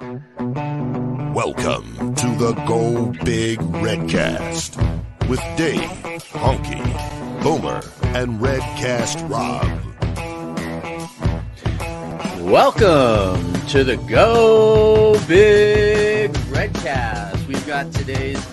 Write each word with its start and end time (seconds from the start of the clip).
Welcome 0.00 0.22
to 2.14 2.28
the 2.36 2.52
Go 2.68 3.12
Big 3.24 3.58
Redcast 3.58 4.76
with 5.28 5.40
Dave, 5.56 5.80
Honky, 6.30 6.84
Boomer, 7.42 7.82
and 8.16 8.40
Redcast 8.40 9.28
Rob. 9.28 9.66
Welcome 12.48 13.52
to 13.70 13.82
the 13.82 13.96
Go 14.08 15.18
Big 15.26 16.32
Redcast. 16.32 17.44
We've 17.48 17.66
got 17.66 17.92
today's 17.92 18.46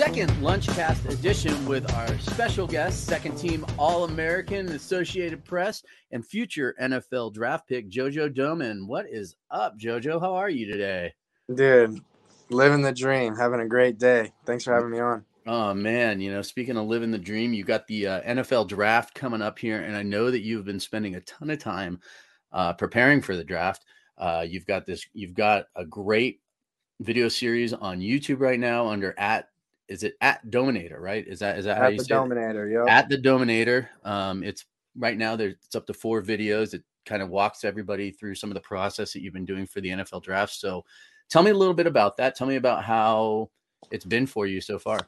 second 0.00 0.30
Lunchcast 0.40 1.10
edition 1.10 1.66
with 1.66 1.92
our 1.92 2.18
special 2.20 2.66
guest, 2.66 3.04
second 3.04 3.36
team 3.36 3.66
All 3.76 4.04
American, 4.04 4.70
Associated 4.70 5.44
Press, 5.44 5.82
and 6.10 6.26
future 6.26 6.74
NFL 6.80 7.34
draft 7.34 7.68
pick, 7.68 7.90
JoJo 7.90 8.34
Domann. 8.34 8.86
What 8.86 9.04
is 9.10 9.36
up, 9.50 9.78
JoJo? 9.78 10.18
How 10.18 10.34
are 10.36 10.48
you 10.48 10.64
today? 10.64 11.12
Dude, 11.54 12.00
living 12.48 12.80
the 12.80 12.92
dream, 12.92 13.36
having 13.36 13.60
a 13.60 13.68
great 13.68 13.98
day. 13.98 14.32
Thanks 14.46 14.64
for 14.64 14.72
having 14.72 14.90
me 14.90 15.00
on. 15.00 15.22
Oh 15.46 15.74
man, 15.74 16.18
you 16.18 16.32
know, 16.32 16.40
speaking 16.40 16.78
of 16.78 16.86
living 16.86 17.10
the 17.10 17.18
dream, 17.18 17.52
you 17.52 17.62
got 17.62 17.86
the 17.86 18.06
uh, 18.06 18.22
NFL 18.22 18.68
draft 18.68 19.12
coming 19.12 19.42
up 19.42 19.58
here, 19.58 19.82
and 19.82 19.94
I 19.94 20.02
know 20.02 20.30
that 20.30 20.40
you've 20.40 20.64
been 20.64 20.80
spending 20.80 21.16
a 21.16 21.20
ton 21.20 21.50
of 21.50 21.58
time 21.58 22.00
uh, 22.52 22.72
preparing 22.72 23.20
for 23.20 23.36
the 23.36 23.44
draft. 23.44 23.84
Uh, 24.16 24.46
you've 24.48 24.64
got 24.64 24.86
this, 24.86 25.04
you've 25.12 25.34
got 25.34 25.66
a 25.76 25.84
great 25.84 26.40
video 27.00 27.28
series 27.28 27.74
on 27.74 28.00
YouTube 28.00 28.40
right 28.40 28.60
now 28.60 28.86
under 28.86 29.14
at 29.18 29.49
is 29.90 30.04
it 30.04 30.16
at 30.20 30.48
Dominator, 30.50 31.00
right? 31.00 31.26
Is 31.26 31.40
that 31.40 31.58
is 31.58 31.64
that 31.64 31.76
at 31.76 31.82
how 31.82 31.88
you 31.88 31.98
the 31.98 32.04
say 32.04 32.14
Dominator, 32.14 32.68
yep. 32.68 32.88
At 32.88 33.08
the 33.08 33.18
Dominator. 33.18 33.90
Um, 34.04 34.44
it's 34.44 34.64
right 34.96 35.18
now 35.18 35.34
there's 35.34 35.56
it's 35.66 35.74
up 35.74 35.86
to 35.88 35.92
four 35.92 36.22
videos. 36.22 36.72
It 36.72 36.84
kind 37.04 37.22
of 37.22 37.28
walks 37.28 37.64
everybody 37.64 38.12
through 38.12 38.36
some 38.36 38.50
of 38.50 38.54
the 38.54 38.60
process 38.60 39.12
that 39.12 39.20
you've 39.20 39.34
been 39.34 39.44
doing 39.44 39.66
for 39.66 39.80
the 39.80 39.88
NFL 39.88 40.22
draft. 40.22 40.54
So 40.54 40.84
tell 41.28 41.42
me 41.42 41.50
a 41.50 41.54
little 41.54 41.74
bit 41.74 41.88
about 41.88 42.16
that. 42.18 42.36
Tell 42.36 42.46
me 42.46 42.54
about 42.54 42.84
how 42.84 43.50
it's 43.90 44.04
been 44.04 44.26
for 44.26 44.46
you 44.46 44.60
so 44.60 44.78
far. 44.78 45.00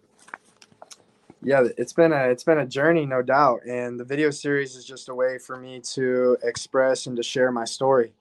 Yeah, 1.44 1.68
it's 1.78 1.92
been 1.92 2.12
a 2.12 2.24
it's 2.24 2.44
been 2.44 2.58
a 2.58 2.66
journey, 2.66 3.06
no 3.06 3.22
doubt. 3.22 3.60
And 3.64 4.00
the 4.00 4.04
video 4.04 4.30
series 4.30 4.74
is 4.74 4.84
just 4.84 5.08
a 5.08 5.14
way 5.14 5.38
for 5.38 5.56
me 5.56 5.80
to 5.94 6.36
express 6.42 7.06
and 7.06 7.16
to 7.16 7.22
share 7.22 7.52
my 7.52 7.64
story. 7.64 8.14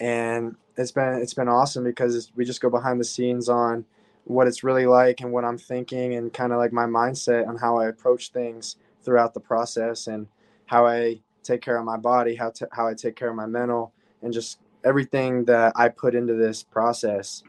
And 0.00 0.56
it's 0.76 0.90
been 0.90 1.20
it's 1.22 1.34
been 1.34 1.48
awesome 1.48 1.84
because 1.84 2.32
we 2.34 2.44
just 2.44 2.60
go 2.60 2.68
behind 2.68 2.98
the 2.98 3.04
scenes 3.04 3.48
on 3.48 3.84
what 4.30 4.46
it's 4.46 4.62
really 4.62 4.86
like 4.86 5.20
and 5.20 5.32
what 5.32 5.44
I'm 5.44 5.58
thinking 5.58 6.14
and 6.14 6.32
kind 6.32 6.52
of 6.52 6.58
like 6.58 6.72
my 6.72 6.86
mindset 6.86 7.48
on 7.48 7.56
how 7.56 7.78
I 7.78 7.88
approach 7.88 8.30
things 8.30 8.76
throughout 9.02 9.34
the 9.34 9.40
process 9.40 10.06
and 10.06 10.26
how 10.66 10.86
I 10.86 11.20
take 11.42 11.62
care 11.62 11.76
of 11.76 11.84
my 11.84 11.96
body, 11.96 12.36
how 12.36 12.50
to, 12.50 12.68
how 12.72 12.86
I 12.86 12.94
take 12.94 13.16
care 13.16 13.30
of 13.30 13.34
my 13.34 13.46
mental, 13.46 13.92
and 14.22 14.32
just 14.32 14.60
everything 14.84 15.44
that 15.46 15.72
I 15.74 15.88
put 15.88 16.14
into 16.14 16.34
this 16.34 16.62
process, 16.62 17.42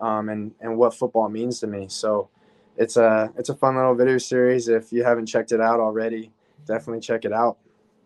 um, 0.00 0.28
and 0.28 0.52
and 0.60 0.76
what 0.76 0.94
football 0.94 1.28
means 1.28 1.58
to 1.60 1.66
me. 1.66 1.86
So 1.88 2.28
it's 2.76 2.96
a 2.96 3.32
it's 3.36 3.48
a 3.48 3.54
fun 3.56 3.74
little 3.74 3.94
video 3.94 4.18
series. 4.18 4.68
If 4.68 4.92
you 4.92 5.02
haven't 5.02 5.26
checked 5.26 5.50
it 5.50 5.60
out 5.60 5.80
already, 5.80 6.30
definitely 6.66 7.00
check 7.00 7.24
it 7.24 7.32
out. 7.32 7.58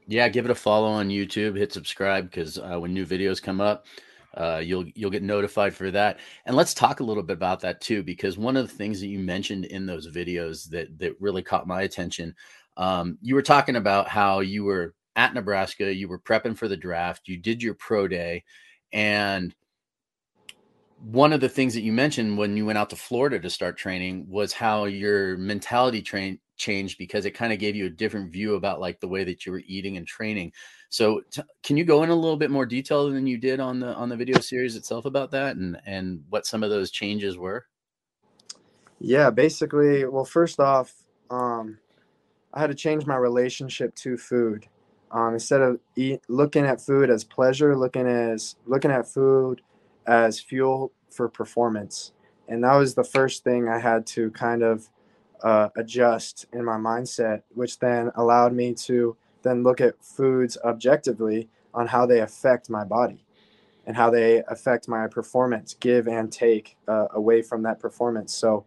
Yeah, 0.06 0.29
give 0.29 0.47
it 0.47 0.51
a 0.51 0.55
follow 0.55 0.89
on 0.89 1.09
YouTube. 1.11 1.56
Hit 1.56 1.73
subscribe 1.73 2.31
because 2.31 2.59
uh, 2.59 2.79
when 2.79 2.95
new 2.95 3.05
videos 3.05 3.43
come 3.43 3.61
up, 3.61 3.87
uh, 4.34 4.60
you'll 4.65 4.87
you'll 4.94 5.10
get 5.10 5.22
notified 5.22 5.75
for 5.75 5.91
that. 5.91 6.19
And 6.47 6.56
let's 6.56 6.75
talk 6.75 7.00
a 7.00 7.04
little 7.04 7.22
bit 7.22 7.37
about 7.37 7.60
that 7.60 7.81
too, 7.81 8.03
because 8.03 8.38
one 8.38 8.56
of 8.56 8.66
the 8.66 8.75
things 8.75 9.00
that 9.00 9.09
you 9.09 9.19
mentioned 9.19 9.66
in 9.66 9.87
those 9.87 10.09
videos 10.09 10.69
that 10.70 10.98
that 10.98 11.20
really 11.20 11.43
caught 11.43 11.66
my 11.66 11.82
attention, 11.82 12.34
um, 12.76 13.19
you 13.20 13.34
were 13.34 13.43
talking 13.43 13.76
about 13.76 14.09
how 14.09 14.41
you 14.41 14.65
were 14.65 14.94
at 15.16 15.34
Nebraska, 15.34 15.94
you 15.94 16.09
were 16.09 16.19
prepping 16.19 16.56
for 16.56 16.69
the 16.69 16.76
draft, 16.76 17.28
you 17.28 17.37
did 17.37 17.62
your 17.62 17.75
pro 17.75 18.09
day, 18.09 18.44
and 18.93 19.54
one 21.03 21.32
of 21.32 21.41
the 21.41 21.49
things 21.49 21.75
that 21.75 21.82
you 21.82 21.93
mentioned 21.93 22.38
when 22.38 22.56
you 22.56 22.64
went 22.64 22.78
out 22.78 22.88
to 22.91 22.97
Florida 22.97 23.38
to 23.41 23.50
start 23.50 23.76
training 23.76 24.25
was 24.28 24.53
how 24.53 24.84
your 24.84 25.37
mentality 25.37 26.00
train 26.00 26.38
changed 26.57 26.99
because 26.99 27.25
it 27.25 27.33
kind 27.33 27.53
of 27.53 27.59
gave 27.59 27.77
you 27.77 27.87
a 27.87 27.91
different 27.91 28.31
view 28.31 28.55
about 28.55 28.81
like 28.81 29.01
the 29.01 29.09
way 29.09 29.25
that 29.25 29.45
you 29.45 29.53
were 29.53 29.63
eating 29.67 29.97
and 29.97 30.07
training. 30.07 30.53
So 30.89 31.23
t- 31.31 31.43
can 31.63 31.77
you 31.77 31.85
go 31.85 32.03
in 32.03 32.11
a 32.11 32.15
little 32.15 32.37
bit 32.37 32.51
more 32.51 32.67
detail 32.67 33.11
than 33.11 33.27
you 33.27 33.39
did 33.39 33.61
on 33.61 33.81
the 33.81 33.95
on 33.95 34.09
the 34.09 34.17
video 34.17 34.41
series 34.41 34.77
itself 34.77 35.05
about 35.05 35.31
that 35.33 35.57
and 35.57 35.81
and 35.87 36.25
what 36.29 36.47
some 36.47 36.62
of 36.62 36.71
those 36.71 36.91
changes 36.91 37.37
were? 37.37 37.67
Yeah, 39.01 39.31
basically, 39.31 40.05
well, 40.07 40.25
first 40.25 40.61
off, 40.61 40.95
um, 41.29 41.79
I 42.55 42.61
had 42.61 42.69
to 42.69 42.75
change 42.75 43.05
my 43.05 43.17
relationship 43.17 43.95
to 43.97 44.17
food. 44.17 44.67
Um, 45.11 45.35
instead 45.35 45.61
of 45.61 45.81
eat, 45.97 46.23
looking 46.29 46.65
at 46.65 46.81
food 46.81 47.11
as 47.11 47.25
pleasure, 47.25 47.77
looking 47.77 48.07
as 48.07 48.57
looking 48.65 48.91
at 48.91 49.07
food 49.07 49.61
as 50.07 50.41
fuel 50.41 50.93
for 51.11 51.29
performance, 51.29 52.12
and 52.49 52.65
that 52.65 52.75
was 52.75 52.95
the 52.95 53.05
first 53.05 53.45
thing 53.45 53.69
I 53.69 53.79
had 53.79 54.07
to 54.09 54.31
kind 54.31 54.62
of 54.62 54.89
uh, 55.43 55.69
adjust 55.77 56.47
in 56.53 56.65
my 56.65 56.77
mindset, 56.77 57.43
which 57.51 57.79
then 57.79 58.11
allowed 58.15 58.53
me 58.53 58.75
to 58.75 59.17
then 59.43 59.63
look 59.63 59.81
at 59.81 60.03
foods 60.03 60.57
objectively 60.65 61.49
on 61.75 61.87
how 61.89 62.07
they 62.07 62.21
affect 62.21 62.71
my 62.71 62.85
body 62.85 63.25
and 63.87 63.97
how 63.97 64.11
they 64.11 64.43
affect 64.49 64.89
my 64.89 65.09
performance, 65.09 65.75
give 65.75 66.07
and 66.07 66.31
take 66.31 66.77
uh, 66.87 67.07
away 67.13 67.43
from 67.43 67.63
that 67.65 67.81
performance. 67.81 68.33
So 68.33 68.65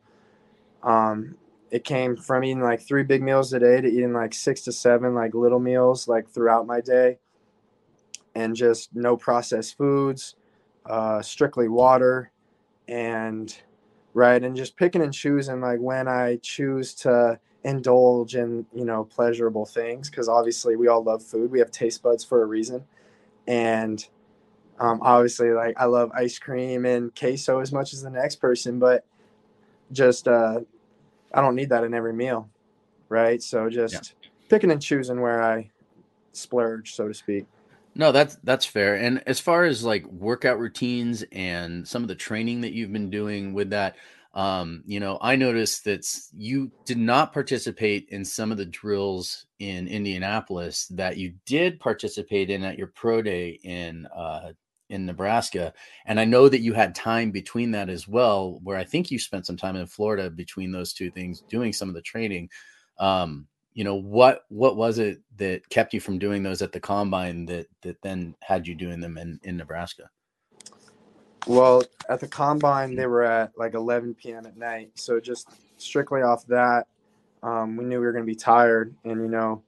um, 0.83 1.35
it 1.71 1.83
came 1.83 2.17
from 2.17 2.43
eating 2.43 2.61
like 2.61 2.81
three 2.81 3.03
big 3.03 3.23
meals 3.23 3.53
a 3.53 3.59
day 3.59 3.79
to 3.79 3.87
eating 3.87 4.13
like 4.13 4.33
six 4.33 4.61
to 4.61 4.71
seven 4.71 5.15
like 5.15 5.33
little 5.33 5.59
meals 5.59 6.07
like 6.07 6.29
throughout 6.29 6.67
my 6.67 6.81
day, 6.81 7.17
and 8.35 8.55
just 8.55 8.93
no 8.93 9.15
processed 9.15 9.77
foods, 9.77 10.35
uh, 10.85 11.21
strictly 11.21 11.69
water, 11.69 12.31
and 12.87 13.57
right, 14.15 14.43
and 14.43 14.55
just 14.55 14.75
picking 14.75 15.03
and 15.03 15.13
choosing 15.13 15.61
like 15.61 15.79
when 15.79 16.07
I 16.07 16.39
choose 16.41 16.95
to 16.95 17.39
indulge 17.63 18.35
in 18.35 18.65
you 18.73 18.85
know 18.85 19.03
pleasurable 19.03 19.65
things 19.65 20.09
because 20.09 20.27
obviously 20.27 20.75
we 20.75 20.87
all 20.87 21.03
love 21.03 21.23
food. 21.23 21.51
We 21.51 21.59
have 21.59 21.69
taste 21.69 22.01
buds 22.01 22.23
for 22.23 22.41
a 22.41 22.45
reason. 22.47 22.83
And 23.47 24.03
um, 24.79 24.99
obviously 25.01 25.51
like 25.51 25.75
i 25.77 25.85
love 25.85 26.11
ice 26.13 26.37
cream 26.37 26.85
and 26.85 27.15
queso 27.15 27.59
as 27.61 27.71
much 27.71 27.93
as 27.93 28.01
the 28.01 28.09
next 28.09 28.37
person 28.37 28.77
but 28.77 29.05
just 29.93 30.27
uh, 30.27 30.59
i 31.33 31.41
don't 31.41 31.55
need 31.55 31.69
that 31.69 31.85
in 31.85 31.93
every 31.93 32.11
meal 32.11 32.49
right? 33.09 33.41
So 33.41 33.69
just 33.69 33.93
yeah. 33.93 34.29
picking 34.49 34.71
and 34.71 34.81
choosing 34.81 35.21
where 35.21 35.41
i 35.41 35.69
splurge 36.31 36.95
so 36.95 37.07
to 37.07 37.13
speak 37.13 37.45
no 37.95 38.11
that's 38.11 38.35
that's 38.43 38.65
fair 38.65 38.95
and 38.95 39.23
as 39.25 39.39
far 39.39 39.63
as 39.63 39.83
like 39.83 40.05
workout 40.07 40.59
routines 40.59 41.23
and 41.31 41.87
some 41.87 42.01
of 42.01 42.07
the 42.07 42.15
training 42.15 42.61
that 42.61 42.73
you've 42.73 42.93
been 42.93 43.09
doing 43.09 43.53
with 43.53 43.69
that 43.71 43.95
um, 44.35 44.83
you 44.85 44.99
know, 44.99 45.17
I 45.21 45.37
noticed 45.37 45.85
that 45.85 46.05
you 46.33 46.69
did 46.83 46.97
not 46.97 47.31
participate 47.31 48.09
in 48.09 48.25
some 48.25 48.51
of 48.51 48.57
the 48.57 48.65
drills 48.65 49.45
in 49.59 49.87
Indianapolis 49.87 50.87
that 50.87 51.17
you 51.17 51.35
did 51.45 51.79
participate 51.79 52.49
in 52.49 52.65
at 52.65 52.77
your 52.77 52.87
pro 52.87 53.21
day 53.21 53.57
in 53.63 54.05
uh, 54.07 54.51
in 54.89 55.05
Nebraska, 55.05 55.73
and 56.05 56.19
I 56.19 56.25
know 56.25 56.49
that 56.49 56.59
you 56.59 56.73
had 56.73 56.93
time 56.93 57.31
between 57.31 57.71
that 57.71 57.89
as 57.89 58.09
well. 58.09 58.59
Where 58.61 58.77
I 58.77 58.83
think 58.83 59.09
you 59.09 59.19
spent 59.19 59.45
some 59.45 59.57
time 59.57 59.77
in 59.77 59.87
Florida 59.87 60.29
between 60.29 60.73
those 60.73 60.91
two 60.91 61.09
things, 61.09 61.41
doing 61.49 61.71
some 61.71 61.87
of 61.87 61.95
the 61.95 62.01
training. 62.01 62.49
Um, 62.99 63.47
you 63.75 63.83
know 63.83 63.95
what 63.95 64.45
what 64.49 64.77
was 64.77 64.97
it 64.97 65.21
that 65.37 65.69
kept 65.69 65.93
you 65.93 65.99
from 65.99 66.17
doing 66.17 66.41
those 66.41 66.61
at 66.61 66.71
the 66.71 66.79
combine 66.79 67.45
that 67.45 67.67
that 67.81 68.01
then 68.01 68.33
had 68.41 68.67
you 68.67 68.73
doing 68.73 68.99
them 68.99 69.17
in 69.17 69.39
in 69.43 69.57
Nebraska? 69.57 70.09
Well, 71.47 71.83
at 72.09 72.19
the 72.19 72.27
combine, 72.27 72.95
they 72.95 73.05
were 73.05 73.23
at 73.23 73.51
like 73.55 73.75
11 73.75 74.15
p.m. 74.15 74.47
at 74.47 74.57
night. 74.57 74.91
So 74.95 75.19
just 75.19 75.49
strictly 75.77 76.23
off 76.23 76.45
that, 76.47 76.87
um, 77.43 77.77
we 77.77 77.85
knew 77.85 77.99
we 77.99 78.05
were 78.05 78.11
going 78.11 78.25
to 78.25 78.31
be 78.31 78.35
tired. 78.35 78.95
And, 79.03 79.21
you 79.21 79.27
know, 79.27 79.61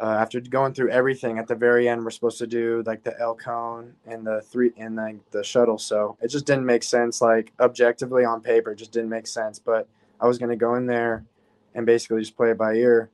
uh, 0.00 0.16
after 0.18 0.40
going 0.40 0.72
through 0.72 0.90
everything 0.90 1.38
at 1.38 1.48
the 1.48 1.54
very 1.54 1.86
end, 1.86 2.02
we're 2.02 2.10
supposed 2.10 2.38
to 2.38 2.46
do 2.46 2.82
like 2.86 3.02
the 3.02 3.18
L 3.20 3.34
cone 3.34 3.92
and 4.06 4.26
the 4.26 4.40
three 4.40 4.72
and 4.78 4.96
like 4.96 5.18
the 5.32 5.44
shuttle. 5.44 5.76
So 5.76 6.16
it 6.22 6.28
just 6.28 6.46
didn't 6.46 6.64
make 6.64 6.82
sense. 6.82 7.20
Like 7.20 7.52
objectively 7.60 8.24
on 8.24 8.40
paper, 8.40 8.70
it 8.70 8.76
just 8.76 8.92
didn't 8.92 9.10
make 9.10 9.26
sense. 9.26 9.58
But 9.58 9.86
I 10.18 10.26
was 10.26 10.38
going 10.38 10.50
to 10.50 10.56
go 10.56 10.76
in 10.76 10.86
there 10.86 11.24
and 11.74 11.86
basically 11.86 12.20
just 12.20 12.36
play 12.36 12.50
it 12.50 12.58
by 12.58 12.74
ear. 12.74 13.10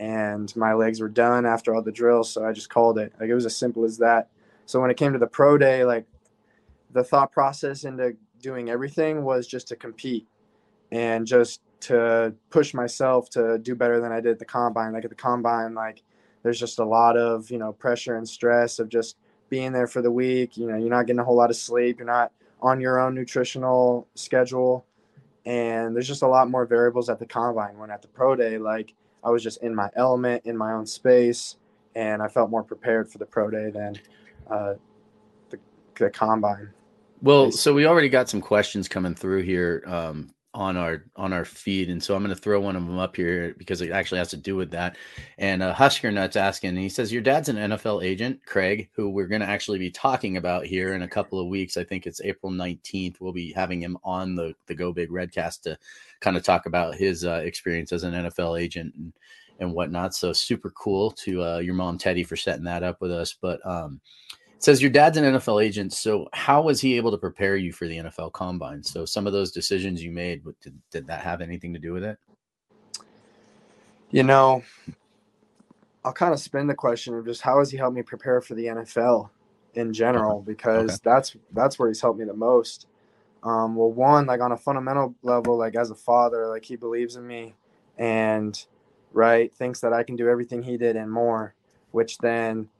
And 0.00 0.54
my 0.56 0.74
legs 0.74 1.00
were 1.00 1.08
done 1.08 1.46
after 1.46 1.74
all 1.74 1.82
the 1.82 1.92
drills. 1.92 2.32
So 2.32 2.44
I 2.44 2.52
just 2.52 2.70
called 2.70 2.98
it. 2.98 3.12
Like 3.20 3.28
it 3.28 3.34
was 3.34 3.46
as 3.46 3.56
simple 3.56 3.84
as 3.84 3.98
that. 3.98 4.28
So 4.66 4.80
when 4.80 4.90
it 4.90 4.96
came 4.96 5.12
to 5.12 5.18
the 5.18 5.26
pro 5.26 5.56
day, 5.58 5.84
like 5.84 6.06
the 6.92 7.04
thought 7.04 7.32
process 7.32 7.84
into 7.84 8.16
doing 8.40 8.70
everything 8.70 9.24
was 9.24 9.46
just 9.46 9.68
to 9.68 9.76
compete 9.76 10.26
and 10.90 11.26
just 11.26 11.60
to 11.80 12.34
push 12.50 12.72
myself 12.74 13.28
to 13.30 13.58
do 13.58 13.74
better 13.74 14.00
than 14.00 14.12
I 14.12 14.20
did 14.20 14.32
at 14.32 14.38
the 14.38 14.44
combine. 14.44 14.92
Like 14.92 15.04
at 15.04 15.10
the 15.10 15.16
combine, 15.16 15.74
like 15.74 16.02
there's 16.42 16.58
just 16.58 16.78
a 16.78 16.84
lot 16.84 17.16
of, 17.16 17.50
you 17.50 17.58
know, 17.58 17.72
pressure 17.72 18.16
and 18.16 18.28
stress 18.28 18.78
of 18.78 18.88
just 18.88 19.16
being 19.48 19.72
there 19.72 19.86
for 19.86 20.02
the 20.02 20.10
week. 20.10 20.56
You 20.56 20.66
know, 20.66 20.76
you're 20.76 20.90
not 20.90 21.06
getting 21.06 21.20
a 21.20 21.24
whole 21.24 21.36
lot 21.36 21.50
of 21.50 21.56
sleep. 21.56 21.98
You're 21.98 22.06
not 22.06 22.32
on 22.60 22.80
your 22.80 22.98
own 22.98 23.14
nutritional 23.14 24.08
schedule. 24.14 24.86
And 25.46 25.94
there's 25.94 26.08
just 26.08 26.22
a 26.22 26.28
lot 26.28 26.50
more 26.50 26.64
variables 26.66 27.08
at 27.08 27.18
the 27.18 27.26
combine 27.26 27.76
when 27.78 27.90
at 27.90 28.02
the 28.02 28.08
pro 28.08 28.34
day, 28.34 28.58
like 28.58 28.94
I 29.22 29.30
was 29.30 29.42
just 29.42 29.62
in 29.62 29.74
my 29.74 29.90
element, 29.94 30.44
in 30.46 30.56
my 30.56 30.72
own 30.72 30.86
space, 30.86 31.56
and 31.94 32.22
I 32.22 32.28
felt 32.28 32.50
more 32.50 32.62
prepared 32.62 33.10
for 33.10 33.18
the 33.18 33.26
pro 33.26 33.50
day 33.50 33.70
than 33.70 33.98
uh, 34.50 34.74
the, 35.50 35.58
the 35.96 36.10
combine. 36.10 36.70
Well, 37.22 37.50
so 37.52 37.72
we 37.72 37.86
already 37.86 38.08
got 38.08 38.28
some 38.28 38.40
questions 38.40 38.88
coming 38.88 39.14
through 39.14 39.42
here 39.42 39.82
um, 39.86 40.33
on 40.54 40.76
our 40.76 41.04
on 41.16 41.32
our 41.32 41.44
feed, 41.44 41.90
and 41.90 42.02
so 42.02 42.14
I'm 42.14 42.22
going 42.22 42.34
to 42.34 42.40
throw 42.40 42.60
one 42.60 42.76
of 42.76 42.86
them 42.86 42.98
up 42.98 43.16
here 43.16 43.54
because 43.58 43.80
it 43.80 43.90
actually 43.90 44.18
has 44.18 44.30
to 44.30 44.36
do 44.36 44.54
with 44.54 44.70
that. 44.70 44.96
And 45.38 45.62
uh, 45.62 45.74
Husker 45.74 46.10
Nuts 46.12 46.36
asking, 46.36 46.76
he 46.76 46.88
says, 46.88 47.12
"Your 47.12 47.22
dad's 47.22 47.48
an 47.48 47.56
NFL 47.56 48.04
agent, 48.04 48.40
Craig, 48.46 48.88
who 48.94 49.10
we're 49.10 49.26
going 49.26 49.40
to 49.40 49.48
actually 49.48 49.78
be 49.80 49.90
talking 49.90 50.36
about 50.36 50.64
here 50.64 50.94
in 50.94 51.02
a 51.02 51.08
couple 51.08 51.40
of 51.40 51.48
weeks. 51.48 51.76
I 51.76 51.84
think 51.84 52.06
it's 52.06 52.20
April 52.20 52.52
19th. 52.52 53.20
We'll 53.20 53.32
be 53.32 53.52
having 53.52 53.80
him 53.82 53.98
on 54.04 54.34
the 54.36 54.54
the 54.66 54.74
Go 54.74 54.92
Big 54.92 55.10
Redcast 55.10 55.62
to 55.62 55.76
kind 56.20 56.36
of 56.36 56.44
talk 56.44 56.66
about 56.66 56.94
his 56.94 57.24
uh, 57.24 57.42
experience 57.44 57.92
as 57.92 58.04
an 58.04 58.14
NFL 58.14 58.60
agent 58.60 58.94
and 58.94 59.12
and 59.60 59.72
whatnot. 59.72 60.14
So 60.14 60.32
super 60.32 60.70
cool 60.70 61.10
to 61.12 61.42
uh, 61.42 61.58
your 61.58 61.74
mom 61.74 61.98
Teddy 61.98 62.22
for 62.22 62.36
setting 62.36 62.64
that 62.64 62.82
up 62.84 63.00
with 63.00 63.10
us, 63.10 63.34
but." 63.38 63.64
um 63.66 64.00
says 64.64 64.80
your 64.80 64.90
dad's 64.90 65.18
an 65.18 65.24
NFL 65.24 65.62
agent. 65.62 65.92
So 65.92 66.26
how 66.32 66.62
was 66.62 66.80
he 66.80 66.96
able 66.96 67.10
to 67.10 67.18
prepare 67.18 67.56
you 67.56 67.70
for 67.70 67.86
the 67.86 67.98
NFL 67.98 68.32
combine? 68.32 68.82
So 68.82 69.04
some 69.04 69.26
of 69.26 69.34
those 69.34 69.52
decisions 69.52 70.02
you 70.02 70.10
made, 70.10 70.42
did, 70.62 70.80
did 70.90 71.06
that 71.06 71.20
have 71.20 71.42
anything 71.42 71.74
to 71.74 71.78
do 71.78 71.92
with 71.92 72.02
it? 72.02 72.18
You 74.10 74.22
know, 74.22 74.62
I'll 76.02 76.14
kind 76.14 76.32
of 76.32 76.40
spin 76.40 76.66
the 76.66 76.74
question 76.74 77.14
of 77.14 77.26
just 77.26 77.42
how 77.42 77.58
has 77.58 77.70
he 77.70 77.76
helped 77.76 77.94
me 77.94 78.02
prepare 78.02 78.40
for 78.40 78.54
the 78.54 78.64
NFL 78.64 79.28
in 79.74 79.92
general, 79.92 80.40
because 80.40 80.92
okay. 80.92 81.00
that's, 81.04 81.36
that's 81.52 81.78
where 81.78 81.88
he's 81.88 82.00
helped 82.00 82.18
me 82.18 82.24
the 82.24 82.32
most. 82.32 82.86
Um, 83.42 83.76
well, 83.76 83.92
one, 83.92 84.24
like 84.24 84.40
on 84.40 84.52
a 84.52 84.56
fundamental 84.56 85.14
level, 85.22 85.58
like 85.58 85.76
as 85.76 85.90
a 85.90 85.94
father, 85.94 86.48
like 86.48 86.64
he 86.64 86.76
believes 86.76 87.16
in 87.16 87.26
me 87.26 87.54
and 87.98 88.64
right 89.12 89.54
thinks 89.54 89.80
that 89.80 89.92
I 89.92 90.04
can 90.04 90.16
do 90.16 90.28
everything 90.28 90.62
he 90.62 90.78
did 90.78 90.96
and 90.96 91.12
more, 91.12 91.54
which 91.90 92.16
then 92.18 92.70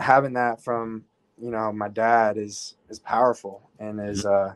having 0.00 0.34
that 0.34 0.62
from 0.62 1.04
you 1.40 1.50
know 1.50 1.72
my 1.72 1.88
dad 1.88 2.36
is 2.36 2.76
is 2.88 2.98
powerful 2.98 3.70
and 3.78 4.00
is 4.00 4.24
mm-hmm. 4.24 4.52
uh 4.52 4.54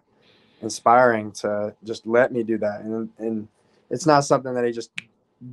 inspiring 0.62 1.30
to 1.30 1.74
just 1.84 2.06
let 2.06 2.32
me 2.32 2.42
do 2.42 2.58
that. 2.58 2.80
And 2.80 3.10
and 3.18 3.48
it's 3.90 4.06
not 4.06 4.24
something 4.24 4.54
that 4.54 4.64
he 4.64 4.72
just 4.72 4.90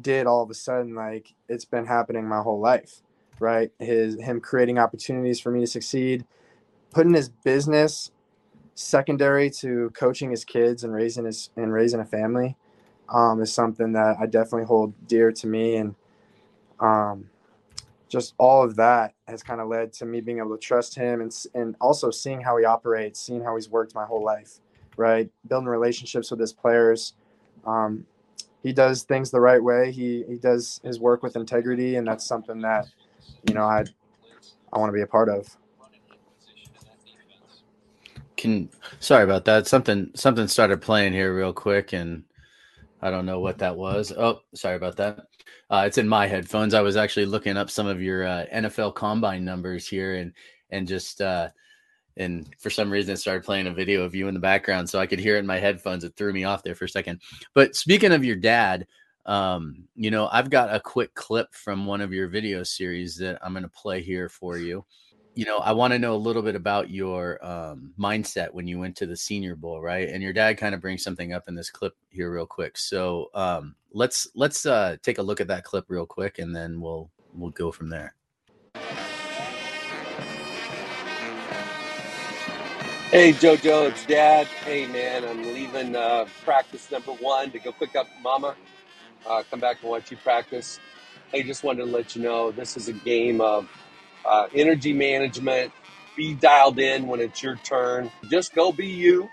did 0.01 0.25
all 0.25 0.41
of 0.41 0.49
a 0.49 0.53
sudden 0.53 0.95
like 0.95 1.33
it's 1.49 1.65
been 1.65 1.85
happening 1.85 2.27
my 2.27 2.39
whole 2.39 2.59
life 2.59 3.01
right? 3.39 3.71
His 3.79 4.19
him 4.21 4.39
creating 4.39 4.79
opportunities 4.79 5.39
for 5.39 5.51
me 5.51 5.61
to 5.61 5.67
succeed 5.67 6.25
putting 6.91 7.13
his 7.13 7.29
business 7.29 8.11
secondary 8.75 9.49
to 9.49 9.91
coaching 9.93 10.31
his 10.31 10.45
kids 10.45 10.83
and 10.83 10.93
raising 10.93 11.25
his 11.25 11.49
and 11.57 11.73
raising 11.73 11.99
a 11.99 12.05
family 12.05 12.55
um, 13.09 13.41
is 13.41 13.53
something 13.53 13.91
that 13.93 14.17
I 14.19 14.25
definitely 14.25 14.65
hold 14.65 14.93
dear 15.07 15.31
to 15.31 15.47
me. 15.47 15.75
And 15.75 15.95
um, 16.79 17.29
just 18.13 18.35
all 18.37 18.63
of 18.63 18.75
that 18.75 19.15
has 19.27 19.41
kind 19.41 19.59
of 19.59 19.67
led 19.67 19.91
to 19.91 20.05
me 20.05 20.21
being 20.21 20.37
able 20.37 20.55
to 20.55 20.61
trust 20.63 20.93
him 20.93 21.19
and, 21.19 21.35
and 21.55 21.75
also 21.81 22.11
seeing 22.11 22.39
how 22.39 22.55
he 22.57 22.63
operates, 22.63 23.19
seeing 23.19 23.43
how 23.43 23.55
he's 23.55 23.69
worked 23.69 23.95
my 23.95 24.05
whole 24.05 24.23
life, 24.23 24.59
right? 24.97 25.31
Building 25.47 25.67
relationships 25.67 26.29
with 26.29 26.39
his 26.39 26.53
players. 26.53 27.15
Um, 27.65 28.05
he 28.61 28.71
does 28.71 29.01
things 29.01 29.31
the 29.31 29.39
right 29.39 29.61
way. 29.61 29.91
He, 29.91 30.23
he 30.29 30.35
does 30.35 30.79
his 30.83 30.99
work 30.99 31.23
with 31.23 31.35
integrity. 31.35 31.95
And 31.95 32.05
that's 32.05 32.23
something 32.23 32.61
that, 32.61 32.85
you 33.47 33.55
know, 33.55 33.63
I, 33.63 33.83
I 34.71 34.77
want 34.77 34.89
to 34.89 34.93
be 34.93 35.01
a 35.01 35.07
part 35.07 35.27
of. 35.27 35.47
Can, 38.37 38.69
sorry 38.99 39.23
about 39.23 39.45
that. 39.45 39.65
Something, 39.65 40.11
something 40.13 40.47
started 40.47 40.83
playing 40.83 41.13
here 41.13 41.35
real 41.35 41.51
quick 41.51 41.93
and 41.93 42.25
I 43.03 43.11
don't 43.11 43.25
know 43.25 43.41
what 43.41 43.57
that 43.57 43.75
was. 43.75 44.13
Oh, 44.13 44.43
sorry 44.55 44.77
about 44.77 44.95
that. 44.95 45.27
Uh, 45.69 45.83
it's 45.85 45.97
in 45.97 46.07
my 46.07 46.25
headphones. 46.25 46.73
I 46.73 46.79
was 46.79 46.95
actually 46.95 47.25
looking 47.25 47.57
up 47.57 47.69
some 47.69 47.85
of 47.85 48.01
your 48.01 48.25
uh, 48.25 48.45
NFL 48.53 48.95
combine 48.95 49.43
numbers 49.43 49.85
here, 49.85 50.15
and 50.15 50.31
and 50.69 50.87
just 50.87 51.19
uh, 51.19 51.49
and 52.15 52.49
for 52.59 52.69
some 52.69 52.89
reason 52.89 53.13
it 53.13 53.17
started 53.17 53.43
playing 53.43 53.67
a 53.67 53.73
video 53.73 54.03
of 54.03 54.15
you 54.15 54.29
in 54.29 54.33
the 54.33 54.39
background, 54.39 54.89
so 54.89 54.99
I 54.99 55.05
could 55.05 55.19
hear 55.19 55.35
it 55.35 55.39
in 55.39 55.45
my 55.45 55.59
headphones. 55.59 56.05
It 56.05 56.15
threw 56.15 56.31
me 56.31 56.45
off 56.45 56.63
there 56.63 56.75
for 56.75 56.85
a 56.85 56.89
second. 56.89 57.19
But 57.53 57.75
speaking 57.75 58.13
of 58.13 58.23
your 58.23 58.37
dad, 58.37 58.87
um, 59.25 59.83
you 59.95 60.09
know, 60.09 60.29
I've 60.31 60.49
got 60.49 60.73
a 60.73 60.79
quick 60.79 61.13
clip 61.13 61.53
from 61.53 61.85
one 61.85 61.99
of 61.99 62.13
your 62.13 62.29
video 62.29 62.63
series 62.63 63.17
that 63.17 63.37
I'm 63.41 63.51
going 63.51 63.63
to 63.63 63.69
play 63.69 64.01
here 64.01 64.29
for 64.29 64.57
you 64.57 64.85
you 65.35 65.45
know, 65.45 65.57
I 65.57 65.71
want 65.71 65.93
to 65.93 65.99
know 65.99 66.13
a 66.13 66.17
little 66.17 66.41
bit 66.41 66.55
about 66.55 66.89
your 66.91 67.43
um, 67.45 67.93
mindset 67.99 68.53
when 68.53 68.67
you 68.67 68.77
went 68.79 68.95
to 68.97 69.07
the 69.07 69.17
Senior 69.17 69.55
Bowl, 69.55 69.81
right? 69.81 70.07
And 70.09 70.21
your 70.21 70.33
dad 70.33 70.57
kind 70.57 70.75
of 70.75 70.81
brings 70.81 71.03
something 71.03 71.33
up 71.33 71.47
in 71.47 71.55
this 71.55 71.71
clip 71.71 71.95
here, 72.09 72.31
real 72.31 72.45
quick. 72.45 72.77
So 72.77 73.29
um, 73.33 73.75
let's 73.93 74.27
let's 74.35 74.65
uh, 74.65 74.97
take 75.01 75.17
a 75.17 75.23
look 75.23 75.41
at 75.41 75.47
that 75.47 75.63
clip 75.63 75.85
real 75.87 76.05
quick, 76.05 76.37
and 76.37 76.55
then 76.55 76.79
we'll 76.79 77.09
we'll 77.33 77.49
go 77.51 77.71
from 77.71 77.89
there. 77.89 78.13
Hey 83.09 83.31
JoJo, 83.31 83.89
it's 83.89 84.05
Dad. 84.05 84.47
Hey 84.47 84.87
man, 84.87 85.23
I'm 85.25 85.43
leaving 85.43 85.95
uh, 85.95 86.25
practice 86.43 86.91
number 86.91 87.11
one 87.13 87.51
to 87.51 87.59
go 87.59 87.71
pick 87.71 87.95
up 87.95 88.07
Mama. 88.21 88.55
Uh, 89.27 89.43
come 89.49 89.59
back 89.59 89.77
and 89.81 89.89
watch 89.89 90.11
you 90.11 90.17
practice. 90.17 90.79
Hey, 91.31 91.41
just 91.41 91.63
wanted 91.63 91.85
to 91.85 91.91
let 91.91 92.15
you 92.15 92.21
know 92.21 92.51
this 92.51 92.77
is 92.77 92.87
a 92.87 92.93
game 92.93 93.41
of 93.41 93.67
uh, 94.25 94.47
energy 94.53 94.93
management. 94.93 95.71
Be 96.15 96.35
dialed 96.35 96.79
in 96.79 97.07
when 97.07 97.19
it's 97.19 97.41
your 97.41 97.55
turn. 97.57 98.11
Just 98.29 98.53
go 98.53 98.71
be 98.71 98.87
you. 98.87 99.29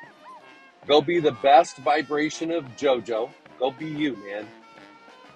Go 0.87 1.01
be 1.03 1.21
the 1.21 1.33
best 1.33 1.77
vibration 1.79 2.51
of 2.51 2.65
JoJo. 2.77 3.31
Go 3.59 3.71
be 3.71 3.87
you, 3.87 4.17
man. 4.17 4.47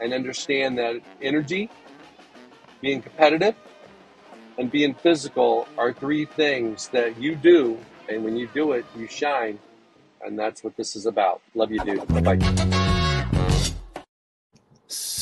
And 0.00 0.12
understand 0.12 0.78
that 0.78 1.00
energy, 1.20 1.70
being 2.80 3.02
competitive, 3.02 3.54
and 4.58 4.70
being 4.70 4.94
physical 4.94 5.68
are 5.76 5.92
three 5.92 6.24
things 6.24 6.88
that 6.88 7.20
you 7.20 7.34
do. 7.36 7.78
And 8.08 8.24
when 8.24 8.36
you 8.36 8.48
do 8.54 8.72
it, 8.72 8.84
you 8.96 9.06
shine. 9.06 9.58
And 10.24 10.38
that's 10.38 10.64
what 10.64 10.76
this 10.76 10.96
is 10.96 11.06
about. 11.06 11.42
Love 11.54 11.70
you, 11.70 11.80
dude. 11.80 12.24
Bye. 12.24 12.93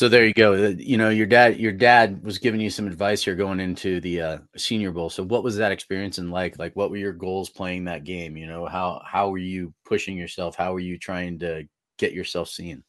So 0.02 0.08
there 0.08 0.26
you 0.26 0.34
go. 0.34 0.54
Uh, 0.54 0.74
you 0.76 0.96
know, 0.96 1.10
your 1.10 1.26
dad, 1.26 1.60
your 1.60 1.70
dad 1.70 2.24
was 2.24 2.40
giving 2.40 2.60
you 2.60 2.70
some 2.70 2.88
advice 2.88 3.22
here 3.22 3.36
going 3.36 3.60
into 3.60 4.00
the 4.00 4.20
uh, 4.20 4.38
Senior 4.56 4.90
Bowl. 4.90 5.08
So 5.08 5.22
what 5.22 5.44
was 5.44 5.56
that 5.58 5.70
experience 5.70 6.18
and 6.18 6.32
like? 6.32 6.58
Like, 6.58 6.74
what 6.74 6.90
were 6.90 6.96
your 6.96 7.12
goals 7.12 7.50
playing 7.50 7.84
that 7.84 8.02
game? 8.02 8.36
You 8.36 8.48
know, 8.48 8.66
how 8.66 9.00
how 9.06 9.28
were 9.28 9.38
you 9.38 9.72
pushing 9.84 10.16
yourself? 10.16 10.56
How 10.56 10.72
were 10.72 10.80
you 10.80 10.98
trying 10.98 11.38
to 11.38 11.68
get 11.98 12.12
yourself 12.12 12.48
seen? 12.48 12.82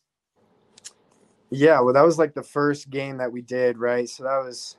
Yeah, 1.51 1.81
well, 1.81 1.93
that 1.93 2.01
was 2.01 2.17
like 2.17 2.33
the 2.33 2.41
first 2.41 2.89
game 2.89 3.17
that 3.17 3.31
we 3.31 3.43
did, 3.43 3.77
right? 3.77 4.09
So 4.09 4.23
that 4.23 4.39
was 4.43 4.77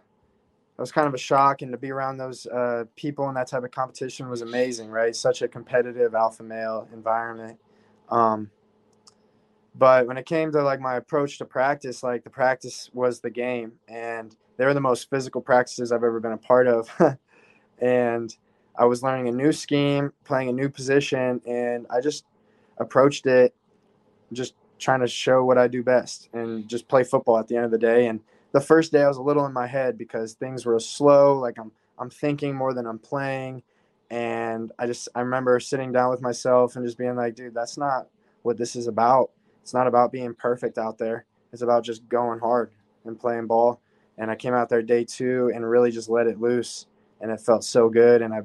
that 0.76 0.82
was 0.82 0.90
kind 0.90 1.06
of 1.06 1.14
a 1.14 1.18
shock, 1.18 1.62
and 1.62 1.70
to 1.70 1.78
be 1.78 1.92
around 1.92 2.16
those 2.16 2.46
uh, 2.46 2.82
people 2.96 3.28
and 3.28 3.36
that 3.36 3.46
type 3.46 3.62
of 3.62 3.70
competition 3.70 4.28
was 4.28 4.42
amazing, 4.42 4.90
right? 4.90 5.14
Such 5.14 5.42
a 5.42 5.46
competitive 5.46 6.16
alpha 6.16 6.42
male 6.42 6.88
environment. 6.92 7.60
Um, 8.08 8.50
but 9.74 10.06
when 10.06 10.16
it 10.16 10.26
came 10.26 10.52
to 10.52 10.62
like 10.62 10.80
my 10.80 10.96
approach 10.96 11.38
to 11.38 11.44
practice, 11.44 12.02
like 12.02 12.24
the 12.24 12.30
practice 12.30 12.90
was 12.92 13.20
the 13.20 13.30
game, 13.30 13.72
and 13.88 14.36
they 14.56 14.64
were 14.64 14.74
the 14.74 14.80
most 14.80 15.10
physical 15.10 15.40
practices 15.40 15.90
I've 15.90 16.04
ever 16.04 16.20
been 16.20 16.32
a 16.32 16.38
part 16.38 16.68
of. 16.68 16.88
and 17.80 18.36
I 18.76 18.84
was 18.84 19.02
learning 19.02 19.28
a 19.28 19.32
new 19.32 19.52
scheme, 19.52 20.12
playing 20.24 20.48
a 20.48 20.52
new 20.52 20.68
position, 20.68 21.40
and 21.46 21.86
I 21.90 22.00
just 22.00 22.24
approached 22.78 23.26
it 23.26 23.54
just 24.32 24.54
trying 24.78 25.00
to 25.00 25.06
show 25.06 25.44
what 25.44 25.58
I 25.58 25.68
do 25.68 25.82
best 25.82 26.28
and 26.32 26.68
just 26.68 26.88
play 26.88 27.04
football 27.04 27.38
at 27.38 27.48
the 27.48 27.56
end 27.56 27.64
of 27.64 27.70
the 27.70 27.78
day. 27.78 28.06
And 28.06 28.20
the 28.52 28.60
first 28.60 28.92
day 28.92 29.02
I 29.02 29.08
was 29.08 29.16
a 29.16 29.22
little 29.22 29.46
in 29.46 29.52
my 29.52 29.66
head 29.66 29.96
because 29.96 30.34
things 30.34 30.66
were 30.66 30.78
slow, 30.80 31.38
like 31.38 31.58
I'm 31.58 31.72
I'm 31.98 32.10
thinking 32.10 32.54
more 32.54 32.74
than 32.74 32.86
I'm 32.86 32.98
playing. 32.98 33.62
And 34.10 34.72
I 34.78 34.86
just 34.86 35.08
I 35.14 35.20
remember 35.20 35.58
sitting 35.60 35.92
down 35.92 36.10
with 36.10 36.20
myself 36.20 36.76
and 36.76 36.84
just 36.84 36.98
being 36.98 37.16
like, 37.16 37.34
dude, 37.34 37.54
that's 37.54 37.76
not 37.78 38.08
what 38.42 38.58
this 38.58 38.76
is 38.76 38.86
about 38.86 39.30
it's 39.64 39.72
not 39.72 39.86
about 39.86 40.12
being 40.12 40.34
perfect 40.34 40.76
out 40.76 40.98
there. 40.98 41.24
It's 41.50 41.62
about 41.62 41.84
just 41.84 42.06
going 42.10 42.38
hard 42.38 42.70
and 43.06 43.18
playing 43.18 43.46
ball. 43.46 43.80
And 44.18 44.30
I 44.30 44.34
came 44.34 44.52
out 44.52 44.68
there 44.68 44.82
day 44.82 45.06
two 45.06 45.50
and 45.54 45.66
really 45.66 45.90
just 45.90 46.10
let 46.10 46.26
it 46.26 46.38
loose. 46.38 46.84
And 47.22 47.30
it 47.30 47.40
felt 47.40 47.64
so 47.64 47.88
good. 47.88 48.20
And 48.20 48.34
I 48.34 48.42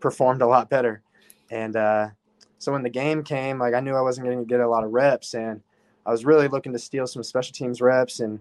performed 0.00 0.40
a 0.40 0.46
lot 0.46 0.70
better. 0.70 1.02
And 1.50 1.76
uh, 1.76 2.08
so 2.58 2.72
when 2.72 2.82
the 2.82 2.88
game 2.88 3.22
came, 3.22 3.58
like 3.58 3.74
I 3.74 3.80
knew 3.80 3.94
I 3.94 4.00
wasn't 4.00 4.26
going 4.26 4.38
to 4.38 4.46
get 4.46 4.60
a 4.60 4.66
lot 4.66 4.84
of 4.84 4.92
reps. 4.92 5.34
And 5.34 5.60
I 6.06 6.10
was 6.10 6.24
really 6.24 6.48
looking 6.48 6.72
to 6.72 6.78
steal 6.78 7.06
some 7.06 7.22
special 7.22 7.52
teams 7.52 7.82
reps. 7.82 8.20
And 8.20 8.40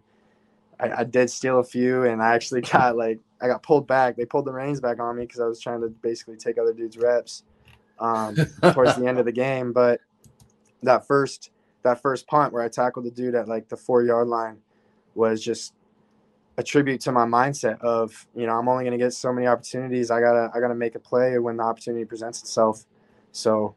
I, 0.79 0.99
I 0.99 1.03
did 1.03 1.29
steal 1.29 1.59
a 1.59 1.63
few. 1.65 2.03
And 2.03 2.23
I 2.23 2.35
actually 2.35 2.61
got 2.71 2.95
like, 2.95 3.19
I 3.41 3.47
got 3.47 3.63
pulled 3.63 3.85
back. 3.85 4.15
They 4.15 4.23
pulled 4.23 4.45
the 4.45 4.53
reins 4.53 4.79
back 4.79 5.01
on 5.01 5.17
me 5.17 5.23
because 5.23 5.41
I 5.41 5.45
was 5.45 5.59
trying 5.59 5.81
to 5.81 5.89
basically 5.89 6.37
take 6.37 6.57
other 6.57 6.71
dudes' 6.73 6.97
reps. 6.97 7.43
um, 7.99 8.35
towards 8.73 8.95
the 8.95 9.07
end 9.07 9.19
of 9.19 9.25
the 9.25 9.33
game. 9.33 9.73
But 9.73 9.99
that 10.83 11.05
first 11.05 11.49
that 11.83 12.01
first 12.01 12.27
punt 12.27 12.53
where 12.53 12.63
I 12.63 12.69
tackled 12.69 13.05
the 13.05 13.11
dude 13.11 13.35
at 13.35 13.47
like 13.47 13.69
the 13.69 13.77
four 13.77 14.03
yard 14.03 14.27
line 14.27 14.57
was 15.15 15.43
just 15.43 15.73
a 16.57 16.63
tribute 16.63 17.01
to 17.01 17.11
my 17.11 17.25
mindset 17.25 17.79
of 17.81 18.27
you 18.35 18.45
know 18.45 18.53
I'm 18.53 18.67
only 18.67 18.83
going 18.83 18.97
to 18.97 19.03
get 19.03 19.13
so 19.13 19.31
many 19.31 19.47
opportunities. 19.47 20.11
I 20.11 20.19
gotta 20.19 20.51
I 20.53 20.59
gotta 20.59 20.75
make 20.75 20.95
a 20.95 20.99
play 20.99 21.37
when 21.39 21.57
the 21.57 21.63
opportunity 21.63 22.05
presents 22.05 22.41
itself. 22.41 22.85
So, 23.31 23.75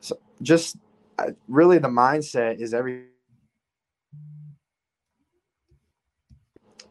so 0.00 0.16
just 0.42 0.76
uh, 1.18 1.32
really 1.48 1.78
the 1.78 1.88
mindset 1.88 2.60
is 2.60 2.74
every. 2.74 3.06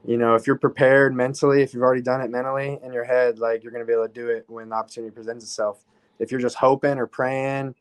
You 0.06 0.18
know, 0.18 0.36
if 0.36 0.46
you're 0.46 0.58
prepared 0.58 1.15
mentally, 1.15 1.62
if 1.62 1.74
you've 1.74 1.82
already 1.82 2.01
done 2.01 2.20
it 2.20 2.30
mentally 2.30 2.77
in 2.84 2.92
your 2.92 3.06
head, 3.06 3.39
like 3.39 3.63
you're 3.63 3.72
going 3.72 3.86
to 3.86 3.88
be 3.88 3.94
able 3.94 4.06
to 4.06 4.13
do 4.13 4.27
it 4.27 4.44
when 4.50 4.68
the 4.68 4.75
opportunity 4.75 5.15
presents 5.15 5.46
itself. 5.46 5.86
If 6.20 6.30
you're 6.30 6.42
just 6.42 6.58
hoping 6.58 6.98
or 6.98 7.08
praying 7.08 7.74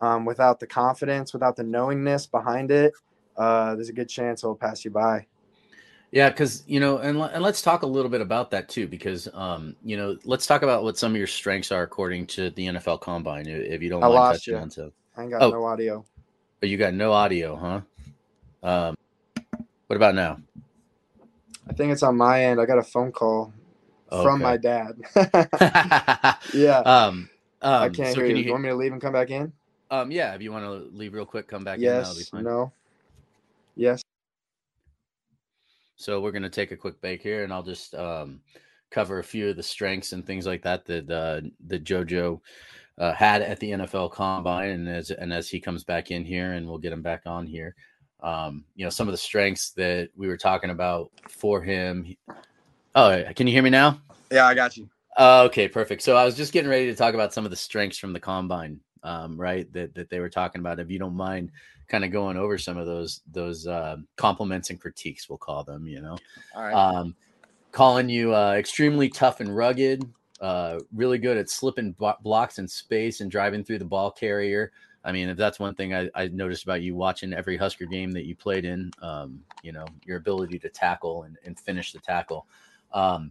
um, 0.00 0.24
without 0.24 0.60
the 0.60 0.66
confidence, 0.66 1.32
without 1.32 1.56
the 1.56 1.62
knowingness 1.62 2.26
behind 2.26 2.70
it, 2.70 2.92
uh, 3.36 3.74
there's 3.74 3.88
a 3.88 3.92
good 3.92 4.08
chance 4.08 4.42
it'll 4.42 4.54
pass 4.56 4.84
you 4.84 4.90
by. 4.90 5.26
Yeah, 6.12 6.30
because 6.30 6.62
you 6.66 6.78
know, 6.80 6.98
and 6.98 7.18
and 7.20 7.42
let's 7.42 7.60
talk 7.60 7.82
a 7.82 7.86
little 7.86 8.10
bit 8.10 8.20
about 8.20 8.50
that 8.52 8.68
too, 8.68 8.86
because 8.86 9.28
um, 9.34 9.74
you 9.84 9.96
know, 9.96 10.16
let's 10.24 10.46
talk 10.46 10.62
about 10.62 10.84
what 10.84 10.96
some 10.96 11.12
of 11.12 11.18
your 11.18 11.26
strengths 11.26 11.72
are 11.72 11.82
according 11.82 12.26
to 12.28 12.50
the 12.50 12.66
NFL 12.68 13.00
Combine. 13.00 13.46
If 13.48 13.82
you 13.82 13.90
don't 13.90 14.02
I 14.02 14.06
mind 14.06 14.14
lost 14.14 14.38
touching 14.44 14.54
you. 14.54 14.60
on 14.60 14.68
to, 14.70 14.92
I 15.16 15.22
ain't 15.22 15.30
got 15.32 15.42
Oh. 15.42 15.50
no 15.50 15.64
audio. 15.64 16.04
but 16.60 16.68
you 16.68 16.78
got 16.78 16.94
no 16.94 17.12
audio, 17.12 17.56
huh? 17.56 17.80
Um, 18.62 18.96
what 19.88 19.96
about 19.96 20.14
now? 20.14 20.38
I 21.68 21.72
think 21.72 21.92
it's 21.92 22.02
on 22.04 22.16
my 22.16 22.44
end. 22.44 22.60
I 22.60 22.66
got 22.66 22.78
a 22.78 22.82
phone 22.82 23.10
call 23.12 23.52
from 24.08 24.40
my 24.40 24.56
dad. 24.56 24.94
yeah, 26.54 26.78
um, 26.78 27.28
um, 27.60 27.82
I 27.82 27.88
can't 27.88 28.14
so 28.14 28.20
hear 28.20 28.28
can 28.28 28.36
you. 28.36 28.36
you 28.36 28.42
You 28.44 28.52
want 28.52 28.62
me 28.62 28.68
to 28.70 28.76
leave 28.76 28.92
and 28.92 29.02
come 29.02 29.12
back 29.12 29.30
in? 29.30 29.52
Um, 29.90 30.10
yeah, 30.10 30.34
if 30.34 30.42
you 30.42 30.52
want 30.52 30.64
to 30.64 30.96
leave 30.96 31.14
real 31.14 31.26
quick, 31.26 31.48
come 31.48 31.64
back 31.64 31.78
in. 31.78 31.82
Be 31.82 31.88
Yes. 31.88 32.28
fine. 32.28 32.44
No. 32.44 32.72
Yes. 33.76 34.02
So 35.96 36.20
we're 36.20 36.32
gonna 36.32 36.50
take 36.50 36.72
a 36.72 36.76
quick 36.76 37.00
break 37.00 37.22
here, 37.22 37.44
and 37.44 37.52
I'll 37.52 37.62
just 37.62 37.94
um, 37.94 38.40
cover 38.90 39.18
a 39.18 39.24
few 39.24 39.48
of 39.48 39.56
the 39.56 39.62
strengths 39.62 40.12
and 40.12 40.26
things 40.26 40.46
like 40.46 40.62
that 40.62 40.84
that 40.86 41.10
uh, 41.10 41.40
that 41.66 41.84
JoJo 41.84 42.40
uh, 42.98 43.12
had 43.12 43.42
at 43.42 43.60
the 43.60 43.70
NFL 43.70 44.12
Combine, 44.12 44.70
and 44.70 44.88
as 44.88 45.10
and 45.10 45.32
as 45.32 45.48
he 45.48 45.60
comes 45.60 45.84
back 45.84 46.10
in 46.10 46.24
here, 46.24 46.52
and 46.52 46.68
we'll 46.68 46.78
get 46.78 46.92
him 46.92 47.02
back 47.02 47.22
on 47.26 47.46
here. 47.46 47.74
Um, 48.20 48.64
you 48.74 48.84
know, 48.84 48.90
some 48.90 49.08
of 49.08 49.12
the 49.12 49.18
strengths 49.18 49.70
that 49.72 50.10
we 50.16 50.28
were 50.28 50.36
talking 50.36 50.70
about 50.70 51.10
for 51.28 51.62
him. 51.62 52.14
Oh, 52.94 53.22
can 53.34 53.46
you 53.46 53.52
hear 53.52 53.62
me 53.62 53.70
now? 53.70 54.00
Yeah, 54.30 54.46
I 54.46 54.54
got 54.54 54.76
you. 54.76 54.88
Uh, 55.18 55.44
okay, 55.44 55.68
perfect. 55.68 56.02
So 56.02 56.16
I 56.16 56.24
was 56.24 56.34
just 56.36 56.52
getting 56.52 56.70
ready 56.70 56.86
to 56.86 56.94
talk 56.94 57.14
about 57.14 57.32
some 57.32 57.44
of 57.44 57.50
the 57.50 57.56
strengths 57.56 57.98
from 57.98 58.12
the 58.12 58.20
combine, 58.20 58.80
um, 59.06 59.40
right? 59.40 59.72
That 59.72 59.94
that 59.94 60.10
they 60.10 60.20
were 60.20 60.28
talking 60.28 60.60
about. 60.60 60.80
If 60.80 60.90
you 60.90 60.98
don't 60.98 61.14
mind, 61.14 61.52
kind 61.88 62.04
of 62.04 62.10
going 62.10 62.36
over 62.36 62.58
some 62.58 62.76
of 62.76 62.86
those 62.86 63.22
those 63.30 63.66
uh, 63.66 63.96
compliments 64.16 64.70
and 64.70 64.80
critiques, 64.80 65.28
we'll 65.28 65.38
call 65.38 65.64
them. 65.64 65.86
You 65.86 66.02
know, 66.02 66.18
All 66.54 66.62
right. 66.62 66.74
um, 66.74 67.14
calling 67.72 68.08
you 68.08 68.34
uh, 68.34 68.52
extremely 68.52 69.08
tough 69.08 69.40
and 69.40 69.54
rugged, 69.56 70.04
uh, 70.40 70.80
really 70.94 71.18
good 71.18 71.36
at 71.36 71.48
slipping 71.48 71.92
blo- 71.92 72.16
blocks 72.22 72.58
in 72.58 72.66
space 72.66 73.20
and 73.20 73.30
driving 73.30 73.64
through 73.64 73.78
the 73.78 73.84
ball 73.84 74.10
carrier. 74.10 74.72
I 75.04 75.12
mean, 75.12 75.28
if 75.28 75.36
that's 75.36 75.60
one 75.60 75.76
thing 75.76 75.94
I, 75.94 76.10
I 76.16 76.26
noticed 76.26 76.64
about 76.64 76.82
you 76.82 76.96
watching 76.96 77.32
every 77.32 77.56
Husker 77.56 77.86
game 77.86 78.10
that 78.10 78.24
you 78.24 78.34
played 78.34 78.64
in, 78.64 78.90
um, 79.00 79.40
you 79.62 79.70
know, 79.70 79.84
your 80.04 80.16
ability 80.16 80.58
to 80.58 80.68
tackle 80.68 81.22
and, 81.22 81.38
and 81.44 81.56
finish 81.56 81.92
the 81.92 82.00
tackle. 82.00 82.48
Um, 82.92 83.30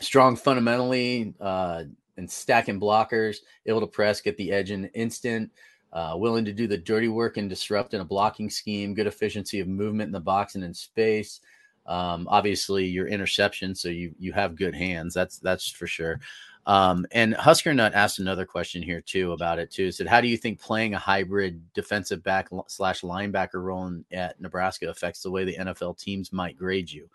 strong 0.00 0.36
fundamentally 0.36 1.34
uh, 1.40 1.84
and 2.18 2.30
stacking 2.30 2.78
blockers, 2.78 3.38
able 3.64 3.80
to 3.80 3.86
press, 3.86 4.20
get 4.20 4.36
the 4.36 4.52
edge 4.52 4.70
in 4.70 4.84
an 4.84 4.90
instant, 4.92 5.50
uh, 5.92 6.14
willing 6.16 6.44
to 6.44 6.52
do 6.52 6.66
the 6.66 6.76
dirty 6.76 7.08
work 7.08 7.38
and 7.38 7.48
disrupt 7.48 7.94
in 7.94 8.00
a 8.00 8.04
blocking 8.04 8.50
scheme, 8.50 8.92
good 8.92 9.06
efficiency 9.06 9.60
of 9.60 9.68
movement 9.68 10.08
in 10.08 10.12
the 10.12 10.20
box 10.20 10.54
and 10.54 10.64
in 10.64 10.74
space. 10.74 11.40
Um, 11.86 12.28
obviously, 12.30 12.84
your 12.84 13.06
interception, 13.06 13.74
so 13.74 13.88
you 13.88 14.14
you 14.18 14.32
have 14.32 14.56
good 14.56 14.74
hands. 14.74 15.14
That's 15.14 15.38
that's 15.38 15.70
for 15.70 15.86
sure. 15.86 16.20
Um, 16.66 17.06
and 17.12 17.34
Husker 17.34 17.72
Nut 17.72 17.94
asked 17.94 18.18
another 18.18 18.44
question 18.44 18.82
here 18.82 19.00
too 19.00 19.32
about 19.32 19.58
it 19.58 19.70
too. 19.70 19.90
Said, 19.90 20.06
"How 20.06 20.20
do 20.20 20.28
you 20.28 20.36
think 20.36 20.60
playing 20.60 20.92
a 20.92 20.98
hybrid 20.98 21.62
defensive 21.72 22.22
back 22.22 22.50
slash 22.66 23.00
linebacker 23.00 23.62
role 23.62 24.00
at 24.12 24.38
Nebraska 24.38 24.90
affects 24.90 25.22
the 25.22 25.30
way 25.30 25.44
the 25.44 25.56
NFL 25.56 25.98
teams 25.98 26.30
might 26.30 26.58
grade 26.58 26.92
you?" 26.92 27.08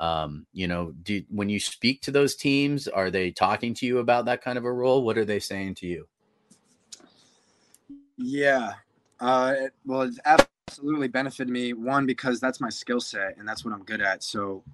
Um, 0.00 0.46
you 0.54 0.66
know, 0.66 0.92
do 1.02 1.22
when 1.28 1.50
you 1.50 1.60
speak 1.60 2.00
to 2.02 2.10
those 2.10 2.34
teams, 2.34 2.88
are 2.88 3.10
they 3.10 3.30
talking 3.30 3.74
to 3.74 3.86
you 3.86 3.98
about 3.98 4.24
that 4.24 4.42
kind 4.42 4.56
of 4.56 4.64
a 4.64 4.72
role? 4.72 5.04
What 5.04 5.18
are 5.18 5.26
they 5.26 5.38
saying 5.38 5.74
to 5.76 5.86
you? 5.86 6.08
Yeah. 8.16 8.72
Uh, 9.20 9.54
it, 9.58 9.74
well, 9.84 10.02
it's 10.02 10.18
absolutely 10.24 11.08
benefited 11.08 11.52
me. 11.52 11.74
One, 11.74 12.06
because 12.06 12.40
that's 12.40 12.60
my 12.62 12.70
skill 12.70 13.00
set 13.00 13.36
and 13.36 13.46
that's 13.46 13.62
what 13.62 13.74
I'm 13.74 13.84
good 13.84 14.00
at. 14.00 14.22
So 14.22 14.64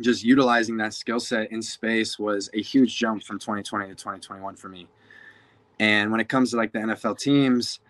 just 0.00 0.24
utilizing 0.24 0.76
that 0.78 0.92
skill 0.92 1.20
set 1.20 1.52
in 1.52 1.62
space 1.62 2.18
was 2.18 2.50
a 2.52 2.60
huge 2.60 2.96
jump 2.96 3.22
from 3.22 3.38
2020 3.38 3.86
to 3.86 3.94
2021 3.94 4.56
for 4.56 4.68
me. 4.68 4.88
And 5.78 6.10
when 6.10 6.20
it 6.20 6.28
comes 6.28 6.50
to 6.50 6.56
like 6.56 6.72
the 6.72 6.80
NFL 6.80 7.18
teams, 7.18 7.80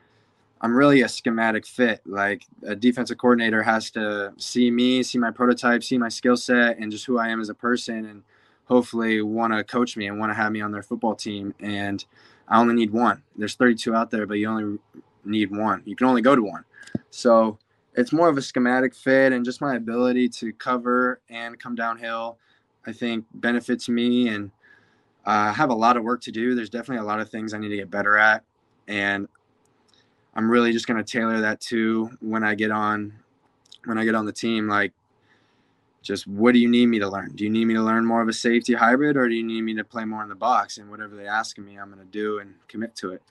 I'm 0.61 0.75
really 0.75 1.03
a 1.03 1.09
schematic 1.09 1.67
fit. 1.67 2.01
Like 2.07 2.45
a 2.67 2.75
defensive 2.75 3.19
coordinator 3.19 3.63
has 3.63 3.91
to 3.93 4.33
see 4.39 4.71
me, 4.71 5.03
see 5.03 5.19
my 5.19 5.31
prototype, 5.31 5.85
see 5.85 5.99
my 5.99 6.09
skill 6.09 6.37
set, 6.37 6.79
and 6.79 6.91
just 6.91 7.05
who 7.07 7.19
I 7.19 7.29
am 7.29 7.41
as 7.41 7.51
a 7.51 7.55
person, 7.55 8.07
and 8.07 8.23
hopefully 8.65 9.23
want 9.23 9.53
to 9.53 9.65
coach 9.65 9.97
me 9.97 10.07
and 10.07 10.19
want 10.19 10.31
to 10.31 10.35
have 10.35 10.53
me 10.53 10.61
on 10.61 10.73
their 10.73 10.83
football 10.83 11.15
team. 11.15 11.55
And 11.61 12.05
I 12.49 12.59
only 12.61 12.75
need 12.75 12.91
one. 12.91 13.23
There's 13.37 13.55
32 13.55 13.95
out 13.95 14.11
there, 14.11 14.27
but 14.27 14.35
you 14.35 14.49
only 14.49 14.79
need 15.25 15.51
one. 15.51 15.83
You 15.85 15.95
can 15.95 16.07
only 16.07 16.23
go 16.23 16.35
to 16.35 16.43
one. 16.43 16.65
So 17.11 17.59
it's 17.95 18.13
more 18.13 18.29
of 18.29 18.39
a 18.39 18.43
schematic 18.43 18.95
fit 18.95 19.33
and 19.33 19.45
just 19.45 19.61
my 19.61 19.75
ability 19.75 20.29
to 20.29 20.53
cover 20.53 21.21
and 21.29 21.59
come 21.59 21.75
downhill, 21.75 22.39
I 22.87 22.93
think 22.93 23.25
benefits 23.35 23.89
me. 23.89 24.29
And 24.29 24.51
uh, 25.27 25.51
I 25.51 25.53
have 25.53 25.71
a 25.71 25.75
lot 25.75 25.97
of 25.97 26.05
work 26.05 26.23
to 26.23 26.33
do. 26.33 26.55
There's 26.55 26.71
definitely 26.71 27.03
a 27.05 27.07
lot 27.07 27.21
of 27.21 27.29
things 27.31 27.53
I 27.53 27.59
need 27.59 27.71
to 27.71 27.77
get 27.77 27.91
better 27.91 28.17
at. 28.17 28.45
And 28.87 29.29
I'm 30.37 30.51
really 30.51 30.71
just 30.71 30.87
going 30.87 31.03
to 31.03 31.05
tailor 31.05 31.41
that 31.41 31.61
to 31.63 32.11
when 32.21 32.45
I 32.45 32.55
get 32.55 32.71
on, 32.71 33.13
when 33.87 33.99
I 33.99 34.05
get 34.05 34.15
on 34.15 34.27
the 34.27 34.33
team, 34.33 34.69
like 34.69 34.93
just 36.03 36.27
what 36.27 36.53
do 36.53 36.61
you 36.61 36.69
need 36.69 36.87
me 36.87 36.99
to 37.01 37.09
learn? 37.09 37.33
Do 37.35 37.43
you 37.43 37.51
need 37.51 37.65
me 37.65 37.75
to 37.75 37.83
learn 37.83 38.07
more 38.07 38.23
of 38.23 38.29
a 38.29 38.33
safety 38.33 38.75
hybrid 38.75 39.17
or 39.17 39.29
do 39.29 39.35
you 39.35 39.43
need 39.43 39.63
me 39.63 39.75
to 39.75 39.83
play 39.83 40.05
more 40.05 40.23
in 40.23 40.29
the 40.29 40.35
box? 40.35 40.79
And 40.79 40.91
whatever 40.91 41.17
they 41.17 41.27
ask 41.27 41.59
of 41.59 41.65
me, 41.65 41.79
I'm 41.79 41.91
going 41.91 42.05
to 42.05 42.13
do 42.13 42.39
and 42.39 42.55
commit 42.69 42.95
to 42.97 43.13
it. 43.13 43.23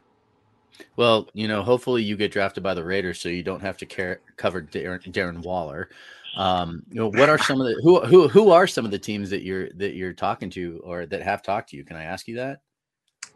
Well, 0.98 1.30
you 1.34 1.48
know, 1.48 1.62
hopefully 1.62 2.04
you 2.04 2.18
get 2.18 2.32
drafted 2.32 2.64
by 2.64 2.74
the 2.74 2.84
Raiders, 2.84 3.22
so 3.22 3.30
you 3.30 3.44
don't 3.44 3.62
have 3.62 3.78
to 3.78 3.86
care, 3.86 4.20
cover 4.36 4.62
Darren, 4.62 5.02
Darren 5.12 5.42
Waller. 5.42 5.90
Um, 6.36 6.84
you 6.90 7.00
know, 7.00 7.10
what 7.12 7.30
are 7.30 7.38
some 7.38 7.62
of 7.62 7.68
the 7.68 7.80
who 7.82 8.02
who 8.02 8.28
who 8.28 8.52
are 8.52 8.68
some 8.68 8.84
of 8.84 8.92
the 8.92 9.00
teams 9.00 9.30
that 9.30 9.44
you're 9.44 9.70
that 9.76 9.94
you're 9.94 10.12
talking 10.12 10.50
to 10.50 10.82
or 10.84 11.06
that 11.06 11.22
have 11.22 11.42
talked 11.42 11.70
to 11.70 11.78
you? 11.78 11.86
Can 11.86 11.96
I 11.96 12.04
ask 12.04 12.28
you 12.28 12.36
that? 12.36 12.60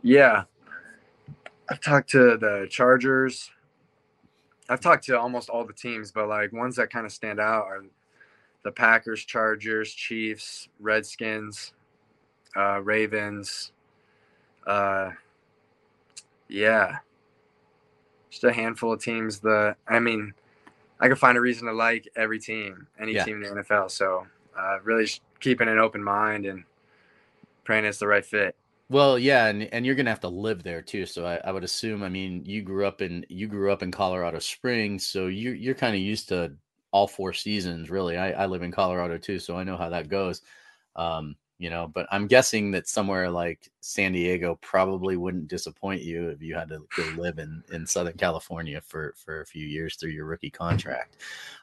Yeah. 0.02 0.44
I've 1.70 1.80
talked 1.80 2.10
to 2.10 2.36
the 2.36 2.68
Chargers. 2.70 3.50
I've 4.70 4.80
talked 4.80 5.06
to 5.06 5.20
almost 5.20 5.50
all 5.50 5.66
the 5.66 5.74
teams, 5.74 6.12
but 6.12 6.28
like 6.30 6.54
ones 6.54 6.76
that 6.76 6.92
kind 6.92 7.06
of 7.06 7.12
stand 7.12 7.40
out 7.40 7.66
are 7.66 7.84
the 8.64 8.72
Packers, 8.72 9.26
Chargers, 9.26 9.92
Chiefs, 9.94 10.70
Redskins, 10.80 11.74
uh, 12.56 12.80
Ravens. 12.82 13.72
Uh, 14.68 15.12
yeah. 16.48 16.98
Just 18.30 18.44
a 18.44 18.54
handful 18.54 18.94
of 18.94 19.02
teams 19.02 19.40
that, 19.40 19.78
I 19.88 20.00
mean, 20.00 20.34
I 21.00 21.08
could 21.08 21.18
find 21.18 21.38
a 21.38 21.42
reason 21.42 21.68
to 21.68 21.74
like 21.74 22.08
every 22.16 22.40
team, 22.40 22.86
any 23.00 23.14
Yeah. 23.14 23.24
team 23.24 23.44
in 23.44 23.56
the 23.56 23.64
NFL. 23.64 23.90
So 23.90 24.28
uh, 24.58 24.80
really 24.84 25.06
just 25.06 25.22
keeping 25.40 25.68
an 25.68 25.80
open 25.80 26.04
mind 26.04 26.46
and 26.46 26.64
praying 27.64 27.86
it's 27.86 28.00
the 28.00 28.08
right 28.08 28.26
fit. 28.26 28.56
Well, 28.90 29.20
yeah, 29.20 29.46
and, 29.48 29.64
and 29.72 29.86
you're 29.86 29.96
gonna 29.96 30.10
have 30.10 30.20
to 30.22 30.30
live 30.30 30.64
there 30.64 30.82
too. 30.82 31.06
So 31.06 31.26
I, 31.26 31.36
I 31.48 31.52
would 31.52 31.64
assume. 31.64 32.02
I 32.02 32.10
mean, 32.10 32.44
you 32.44 32.64
grew 32.64 32.86
up 32.88 33.02
in 33.02 33.26
you 33.30 33.48
grew 33.48 33.72
up 33.72 33.84
in 33.84 33.92
Colorado 33.92 34.40
Springs, 34.40 35.06
so 35.06 35.28
you 35.28 35.52
you're 35.52 35.76
kind 35.76 35.96
of 35.96 36.02
used 36.02 36.30
to 36.30 36.54
all 36.92 37.08
four 37.08 37.32
seasons. 37.32 37.92
Really, 37.92 38.18
I, 38.18 38.32
I 38.32 38.46
live 38.48 38.64
in 38.64 38.72
Colorado 38.72 39.18
too, 39.18 39.38
so 39.38 39.56
I 39.56 39.64
know 39.64 39.78
how 39.78 39.90
that 39.90 40.10
goes. 40.10 40.42
Um, 40.96 41.36
you 41.60 41.70
know, 41.70 41.92
but 41.94 42.08
I'm 42.10 42.26
guessing 42.26 42.72
that 42.72 42.88
somewhere 42.88 43.30
like 43.30 43.70
San 43.82 44.14
Diego 44.14 44.58
probably 44.62 45.18
wouldn't 45.18 45.50
disappoint 45.50 46.02
you 46.02 46.30
if 46.30 46.42
you 46.42 46.56
had 46.56 46.70
to 46.70 46.80
go 46.96 47.04
live 47.16 47.38
in 47.38 47.62
in 47.72 47.86
Southern 47.86 48.18
California 48.18 48.82
for 48.82 49.14
for 49.18 49.42
a 49.42 49.46
few 49.46 49.68
years 49.68 49.98
through 49.98 50.12
your 50.12 50.26
rookie 50.26 50.50
contract. 50.50 51.18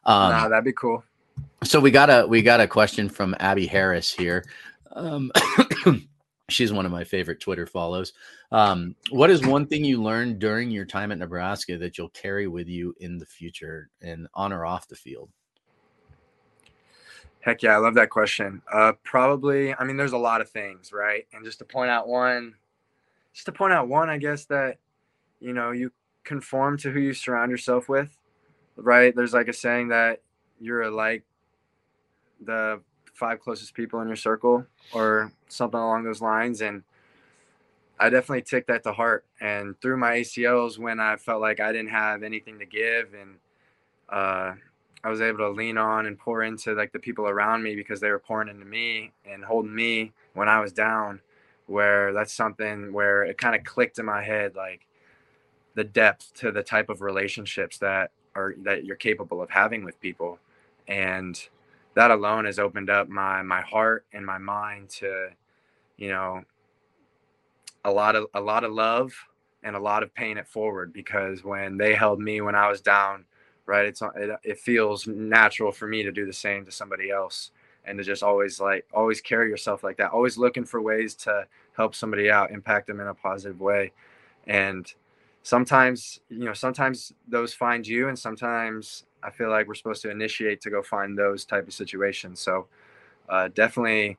Um, 0.05 0.31
nah, 0.31 0.49
that'd 0.49 0.65
be 0.65 0.73
cool. 0.73 1.03
so 1.65 1.81
we 1.81 1.91
got 1.91 2.09
a 2.09 2.25
we 2.29 2.41
got 2.41 2.61
a 2.61 2.69
question 2.69 3.09
from 3.09 3.35
Abby 3.41 3.67
Harris 3.67 4.13
here. 4.13 4.45
Um, 4.93 5.33
she's 6.49 6.73
one 6.73 6.87
of 6.87 6.93
my 6.93 7.05
favorite 7.05 7.41
Twitter 7.41 7.67
follows. 7.67 8.13
Um, 8.53 8.95
what 9.11 9.31
is 9.31 9.45
one 9.45 9.67
thing 9.67 9.85
you 9.85 10.03
learned 10.03 10.39
during 10.39 10.71
your 10.71 10.85
time 10.85 11.13
at 11.13 11.19
Nebraska 11.19 11.77
that 11.79 11.99
you'll 11.99 12.09
carry 12.11 12.47
with 12.47 12.69
you 12.69 12.95
in 13.01 13.19
the 13.19 13.27
future 13.27 13.91
and 14.01 14.29
on 14.35 14.53
or 14.53 14.65
off 14.65 14.89
the 14.89 14.97
field? 14.97 15.31
Heck 17.41 17.63
yeah, 17.63 17.75
I 17.75 17.79
love 17.79 17.95
that 17.95 18.11
question. 18.11 18.61
Uh, 18.73 18.93
probably, 19.05 19.75
I 19.75 19.85
mean, 19.85 19.97
there's 19.97 20.13
a 20.13 20.19
lot 20.19 20.41
of 20.41 20.51
things, 20.51 20.93
right? 20.93 21.27
And 21.33 21.45
just 21.45 21.59
to 21.59 21.65
point 21.65 21.91
out 21.91 22.09
one 22.09 22.55
just 23.37 23.45
to 23.45 23.53
point 23.53 23.75
out 23.75 23.87
one, 23.87 24.09
I 24.09 24.17
guess 24.17 24.47
that 24.47 24.79
you 25.41 25.53
know 25.53 25.71
you 25.71 25.93
conform 26.25 26.79
to 26.79 26.91
who 26.91 26.99
you 26.99 27.13
surround 27.13 27.51
yourself 27.51 27.87
with, 27.87 28.17
right? 28.77 29.15
There's 29.15 29.35
like 29.35 29.49
a 29.49 29.53
saying 29.53 29.89
that 29.89 30.23
you're 30.59 30.91
like 30.91 31.23
the 32.43 32.81
five 33.17 33.41
closest 33.41 33.75
people 33.75 34.01
in 34.01 34.07
your 34.07 34.17
circle 34.17 34.65
or 34.93 35.33
something 35.49 35.81
along 35.81 36.05
those 36.05 36.21
lines 36.21 36.61
and 36.61 36.83
I 37.99 38.11
definitely 38.11 38.43
took 38.43 38.67
that 38.67 38.83
to 38.85 38.93
heart. 38.93 39.25
And 39.41 39.81
through 39.81 39.97
my 39.97 40.19
ACLs, 40.19 40.79
when 40.79 41.01
I 41.01 41.17
felt 41.17 41.41
like 41.41 41.61
I 41.61 41.73
didn't 41.73 41.91
have 41.91 42.23
anything 42.23 42.59
to 42.59 42.67
give, 42.67 43.15
and 43.15 43.37
uh, 44.09 44.53
I 45.03 45.09
was 45.09 45.21
able 45.21 45.39
to 45.39 45.51
lean 45.51 45.79
on 45.79 46.07
and 46.07 46.19
pour 46.19 46.43
into 46.43 46.75
like 46.75 46.93
the 46.93 46.99
people 46.99 47.27
around 47.27 47.63
me 47.63 47.75
because 47.75 48.01
they 48.01 48.11
were 48.11 48.19
pouring 48.19 48.49
into 48.49 48.67
me 48.67 49.13
and 49.25 49.45
holding 49.45 49.75
me 49.75 50.13
when 50.35 50.49
I 50.49 50.61
was 50.61 50.73
down. 50.73 51.21
Where 51.67 52.13
that's 52.13 52.33
something 52.33 52.93
where 52.93 53.25
it 53.25 53.39
kind 53.39 53.57
of 53.57 53.65
clicked 53.65 53.99
in 53.99 54.07
my 54.07 54.23
head, 54.23 54.55
like 54.55 54.87
the 55.75 55.83
depth 55.83 56.33
to 56.35 56.53
the 56.53 56.63
type 56.63 56.89
of 56.89 57.01
relationships 57.01 57.79
that 57.79 58.13
are 58.37 58.55
that 58.63 58.85
you're 58.85 58.95
capable 58.95 59.43
of 59.43 59.51
having 59.51 59.85
with 59.85 60.01
people, 60.01 60.39
and 60.87 61.49
that 61.97 62.11
alone 62.11 62.45
has 62.45 62.59
opened 62.59 62.91
up 62.91 63.09
my 63.09 63.43
my 63.43 63.63
heart 63.63 64.05
and 64.13 64.25
my 64.25 64.37
mind 64.37 64.91
to, 64.91 65.31
you 65.97 66.11
know, 66.11 66.45
a 67.87 67.91
lot 67.91 68.15
of 68.15 68.27
a 68.35 68.41
lot 68.41 68.65
of 68.65 68.73
love 68.73 69.15
and 69.63 69.75
a 69.75 69.81
lot 69.81 70.03
of 70.03 70.15
paying 70.15 70.37
it 70.37 70.47
forward 70.47 70.93
because 70.93 71.43
when 71.43 71.79
they 71.79 71.95
held 71.95 72.21
me 72.21 72.43
when 72.43 72.55
I 72.55 72.69
was 72.69 72.83
down, 72.83 73.25
right, 73.65 73.87
it's 73.87 74.03
it, 74.15 74.39
it 74.45 74.59
feels 74.59 75.07
natural 75.07 75.73
for 75.73 75.89
me 75.89 76.03
to 76.03 76.13
do 76.13 76.27
the 76.27 76.33
same 76.35 76.67
to 76.67 76.71
somebody 76.71 77.11
else 77.11 77.51
and 77.87 77.97
to 77.97 78.05
just 78.05 78.23
always 78.23 78.61
like 78.61 78.87
always 78.93 79.23
carry 79.23 79.49
yourself 79.49 79.83
like 79.83 79.97
that, 79.97 80.11
always 80.11 80.37
looking 80.37 80.67
for 80.67 80.83
ways 80.83 81.15
to 81.15 81.47
help 81.75 81.95
somebody 81.95 82.31
out, 82.31 82.51
impact 82.51 82.89
them 82.89 83.01
in 83.01 83.07
a 83.07 83.15
positive 83.15 83.59
way, 83.63 83.91
and 84.47 84.93
sometimes 85.43 86.21
you 86.29 86.45
know 86.45 86.53
sometimes 86.53 87.15
those 87.27 87.55
find 87.55 87.87
you 87.87 88.09
and 88.09 88.19
sometimes 88.19 89.05
i 89.27 89.31
feel 89.31 89.51
like 89.51 89.67
we're 89.67 89.75
supposed 89.75 90.03
to 90.03 90.11
initiate 90.11 90.61
to 90.61 90.71
go 90.71 90.81
find 90.81 91.19
those 91.19 91.45
type 91.45 91.67
of 91.67 91.75
situations 91.75 92.41
so 92.41 92.67
uh, 93.29 93.49
definitely 93.55 94.17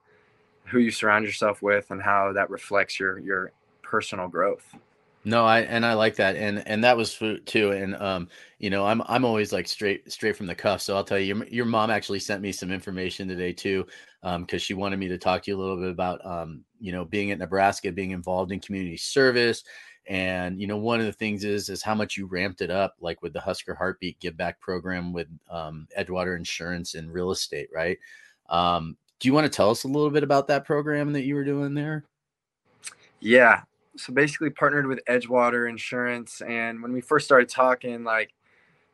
who 0.68 0.80
you 0.80 0.92
surround 0.92 1.26
yourself 1.26 1.62
with 1.62 1.90
and 1.92 2.02
how 2.02 2.34
that 2.34 2.50
reflects 2.50 3.00
your 3.00 3.20
your 3.20 3.52
personal 3.82 4.28
growth. 4.28 4.76
No, 5.24 5.46
I 5.46 5.62
and 5.62 5.86
I 5.86 5.94
like 5.94 6.16
that, 6.18 6.36
and 6.36 6.66
and 6.68 6.84
that 6.84 6.96
was 6.96 7.22
too. 7.46 7.72
And 7.72 7.96
um, 7.96 8.30
you 8.60 8.70
know, 8.70 8.86
I'm 8.86 9.02
I'm 9.08 9.26
always 9.26 9.52
like 9.52 9.68
straight 9.68 10.10
straight 10.12 10.38
from 10.38 10.46
the 10.46 10.56
cuff. 10.56 10.82
So 10.82 10.96
I'll 10.96 11.04
tell 11.04 11.20
you, 11.20 11.36
your, 11.36 11.48
your 11.48 11.66
mom 11.66 11.90
actually 11.90 12.20
sent 12.20 12.42
me 12.42 12.52
some 12.52 12.72
information 12.72 13.28
today 13.28 13.52
too, 13.52 13.86
um, 14.24 14.44
because 14.44 14.62
she 14.62 14.74
wanted 14.74 15.00
me 15.00 15.08
to 15.10 15.18
talk 15.18 15.44
to 15.44 15.52
you 15.52 15.58
a 15.58 15.60
little 15.60 15.78
bit 15.78 15.90
about 15.90 16.26
um, 16.26 16.64
you 16.80 16.92
know, 16.92 17.04
being 17.04 17.32
at 17.32 17.40
Nebraska, 17.40 17.92
being 17.92 18.12
involved 18.12 18.52
in 18.52 18.60
community 18.60 18.98
service, 18.98 19.64
and 20.08 20.60
you 20.60 20.68
know, 20.68 20.78
one 20.78 21.00
of 21.00 21.06
the 21.06 21.12
things 21.12 21.44
is 21.44 21.70
is 21.70 21.84
how 21.84 21.94
much 21.94 22.16
you 22.16 22.26
ramped 22.26 22.62
it 22.62 22.72
up, 22.72 22.96
like 23.00 23.22
with 23.22 23.34
the 23.34 23.42
Husker 23.42 23.76
Heartbeat 23.76 24.20
Give 24.20 24.38
Back 24.38 24.60
program 24.60 25.12
with 25.12 25.28
um, 25.50 25.88
Edgewater 25.98 26.38
Insurance 26.38 26.96
and 26.96 27.12
real 27.12 27.32
estate, 27.32 27.70
right? 27.74 27.98
Um, 28.50 28.98
do 29.20 29.28
you 29.28 29.34
want 29.34 29.46
to 29.46 29.56
tell 29.56 29.70
us 29.70 29.84
a 29.84 29.88
little 29.88 30.10
bit 30.10 30.24
about 30.24 30.48
that 30.48 30.66
program 30.66 31.12
that 31.14 31.24
you 31.24 31.36
were 31.36 31.44
doing 31.44 31.74
there? 31.74 32.06
Yeah, 33.20 33.64
so 33.98 34.14
basically 34.14 34.50
partnered 34.50 34.88
with 34.88 35.04
Edgewater 35.10 35.70
Insurance, 35.70 36.42
and 36.42 36.82
when 36.82 36.94
we 36.94 37.02
first 37.02 37.26
started 37.26 37.50
talking, 37.50 38.04
like 38.04 38.34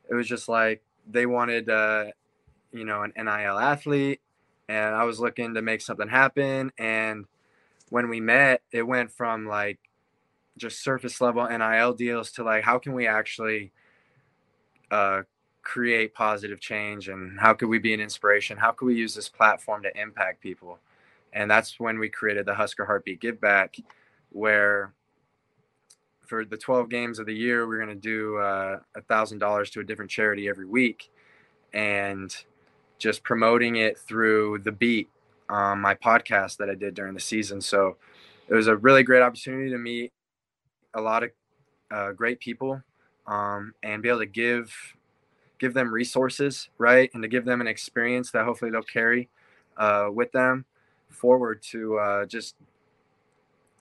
it 0.09 0.15
was 0.15 0.27
just 0.27 0.49
like 0.49 0.81
they 1.07 1.25
wanted, 1.25 1.69
uh, 1.69 2.05
you 2.71 2.85
know, 2.85 3.03
an 3.03 3.13
NIL 3.15 3.59
athlete, 3.59 4.21
and 4.67 4.95
I 4.95 5.03
was 5.03 5.19
looking 5.19 5.53
to 5.53 5.61
make 5.61 5.81
something 5.81 6.07
happen. 6.07 6.71
And 6.77 7.25
when 7.89 8.09
we 8.09 8.19
met, 8.19 8.61
it 8.71 8.81
went 8.81 9.11
from 9.11 9.45
like 9.45 9.79
just 10.57 10.83
surface 10.83 11.19
level 11.19 11.47
NIL 11.47 11.93
deals 11.93 12.31
to 12.31 12.43
like 12.43 12.63
how 12.63 12.77
can 12.77 12.93
we 12.93 13.07
actually 13.07 13.71
uh, 14.91 15.21
create 15.63 16.13
positive 16.13 16.59
change 16.59 17.09
and 17.09 17.39
how 17.39 17.53
could 17.53 17.69
we 17.69 17.79
be 17.79 17.93
an 17.93 17.99
inspiration? 17.99 18.57
How 18.57 18.71
could 18.71 18.85
we 18.85 18.95
use 18.95 19.15
this 19.15 19.29
platform 19.29 19.83
to 19.83 19.99
impact 19.99 20.41
people? 20.41 20.79
And 21.31 21.49
that's 21.49 21.79
when 21.79 21.97
we 21.97 22.09
created 22.09 22.45
the 22.45 22.53
Husker 22.53 22.85
Heartbeat 22.85 23.19
Give 23.19 23.39
Back 23.41 23.77
where 24.33 24.93
for 26.25 26.43
the 26.43 26.57
12 26.57 26.89
games 26.89 27.19
of 27.19 27.25
the 27.25 27.33
year, 27.33 27.67
we're 27.67 27.77
going 27.77 27.89
to 27.89 27.95
do 27.95 28.37
uh, 28.37 28.79
a 28.95 29.01
thousand 29.01 29.39
dollars 29.39 29.69
to 29.71 29.79
a 29.79 29.83
different 29.83 30.11
charity 30.11 30.49
every 30.49 30.65
week, 30.65 31.11
and 31.73 32.35
just 32.97 33.23
promoting 33.23 33.75
it 33.77 33.97
through 33.97 34.59
the 34.59 34.71
beat, 34.71 35.09
um, 35.49 35.81
my 35.81 35.93
podcast 35.95 36.57
that 36.57 36.69
I 36.69 36.75
did 36.75 36.93
during 36.93 37.13
the 37.13 37.19
season. 37.19 37.61
So 37.61 37.97
it 38.47 38.55
was 38.55 38.67
a 38.67 38.75
really 38.77 39.03
great 39.03 39.21
opportunity 39.21 39.69
to 39.69 39.77
meet 39.77 40.11
a 40.93 41.01
lot 41.01 41.23
of 41.23 41.31
uh, 41.91 42.11
great 42.11 42.39
people 42.39 42.81
um, 43.27 43.73
and 43.83 44.01
be 44.01 44.09
able 44.09 44.19
to 44.19 44.25
give 44.25 44.73
give 45.59 45.73
them 45.73 45.93
resources, 45.93 46.69
right, 46.77 47.09
and 47.13 47.23
to 47.23 47.29
give 47.29 47.45
them 47.45 47.61
an 47.61 47.67
experience 47.67 48.31
that 48.31 48.43
hopefully 48.43 48.69
they'll 48.71 48.81
carry 48.81 49.29
uh, 49.77 50.09
with 50.11 50.31
them 50.31 50.65
forward 51.09 51.61
to 51.61 51.97
uh, 51.97 52.25
just 52.25 52.55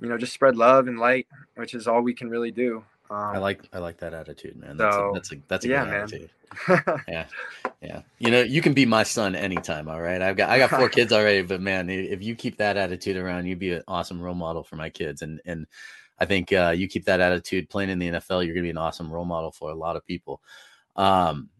you 0.03 0.09
know, 0.09 0.19
just 0.19 0.33
spread 0.33 0.57
love 0.57 0.89
and 0.89 0.99
light, 0.99 1.27
which 1.55 1.75
is 1.75 1.87
all 1.87 2.03
we 2.03 2.13
can 2.13 2.29
really 2.29 2.51
do. 2.51 2.85
Um, 3.09 3.19
I 3.19 3.39
like 3.39 3.69
I 3.73 3.79
like 3.79 3.99
that 3.99 4.13
attitude, 4.15 4.57
man. 4.57 4.77
That's 4.77 4.97
so, 4.97 5.11
a, 5.11 5.13
that's 5.13 5.33
a 5.33 5.37
that's 5.49 5.65
a 5.65 5.69
yeah, 5.69 5.85
good 5.85 5.95
attitude. 5.95 6.31
yeah, 7.09 7.27
yeah. 7.81 8.03
You 8.19 8.31
know, 8.31 8.43
you 8.43 8.61
can 8.61 8.75
be 8.75 8.85
my 8.85 9.05
son 9.05 9.37
anytime. 9.37 9.89
All 9.89 10.01
right, 10.01 10.21
I've 10.21 10.37
got 10.37 10.51
I 10.51 10.59
got 10.59 10.71
four 10.71 10.89
kids 10.89 11.13
already, 11.13 11.43
but 11.43 11.61
man, 11.61 11.89
if 11.89 12.23
you 12.23 12.35
keep 12.35 12.57
that 12.59 12.77
attitude 12.77 13.17
around, 13.17 13.47
you'd 13.47 13.61
be 13.61 13.73
an 13.73 13.83
awesome 13.87 14.21
role 14.21 14.35
model 14.35 14.65
for 14.65 14.77
my 14.77 14.91
kids. 14.91 15.23
And 15.23 15.41
and 15.45 15.67
I 16.23 16.25
think 16.25 16.53
uh, 16.53 16.73
you 16.77 16.87
keep 16.87 17.05
that 17.07 17.21
attitude 17.21 17.69
playing 17.69 17.91
in 17.91 17.99
the 17.99 18.11
NFL, 18.11 18.47
you're 18.47 18.55
gonna 18.55 18.63
be 18.63 18.71
an 18.71 18.79
awesome 18.79 19.11
role 19.11 19.25
model 19.25 19.51
for 19.51 19.71
a 19.71 19.75
lot 19.75 19.97
of 19.97 20.07
people. 20.07 20.41
Um, 20.95 21.51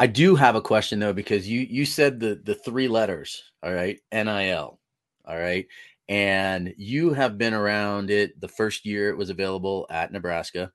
I 0.00 0.08
do 0.08 0.34
have 0.34 0.56
a 0.56 0.60
question 0.60 0.98
though, 0.98 1.12
because 1.12 1.48
you 1.48 1.60
you 1.60 1.84
said 1.84 2.18
the 2.18 2.40
the 2.42 2.56
three 2.56 2.88
letters, 2.88 3.52
all 3.62 3.72
right, 3.72 4.00
NIL, 4.12 4.80
all 5.24 5.38
right, 5.38 5.64
and 6.08 6.74
you 6.76 7.12
have 7.12 7.38
been 7.38 7.54
around 7.54 8.10
it 8.10 8.40
the 8.40 8.48
first 8.48 8.84
year 8.84 9.10
it 9.10 9.16
was 9.16 9.30
available 9.30 9.86
at 9.90 10.10
Nebraska. 10.10 10.72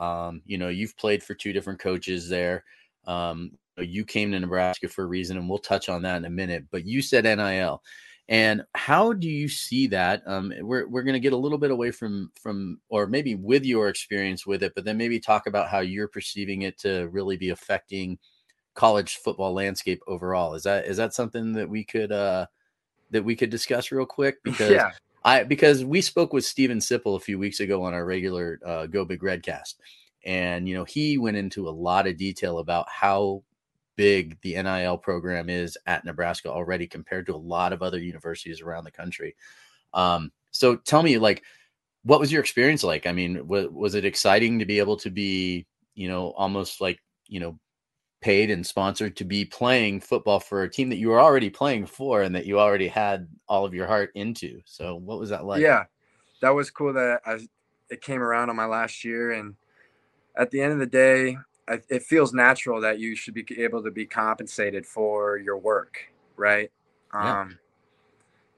Um, 0.00 0.42
you 0.44 0.58
know, 0.58 0.68
you've 0.68 0.96
played 0.96 1.22
for 1.22 1.34
two 1.34 1.52
different 1.52 1.78
coaches 1.78 2.28
there. 2.28 2.64
Um, 3.06 3.52
you 3.78 4.04
came 4.04 4.32
to 4.32 4.40
Nebraska 4.40 4.88
for 4.88 5.04
a 5.04 5.06
reason, 5.06 5.36
and 5.36 5.48
we'll 5.48 5.58
touch 5.58 5.88
on 5.88 6.02
that 6.02 6.16
in 6.16 6.24
a 6.24 6.30
minute. 6.30 6.64
But 6.72 6.86
you 6.86 7.02
said 7.02 7.22
NIL, 7.22 7.84
and 8.32 8.64
how 8.74 9.12
do 9.12 9.28
you 9.28 9.46
see 9.46 9.88
that? 9.88 10.22
Um, 10.26 10.54
we're 10.62 10.88
we're 10.88 11.02
going 11.02 11.12
to 11.12 11.20
get 11.20 11.34
a 11.34 11.36
little 11.36 11.58
bit 11.58 11.70
away 11.70 11.90
from 11.90 12.32
from, 12.40 12.80
or 12.88 13.06
maybe 13.06 13.34
with 13.34 13.62
your 13.62 13.90
experience 13.90 14.46
with 14.46 14.62
it, 14.62 14.72
but 14.74 14.86
then 14.86 14.96
maybe 14.96 15.20
talk 15.20 15.46
about 15.46 15.68
how 15.68 15.80
you're 15.80 16.08
perceiving 16.08 16.62
it 16.62 16.78
to 16.78 17.08
really 17.08 17.36
be 17.36 17.50
affecting 17.50 18.18
college 18.72 19.16
football 19.16 19.52
landscape 19.52 20.00
overall. 20.06 20.54
Is 20.54 20.62
that 20.62 20.86
is 20.86 20.96
that 20.96 21.12
something 21.12 21.52
that 21.52 21.68
we 21.68 21.84
could 21.84 22.10
uh, 22.10 22.46
that 23.10 23.22
we 23.22 23.36
could 23.36 23.50
discuss 23.50 23.92
real 23.92 24.06
quick 24.06 24.36
because 24.44 24.70
yeah. 24.70 24.92
I 25.22 25.44
because 25.44 25.84
we 25.84 26.00
spoke 26.00 26.32
with 26.32 26.46
Steven 26.46 26.78
Sipple 26.78 27.16
a 27.16 27.20
few 27.20 27.38
weeks 27.38 27.60
ago 27.60 27.82
on 27.82 27.92
our 27.92 28.06
regular 28.06 28.58
uh, 28.64 28.86
Go 28.86 29.04
Big 29.04 29.20
Redcast, 29.20 29.74
and 30.24 30.66
you 30.66 30.74
know 30.74 30.84
he 30.84 31.18
went 31.18 31.36
into 31.36 31.68
a 31.68 31.70
lot 31.70 32.06
of 32.06 32.16
detail 32.16 32.60
about 32.60 32.88
how 32.88 33.42
big 33.96 34.38
the 34.42 34.60
NIL 34.62 34.98
program 34.98 35.48
is 35.48 35.76
at 35.86 36.04
Nebraska 36.04 36.50
already 36.50 36.86
compared 36.86 37.26
to 37.26 37.34
a 37.34 37.36
lot 37.36 37.72
of 37.72 37.82
other 37.82 37.98
universities 37.98 38.60
around 38.60 38.84
the 38.84 38.90
country. 38.90 39.34
Um, 39.94 40.32
so 40.50 40.76
tell 40.76 41.02
me, 41.02 41.18
like, 41.18 41.42
what 42.04 42.20
was 42.20 42.32
your 42.32 42.40
experience 42.40 42.82
like? 42.82 43.06
I 43.06 43.12
mean, 43.12 43.46
was, 43.46 43.68
was 43.68 43.94
it 43.94 44.04
exciting 44.04 44.58
to 44.58 44.66
be 44.66 44.78
able 44.78 44.96
to 44.98 45.10
be, 45.10 45.66
you 45.94 46.08
know, 46.08 46.30
almost 46.36 46.80
like 46.80 46.98
you 47.28 47.40
know 47.40 47.58
paid 48.22 48.50
and 48.50 48.64
sponsored 48.64 49.16
to 49.16 49.24
be 49.24 49.44
playing 49.44 50.00
football 50.00 50.40
for 50.40 50.62
a 50.62 50.70
team 50.70 50.88
that 50.88 50.96
you 50.96 51.08
were 51.08 51.20
already 51.20 51.50
playing 51.50 51.84
for 51.84 52.22
and 52.22 52.34
that 52.34 52.46
you 52.46 52.58
already 52.58 52.86
had 52.86 53.28
all 53.48 53.64
of 53.64 53.74
your 53.74 53.86
heart 53.86 54.10
into. 54.14 54.60
So 54.64 54.94
what 54.94 55.18
was 55.18 55.30
that 55.30 55.44
like? 55.44 55.60
Yeah, 55.60 55.84
that 56.40 56.50
was 56.50 56.70
cool 56.70 56.92
that 56.92 57.20
I, 57.26 57.40
it 57.90 58.00
came 58.00 58.22
around 58.22 58.48
on 58.48 58.56
my 58.56 58.64
last 58.64 59.04
year. 59.04 59.32
And 59.32 59.56
at 60.36 60.50
the 60.50 60.60
end 60.60 60.72
of 60.72 60.78
the 60.78 60.86
day, 60.86 61.36
it 61.68 62.02
feels 62.02 62.32
natural 62.32 62.80
that 62.80 62.98
you 62.98 63.14
should 63.14 63.34
be 63.34 63.44
able 63.58 63.82
to 63.82 63.90
be 63.90 64.06
compensated 64.06 64.86
for 64.86 65.36
your 65.36 65.56
work. 65.56 66.12
Right. 66.36 66.70
Yeah. 67.14 67.40
Um, 67.42 67.58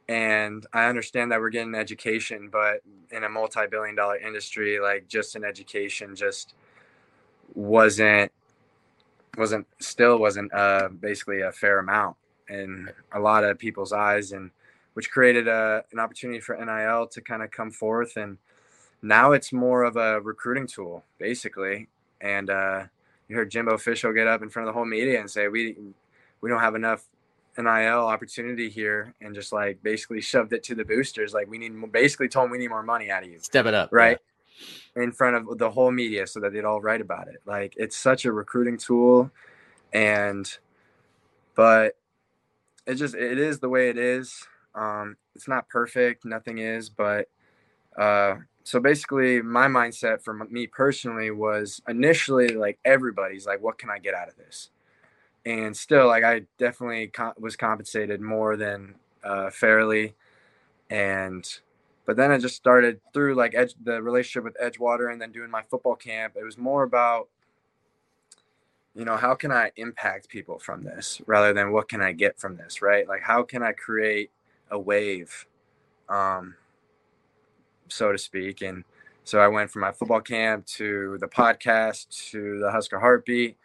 and 0.09 0.67
I 0.73 0.87
understand 0.87 1.33
that 1.33 1.41
we're 1.41 1.51
getting 1.51 1.75
education, 1.75 2.51
but 2.51 2.81
in 3.11 3.25
a 3.25 3.29
multi-billion 3.29 3.95
dollar 3.95 4.17
industry, 4.19 4.79
like 4.79 5.09
just 5.09 5.35
an 5.35 5.45
education 5.45 6.15
just 6.15 6.55
wasn't 7.55 8.31
wasn't 9.37 9.67
still 9.81 10.19
wasn't 10.19 10.53
uh, 10.53 10.89
basically 11.01 11.41
a 11.41 11.53
fair 11.53 11.79
amount 11.79 12.17
in 12.49 12.91
a 13.13 13.21
lot 13.21 13.45
of 13.45 13.59
people's 13.59 13.93
eyes, 13.93 14.33
and 14.33 14.51
which 14.93 15.11
created 15.11 15.49
a, 15.49 15.53
uh, 15.53 15.81
an 15.93 15.99
opportunity 15.99 16.41
for 16.41 16.57
NIL 16.57 17.07
to 17.09 17.21
kind 17.21 17.43
of 17.43 17.51
come 17.51 17.71
forth. 17.71 18.17
And 18.17 18.37
now 19.03 19.33
it's 19.33 19.53
more 19.53 19.85
of 19.85 19.97
a 19.97 20.21
recruiting 20.21 20.67
tool, 20.67 21.05
basically. 21.19 21.89
And 22.25 22.51
uh, 22.51 22.85
you 23.29 23.37
heard 23.37 23.51
Jimbo 23.51 23.79
Fisher 23.79 24.13
get 24.13 24.27
up 24.27 24.43
in 24.43 24.49
front 24.49 24.67
of 24.67 24.75
the 24.75 24.77
whole 24.77 24.87
media 24.87 25.21
and 25.21 25.31
say, 25.31 25.47
"We 25.47 25.77
we 26.41 26.49
don't 26.49 26.61
have 26.61 26.75
enough 26.75 27.07
NIL 27.57 28.07
opportunity 28.07 28.69
here 28.69 29.15
and 29.21 29.35
just 29.35 29.53
like 29.53 29.83
basically 29.83 30.21
shoved 30.21 30.53
it 30.53 30.63
to 30.65 30.75
the 30.75 30.85
boosters. 30.85 31.33
Like 31.33 31.49
we 31.49 31.59
need 31.59 31.73
basically 31.93 32.29
told 32.29 32.47
them 32.47 32.51
we 32.51 32.59
need 32.59 32.69
more 32.69 32.83
money 32.83 33.11
out 33.11 33.23
of 33.23 33.31
you. 33.31 33.39
Step 33.41 33.67
it 33.67 33.75
up. 33.75 33.91
Right. 33.93 34.19
Yeah. 34.97 35.03
In 35.05 35.13
front 35.13 35.37
of 35.37 35.59
the 35.59 35.71
whole 35.71 35.91
media 35.91 36.27
so 36.27 36.41
that 36.41 36.53
they'd 36.53 36.65
all 36.65 36.81
write 36.81 37.01
about 37.01 37.29
it. 37.29 37.41
Like 37.47 37.75
it's 37.77 37.97
such 37.97 38.25
a 38.25 38.33
recruiting 38.33 38.79
tool 38.79 39.31
and 39.93 40.51
but 41.55 41.97
it 42.87 42.97
just 42.97 43.15
it 43.15 43.39
is 43.39 43.61
the 43.61 43.69
way 43.69 43.89
it 43.89 43.99
is. 43.99 44.47
Um 44.75 45.17
it's 45.35 45.49
not 45.49 45.69
perfect, 45.69 46.25
nothing 46.25 46.59
is, 46.59 46.89
but 46.89 47.29
uh 47.97 48.37
so 48.65 48.81
basically 48.81 49.43
my 49.43 49.69
mindset 49.69 50.23
for 50.23 50.35
me 50.35 50.67
personally 50.67 51.31
was 51.31 51.83
initially 51.89 52.49
like 52.49 52.79
everybody's 52.85 53.47
like 53.47 53.63
what 53.63 53.79
can 53.79 53.91
I 53.91 53.99
get 53.99 54.15
out 54.15 54.29
of 54.29 54.37
this? 54.37 54.71
and 55.47 55.77
still 55.77 56.07
like 56.07 56.25
i 56.25 56.43
definitely 56.59 57.09
co- 57.09 57.35
was 57.39 57.57
compensated 57.57 58.21
more 58.21 58.57
than 58.57 58.95
uh, 59.23 59.51
fairly. 59.51 60.15
And 60.91 61.49
but 62.07 62.17
then 62.17 62.31
i 62.31 62.39
just 62.39 62.57
started 62.57 63.01
through 63.13 63.35
like 63.35 63.55
edge 63.55 63.75
the 63.83 64.03
relationship 64.03 64.45
with 64.45 64.57
edgewater 64.63 65.13
and 65.13 65.21
then 65.21 65.33
doing 65.33 65.51
my 65.51 65.63
football 65.63 65.97
camp. 65.97 66.35
It 66.37 66.45
was 66.45 66.59
more 66.59 66.83
about 66.83 67.29
you 68.95 69.05
know 69.05 69.17
how 69.17 69.35
can 69.35 69.51
i 69.53 69.71
impact 69.77 70.29
people 70.29 70.59
from 70.59 70.85
this 70.85 71.21
rather 71.27 71.53
than 71.53 71.73
what 71.73 71.89
can 71.89 72.01
i 72.01 72.13
get 72.13 72.39
from 72.39 72.57
this 72.57 72.83
right? 72.83 73.09
Like 73.09 73.23
how 73.23 73.43
can 73.43 73.63
i 73.63 73.73
create 73.73 74.31
a 74.71 74.79
wave 74.79 75.47
um 76.09 76.55
so 77.89 78.13
to 78.13 78.19
speak 78.19 78.63
and 78.63 78.85
so 79.25 79.39
i 79.41 79.49
went 79.49 79.71
from 79.71 79.81
my 79.81 79.93
football 79.93 80.21
camp 80.21 80.65
to 80.67 81.17
the 81.21 81.27
podcast 81.27 82.31
to 82.31 82.59
the 82.59 82.71
husker 82.71 82.99
heartbeat 82.99 83.57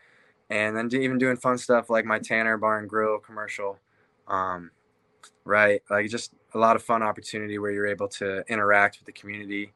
and 0.49 0.75
then 0.75 0.89
even 0.93 1.17
doing 1.17 1.38
fun 1.38 1.58
stuff 1.58 1.89
like 1.89 2.05
my 2.05 2.19
Tanner 2.19 2.58
Bar 2.58 2.79
and 2.79 2.89
Grill 2.89 3.19
commercial. 3.19 3.77
Um, 4.27 4.71
right, 5.45 5.82
like 5.89 6.10
just 6.10 6.34
a 6.53 6.58
lot 6.58 6.75
of 6.75 6.84
fun 6.84 7.03
opportunity 7.03 7.60
where 7.60 7.71
you're 7.71 7.88
able 7.88 8.08
to 8.08 8.43
interact 8.47 8.99
with 8.99 9.05
the 9.05 9.12
community, 9.12 9.73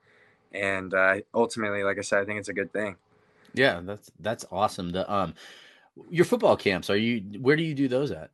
and 0.51 0.93
uh, 0.93 1.17
ultimately, 1.33 1.83
like 1.83 1.97
I 1.97 2.01
said, 2.01 2.19
I 2.19 2.25
think 2.25 2.39
it's 2.39 2.49
a 2.49 2.53
good 2.53 2.73
thing. 2.73 2.95
Yeah, 3.53 3.81
that's 3.83 4.11
that's 4.19 4.45
awesome. 4.51 4.91
The 4.91 5.11
um, 5.11 5.35
your 6.09 6.25
football 6.25 6.57
camps 6.57 6.89
are 6.89 6.97
you? 6.97 7.21
Where 7.39 7.55
do 7.55 7.63
you 7.63 7.75
do 7.75 7.87
those 7.87 8.11
at? 8.11 8.31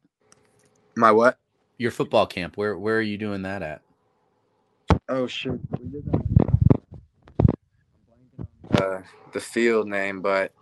My 0.95 1.11
what? 1.11 1.37
Your 1.77 1.91
football 1.91 2.25
camp. 2.25 2.57
Where 2.57 2.77
where 2.77 2.97
are 2.97 3.01
you 3.01 3.17
doing 3.17 3.41
that 3.43 3.61
at? 3.61 3.81
Oh 5.09 5.27
shoot, 5.27 5.59
we 5.79 5.87
did 5.89 6.05
that. 6.05 6.29
Uh, 8.81 9.01
the 9.33 9.39
field 9.39 9.87
name, 9.87 10.21
but 10.21 10.53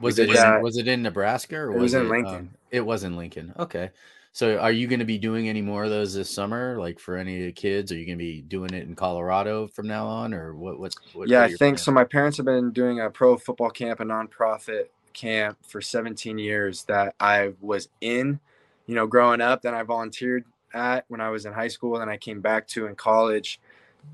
was 0.00 0.18
it 0.18 0.28
in, 0.28 0.62
was 0.62 0.76
it 0.76 0.88
in 0.88 1.02
Nebraska 1.02 1.56
or 1.56 1.70
it 1.70 1.74
was, 1.74 1.82
was 1.82 1.94
in 1.94 2.06
it, 2.06 2.08
Lincoln? 2.08 2.34
Um, 2.34 2.50
it 2.70 2.84
was 2.84 3.04
in 3.04 3.16
Lincoln. 3.16 3.54
Okay. 3.58 3.90
So 4.34 4.56
are 4.58 4.72
you 4.72 4.86
going 4.86 4.98
to 4.98 5.04
be 5.04 5.18
doing 5.18 5.48
any 5.50 5.60
more 5.60 5.84
of 5.84 5.90
those 5.90 6.14
this 6.14 6.30
summer, 6.30 6.78
like 6.78 6.98
for 6.98 7.16
any 7.16 7.40
of 7.40 7.46
the 7.46 7.52
kids? 7.52 7.92
Are 7.92 7.98
you 7.98 8.06
going 8.06 8.16
to 8.16 8.24
be 8.24 8.40
doing 8.40 8.72
it 8.72 8.84
in 8.84 8.94
Colorado 8.96 9.68
from 9.68 9.86
now 9.86 10.06
on, 10.06 10.32
or 10.32 10.54
what? 10.54 10.80
What's 10.80 10.96
what, 11.12 11.28
yeah, 11.28 11.42
I 11.42 11.48
think 11.48 11.58
plans? 11.58 11.82
so. 11.82 11.92
My 11.92 12.04
parents 12.04 12.38
have 12.38 12.46
been 12.46 12.72
doing 12.72 13.00
a 13.00 13.10
pro 13.10 13.36
football 13.36 13.68
camp, 13.68 14.00
a 14.00 14.04
nonprofit 14.04 14.84
camp 15.12 15.58
for 15.66 15.82
17 15.82 16.38
years 16.38 16.84
that 16.84 17.14
I 17.20 17.52
was 17.60 17.88
in, 18.00 18.40
you 18.86 18.94
know, 18.94 19.06
growing 19.06 19.42
up. 19.42 19.60
Then 19.60 19.74
I 19.74 19.82
volunteered 19.82 20.46
at 20.72 21.04
when 21.08 21.20
I 21.20 21.28
was 21.28 21.44
in 21.44 21.52
high 21.52 21.68
school, 21.68 21.98
and 21.98 22.10
I 22.10 22.16
came 22.16 22.40
back 22.40 22.66
to 22.68 22.86
in 22.86 22.94
college, 22.94 23.60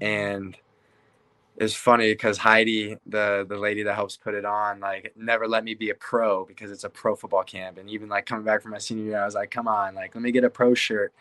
and 0.01 0.57
it's 1.57 1.75
funny 1.75 2.13
because 2.13 2.39
Heidi, 2.39 2.97
the 3.07 3.45
the 3.49 3.57
lady 3.57 3.83
that 3.83 3.95
helps 3.95 4.17
put 4.17 4.35
it 4.35 4.45
on, 4.45 4.81
like 4.81 5.13
never 5.17 5.49
let 5.49 5.65
me 5.65 5.75
be 5.75 5.91
a 5.91 5.95
pro 5.95 6.45
because 6.45 6.71
it's 6.71 6.85
a 6.85 6.89
pro 6.89 7.17
football 7.17 7.43
camp. 7.43 7.79
And 7.79 7.91
even 7.91 8.09
like 8.09 8.27
coming 8.27 8.45
back 8.45 8.63
from 8.63 8.71
my 8.71 8.79
senior 8.79 9.05
year, 9.05 9.21
I 9.21 9.25
was 9.25 9.35
like, 9.35 9.51
come 9.51 9.67
on, 9.67 9.95
like 9.95 10.15
let 10.15 10.23
me 10.23 10.31
get 10.31 10.45
a 10.45 10.51
pro 10.51 10.75
shirt. 10.75 11.13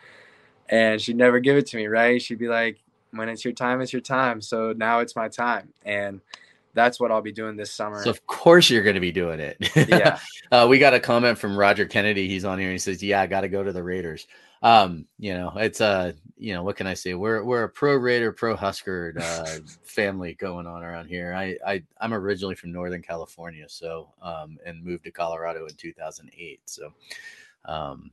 And 0.68 1.00
she'd 1.00 1.16
never 1.16 1.40
give 1.40 1.56
it 1.56 1.66
to 1.68 1.76
me, 1.76 1.86
right? 1.86 2.20
She'd 2.22 2.38
be 2.38 2.48
like, 2.48 2.78
when 3.10 3.28
it's 3.28 3.44
your 3.44 3.54
time, 3.54 3.80
it's 3.80 3.92
your 3.92 4.02
time. 4.02 4.40
So 4.40 4.72
now 4.76 5.00
it's 5.00 5.16
my 5.16 5.28
time. 5.28 5.72
And 5.84 6.20
that's 6.74 7.00
what 7.00 7.10
I'll 7.10 7.22
be 7.22 7.32
doing 7.32 7.56
this 7.56 7.72
summer. 7.72 8.02
So 8.04 8.10
of 8.10 8.24
course 8.26 8.70
you're 8.70 8.82
going 8.82 8.94
to 8.94 9.00
be 9.00 9.10
doing 9.10 9.40
it. 9.40 9.56
yeah. 9.88 10.20
uh, 10.52 10.66
we 10.68 10.78
got 10.78 10.94
a 10.94 11.00
comment 11.00 11.38
from 11.38 11.56
Roger 11.56 11.86
Kennedy. 11.86 12.28
He's 12.28 12.44
on 12.44 12.58
here. 12.58 12.68
And 12.68 12.74
he 12.74 12.78
says, 12.78 13.02
"Yeah, 13.02 13.22
I 13.22 13.26
got 13.26 13.40
to 13.40 13.48
go 13.48 13.64
to 13.64 13.72
the 13.72 13.82
Raiders." 13.82 14.28
um, 14.62 15.06
you 15.18 15.34
know, 15.34 15.52
it's 15.56 15.80
uh, 15.80 16.12
you 16.38 16.54
know, 16.54 16.62
what 16.62 16.76
can 16.76 16.86
I 16.86 16.94
say? 16.94 17.14
We're 17.14 17.42
we're 17.42 17.64
a 17.64 17.68
pro 17.68 17.96
Raider, 17.96 18.32
pro 18.32 18.54
Husker 18.56 19.14
uh, 19.20 19.58
family 19.82 20.34
going 20.34 20.66
on 20.66 20.84
around 20.84 21.08
here. 21.08 21.34
I 21.34 21.56
I 21.66 21.82
I'm 22.00 22.14
originally 22.14 22.54
from 22.54 22.72
Northern 22.72 23.02
California, 23.02 23.66
so 23.68 24.12
um, 24.22 24.58
and 24.64 24.84
moved 24.84 25.04
to 25.04 25.10
Colorado 25.10 25.66
in 25.66 25.74
2008. 25.74 26.60
So, 26.66 26.92
um, 27.64 28.12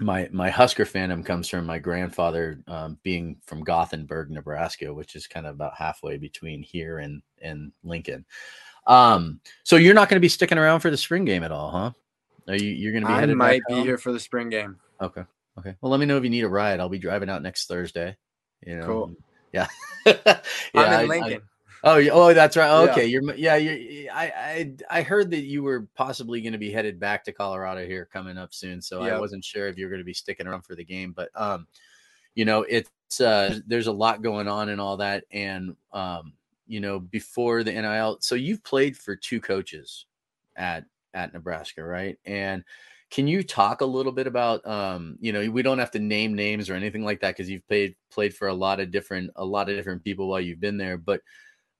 my 0.00 0.28
my 0.32 0.50
Husker 0.50 0.84
fandom 0.84 1.24
comes 1.24 1.48
from 1.48 1.66
my 1.66 1.78
grandfather 1.78 2.60
um, 2.66 2.98
being 3.02 3.36
from 3.44 3.62
Gothenburg, 3.62 4.30
Nebraska, 4.30 4.92
which 4.92 5.14
is 5.14 5.26
kind 5.26 5.46
of 5.46 5.54
about 5.54 5.74
halfway 5.76 6.16
between 6.16 6.62
here 6.62 6.98
and 6.98 7.22
and 7.42 7.72
Lincoln. 7.82 8.24
Um, 8.86 9.40
so 9.62 9.76
you're 9.76 9.94
not 9.94 10.08
going 10.08 10.16
to 10.16 10.24
be 10.24 10.28
sticking 10.28 10.58
around 10.58 10.80
for 10.80 10.90
the 10.90 10.96
spring 10.96 11.24
game 11.24 11.42
at 11.42 11.52
all, 11.52 11.70
huh? 11.70 11.90
Are 12.48 12.56
you 12.56 12.70
you're 12.70 12.92
going 12.92 13.04
to 13.04 13.08
be? 13.08 13.14
I 13.14 13.26
might 13.26 13.62
be 13.68 13.82
here 13.82 13.98
for 13.98 14.12
the 14.12 14.20
spring 14.20 14.48
game. 14.48 14.78
Okay. 15.00 15.22
Okay. 15.58 15.74
Well, 15.80 15.90
let 15.90 16.00
me 16.00 16.06
know 16.06 16.16
if 16.16 16.24
you 16.24 16.30
need 16.30 16.44
a 16.44 16.48
ride. 16.48 16.80
I'll 16.80 16.88
be 16.88 16.98
driving 16.98 17.30
out 17.30 17.42
next 17.42 17.66
Thursday. 17.66 18.16
You 18.66 18.78
know. 18.78 18.86
Cool. 18.86 19.16
Yeah. 19.52 19.68
yeah 20.06 20.40
I'm 20.74 21.02
in 21.02 21.08
Lincoln. 21.08 21.42
I, 21.84 21.88
oh, 21.88 22.08
oh, 22.12 22.34
that's 22.34 22.56
right. 22.56 22.88
Okay, 22.88 23.06
yeah. 23.06 23.20
you're 23.20 23.34
yeah. 23.34 23.56
You, 23.56 24.08
I 24.12 24.24
I 24.24 24.74
I 24.98 25.02
heard 25.02 25.30
that 25.30 25.44
you 25.44 25.62
were 25.62 25.86
possibly 25.94 26.40
going 26.40 26.52
to 26.54 26.58
be 26.58 26.72
headed 26.72 26.98
back 26.98 27.24
to 27.24 27.32
Colorado 27.32 27.86
here 27.86 28.08
coming 28.12 28.38
up 28.38 28.54
soon. 28.54 28.80
So 28.80 29.04
yep. 29.04 29.14
I 29.14 29.20
wasn't 29.20 29.44
sure 29.44 29.68
if 29.68 29.78
you 29.78 29.84
were 29.84 29.90
going 29.90 30.00
to 30.00 30.04
be 30.04 30.14
sticking 30.14 30.46
around 30.46 30.62
for 30.62 30.74
the 30.74 30.84
game, 30.84 31.12
but 31.12 31.28
um, 31.34 31.66
you 32.34 32.44
know, 32.44 32.62
it's 32.62 33.20
uh, 33.20 33.58
there's 33.66 33.86
a 33.86 33.92
lot 33.92 34.22
going 34.22 34.48
on 34.48 34.70
and 34.70 34.80
all 34.80 34.96
that, 34.96 35.24
and 35.30 35.76
um, 35.92 36.32
you 36.66 36.80
know, 36.80 36.98
before 36.98 37.62
the 37.62 37.72
NIL. 37.72 38.18
So 38.20 38.34
you've 38.34 38.64
played 38.64 38.96
for 38.96 39.14
two 39.14 39.40
coaches 39.40 40.06
at 40.56 40.84
at 41.12 41.32
Nebraska, 41.32 41.84
right? 41.84 42.18
And 42.24 42.64
can 43.14 43.28
you 43.28 43.44
talk 43.44 43.80
a 43.80 43.86
little 43.86 44.10
bit 44.10 44.26
about, 44.26 44.66
um, 44.66 45.16
you 45.20 45.32
know, 45.32 45.48
we 45.48 45.62
don't 45.62 45.78
have 45.78 45.92
to 45.92 46.00
name 46.00 46.34
names 46.34 46.68
or 46.68 46.74
anything 46.74 47.04
like 47.04 47.20
that 47.20 47.36
because 47.36 47.48
you've 47.48 47.66
played 47.68 47.94
played 48.10 48.34
for 48.34 48.48
a 48.48 48.54
lot 48.54 48.80
of 48.80 48.90
different 48.90 49.30
a 49.36 49.44
lot 49.44 49.68
of 49.70 49.76
different 49.76 50.02
people 50.02 50.26
while 50.26 50.40
you've 50.40 50.58
been 50.58 50.76
there. 50.76 50.98
But 50.98 51.20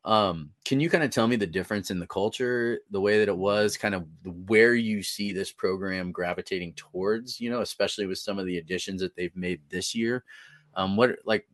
um, 0.04 0.50
can 0.64 0.78
you 0.78 0.88
kind 0.88 1.02
of 1.02 1.10
tell 1.10 1.26
me 1.26 1.34
the 1.34 1.44
difference 1.44 1.90
in 1.90 1.98
the 1.98 2.06
culture, 2.06 2.78
the 2.92 3.00
way 3.00 3.18
that 3.18 3.26
it 3.26 3.36
was, 3.36 3.76
kind 3.76 3.96
of 3.96 4.06
where 4.46 4.74
you 4.74 5.02
see 5.02 5.32
this 5.32 5.50
program 5.50 6.12
gravitating 6.12 6.74
towards, 6.74 7.40
you 7.40 7.50
know, 7.50 7.62
especially 7.62 8.06
with 8.06 8.18
some 8.18 8.38
of 8.38 8.46
the 8.46 8.58
additions 8.58 9.00
that 9.00 9.16
they've 9.16 9.34
made 9.34 9.60
this 9.70 9.92
year? 9.92 10.22
Um, 10.74 10.96
what 10.96 11.16
like 11.24 11.48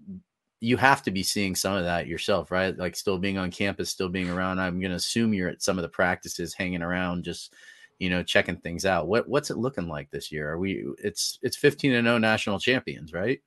you 0.60 0.76
have 0.76 1.02
to 1.04 1.10
be 1.10 1.22
seeing 1.22 1.56
some 1.56 1.74
of 1.74 1.84
that 1.84 2.06
yourself, 2.06 2.50
right? 2.50 2.76
Like 2.76 2.96
still 2.96 3.16
being 3.16 3.38
on 3.38 3.50
campus, 3.50 3.88
still 3.88 4.10
being 4.10 4.28
around. 4.28 4.60
I'm 4.60 4.78
going 4.78 4.90
to 4.90 4.96
assume 4.96 5.32
you're 5.32 5.48
at 5.48 5.62
some 5.62 5.78
of 5.78 5.82
the 5.82 5.88
practices, 5.88 6.52
hanging 6.52 6.82
around, 6.82 7.24
just 7.24 7.54
you 8.00 8.08
know, 8.08 8.22
checking 8.22 8.56
things 8.56 8.84
out. 8.84 9.06
What 9.06 9.28
what's 9.28 9.50
it 9.50 9.58
looking 9.58 9.86
like 9.86 10.10
this 10.10 10.32
year? 10.32 10.50
Are 10.50 10.58
we 10.58 10.84
it's 10.98 11.38
it's 11.42 11.56
15 11.56 11.92
and 11.92 12.06
0 12.06 12.18
national 12.18 12.58
champions, 12.58 13.12
right? 13.12 13.40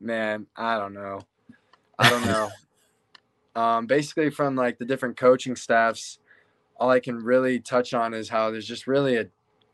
Man, 0.00 0.46
I 0.56 0.78
don't 0.78 0.94
know. 0.94 1.20
I 1.98 2.10
don't 2.10 2.26
know. 2.26 2.48
um 3.54 3.86
basically 3.86 4.30
from 4.30 4.56
like 4.56 4.78
the 4.78 4.86
different 4.86 5.18
coaching 5.18 5.54
staffs, 5.54 6.18
all 6.78 6.90
I 6.90 7.00
can 7.00 7.16
really 7.16 7.60
touch 7.60 7.92
on 7.92 8.14
is 8.14 8.30
how 8.30 8.50
there's 8.50 8.66
just 8.66 8.86
really 8.86 9.16
a, 9.16 9.26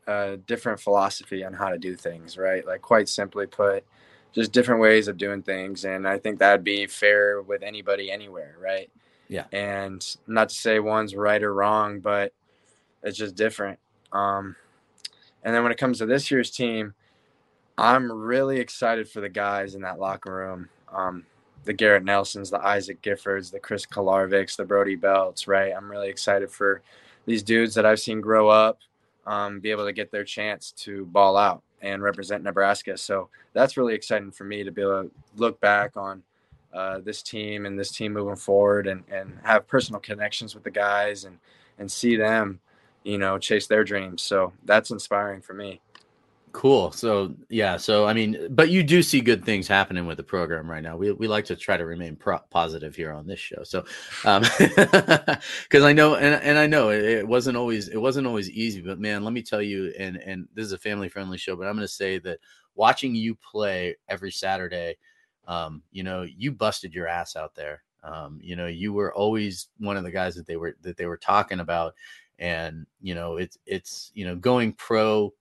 a 0.05 0.37
different 0.37 0.81
philosophy 0.81 1.43
on 1.45 1.53
how 1.53 1.69
to 1.69 1.77
do 1.77 1.95
things, 1.95 2.37
right? 2.37 2.67
Like 2.67 2.81
quite 2.81 3.07
simply 3.07 3.47
put, 3.47 3.85
just 4.33 4.51
different 4.51 4.81
ways 4.81 5.07
of 5.07 5.17
doing 5.17 5.41
things 5.41 5.85
and 5.85 6.05
I 6.05 6.17
think 6.17 6.39
that'd 6.39 6.65
be 6.65 6.87
fair 6.87 7.41
with 7.41 7.63
anybody 7.63 8.11
anywhere, 8.11 8.57
right? 8.61 8.91
Yeah. 9.29 9.45
And 9.53 10.05
not 10.27 10.49
to 10.49 10.55
say 10.55 10.79
one's 10.79 11.15
right 11.15 11.41
or 11.41 11.53
wrong, 11.53 12.01
but 12.01 12.33
it's 13.05 13.17
just 13.17 13.35
different. 13.35 13.79
Um, 14.11 14.55
and 15.43 15.55
then 15.55 15.63
when 15.63 15.71
it 15.71 15.77
comes 15.77 15.99
to 15.99 16.05
this 16.05 16.29
year's 16.29 16.51
team, 16.51 16.93
I'm 17.77 18.11
really 18.11 18.59
excited 18.59 19.07
for 19.07 19.21
the 19.21 19.29
guys 19.29 19.75
in 19.75 19.81
that 19.83 19.99
locker 19.99 20.33
room. 20.33 20.69
Um, 20.91 21.25
the 21.65 21.73
Garrett 21.73 22.03
Nelsons, 22.03 22.49
the 22.49 22.65
Isaac 22.65 23.01
Giffords, 23.01 23.51
the 23.51 23.59
Chris 23.59 23.85
Kolarevics, 23.85 24.55
the 24.55 24.65
Brody 24.65 24.95
Belts, 24.95 25.47
right? 25.47 25.73
I'm 25.75 25.89
really 25.89 26.09
excited 26.09 26.49
for 26.49 26.81
these 27.25 27.43
dudes 27.43 27.75
that 27.75 27.85
I've 27.85 27.99
seen 27.99 28.21
grow 28.21 28.49
up, 28.49 28.79
um, 29.25 29.59
be 29.59 29.71
able 29.71 29.85
to 29.85 29.93
get 29.93 30.11
their 30.11 30.23
chance 30.23 30.71
to 30.77 31.05
ball 31.05 31.37
out 31.37 31.63
and 31.81 32.01
represent 32.01 32.43
Nebraska. 32.43 32.97
So 32.97 33.29
that's 33.53 33.77
really 33.77 33.93
exciting 33.93 34.31
for 34.31 34.43
me 34.43 34.63
to 34.63 34.71
be 34.71 34.81
able 34.81 35.03
to 35.03 35.11
look 35.37 35.59
back 35.59 35.97
on 35.97 36.23
uh, 36.73 36.99
this 36.99 37.21
team 37.21 37.65
and 37.65 37.77
this 37.77 37.91
team 37.91 38.13
moving 38.13 38.35
forward 38.35 38.87
and, 38.87 39.03
and 39.11 39.37
have 39.43 39.67
personal 39.67 39.99
connections 39.99 40.53
with 40.53 40.63
the 40.63 40.71
guys 40.71 41.25
and, 41.25 41.37
and 41.79 41.91
see 41.91 42.15
them 42.15 42.59
you 43.05 43.17
know, 43.17 43.37
chase 43.37 43.67
their 43.67 43.85
dreams. 43.85 44.21
So 44.21 44.51
that's 44.65 44.91
inspiring 44.91 45.41
for 45.41 45.53
me. 45.53 45.79
Cool. 46.51 46.93
So 46.93 47.35
yeah. 47.49 47.75
So 47.75 48.05
I 48.05 48.13
mean, 48.13 48.47
but 48.49 48.69
you 48.69 48.81
do 48.81 49.03
see 49.03 49.19
good 49.19 49.43
things 49.43 49.67
happening 49.67 50.07
with 50.07 50.15
the 50.15 50.23
program 50.23 50.71
right 50.71 50.81
now. 50.81 50.95
We 50.95 51.11
we 51.11 51.27
like 51.27 51.43
to 51.45 51.55
try 51.55 51.75
to 51.75 51.85
remain 51.85 52.15
pro- 52.15 52.39
positive 52.49 52.95
here 52.95 53.11
on 53.11 53.27
this 53.27 53.41
show. 53.41 53.63
So, 53.63 53.83
um, 54.23 54.41
because 54.59 55.83
I 55.83 55.91
know 55.91 56.15
and 56.15 56.41
and 56.41 56.57
I 56.57 56.65
know 56.65 56.91
it, 56.91 57.03
it, 57.03 57.27
wasn't 57.27 57.57
always 57.57 57.89
it 57.89 57.97
wasn't 57.97 58.25
always 58.25 58.49
easy. 58.49 58.79
But 58.79 58.99
man, 58.99 59.25
let 59.25 59.33
me 59.33 59.41
tell 59.41 59.61
you, 59.61 59.93
and 59.99 60.15
and 60.15 60.47
this 60.53 60.65
is 60.65 60.71
a 60.71 60.77
family 60.77 61.09
friendly 61.09 61.37
show, 61.37 61.57
but 61.57 61.67
I'm 61.67 61.75
going 61.75 61.87
to 61.87 61.93
say 61.93 62.19
that 62.19 62.39
watching 62.73 63.15
you 63.15 63.35
play 63.35 63.97
every 64.07 64.31
Saturday, 64.31 64.95
um, 65.49 65.83
you 65.91 66.03
know, 66.03 66.21
you 66.21 66.53
busted 66.53 66.93
your 66.93 67.07
ass 67.07 67.35
out 67.35 67.53
there. 67.53 67.83
Um, 68.01 68.39
you 68.41 68.55
know, 68.55 68.67
you 68.67 68.93
were 68.93 69.13
always 69.13 69.67
one 69.79 69.97
of 69.97 70.03
the 70.03 70.11
guys 70.11 70.35
that 70.35 70.45
they 70.45 70.55
were 70.55 70.77
that 70.83 70.95
they 70.95 71.07
were 71.07 71.17
talking 71.17 71.59
about, 71.59 71.95
and 72.39 72.85
you 73.01 73.15
know, 73.15 73.37
it's 73.37 73.57
it's 73.65 74.11
you 74.13 74.25
know 74.25 74.35
going 74.35 74.73
pro 74.73 75.33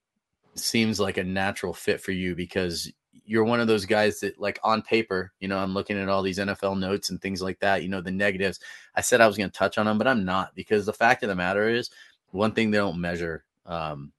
seems 0.54 1.00
like 1.00 1.16
a 1.16 1.24
natural 1.24 1.74
fit 1.74 2.00
for 2.00 2.12
you 2.12 2.34
because 2.34 2.90
you're 3.26 3.44
one 3.44 3.60
of 3.60 3.66
those 3.66 3.86
guys 3.86 4.20
that 4.20 4.38
like 4.38 4.58
on 4.62 4.82
paper, 4.82 5.32
you 5.40 5.48
know, 5.48 5.58
I'm 5.58 5.72
looking 5.74 5.98
at 5.98 6.08
all 6.08 6.22
these 6.22 6.38
NFL 6.38 6.78
notes 6.78 7.10
and 7.10 7.20
things 7.20 7.40
like 7.40 7.58
that, 7.60 7.82
you 7.82 7.88
know, 7.88 8.00
the 8.00 8.10
negatives. 8.10 8.60
I 8.94 9.00
said 9.00 9.20
I 9.20 9.26
was 9.26 9.36
going 9.36 9.50
to 9.50 9.58
touch 9.58 9.78
on 9.78 9.86
them, 9.86 9.98
but 9.98 10.06
I'm 10.06 10.24
not 10.24 10.54
because 10.54 10.84
the 10.84 10.92
fact 10.92 11.22
of 11.22 11.28
the 11.28 11.34
matter 11.34 11.68
is 11.68 11.90
one 12.32 12.52
thing 12.52 12.70
they 12.70 12.78
don't 12.78 13.00
measure 13.00 13.44
um, 13.66 14.12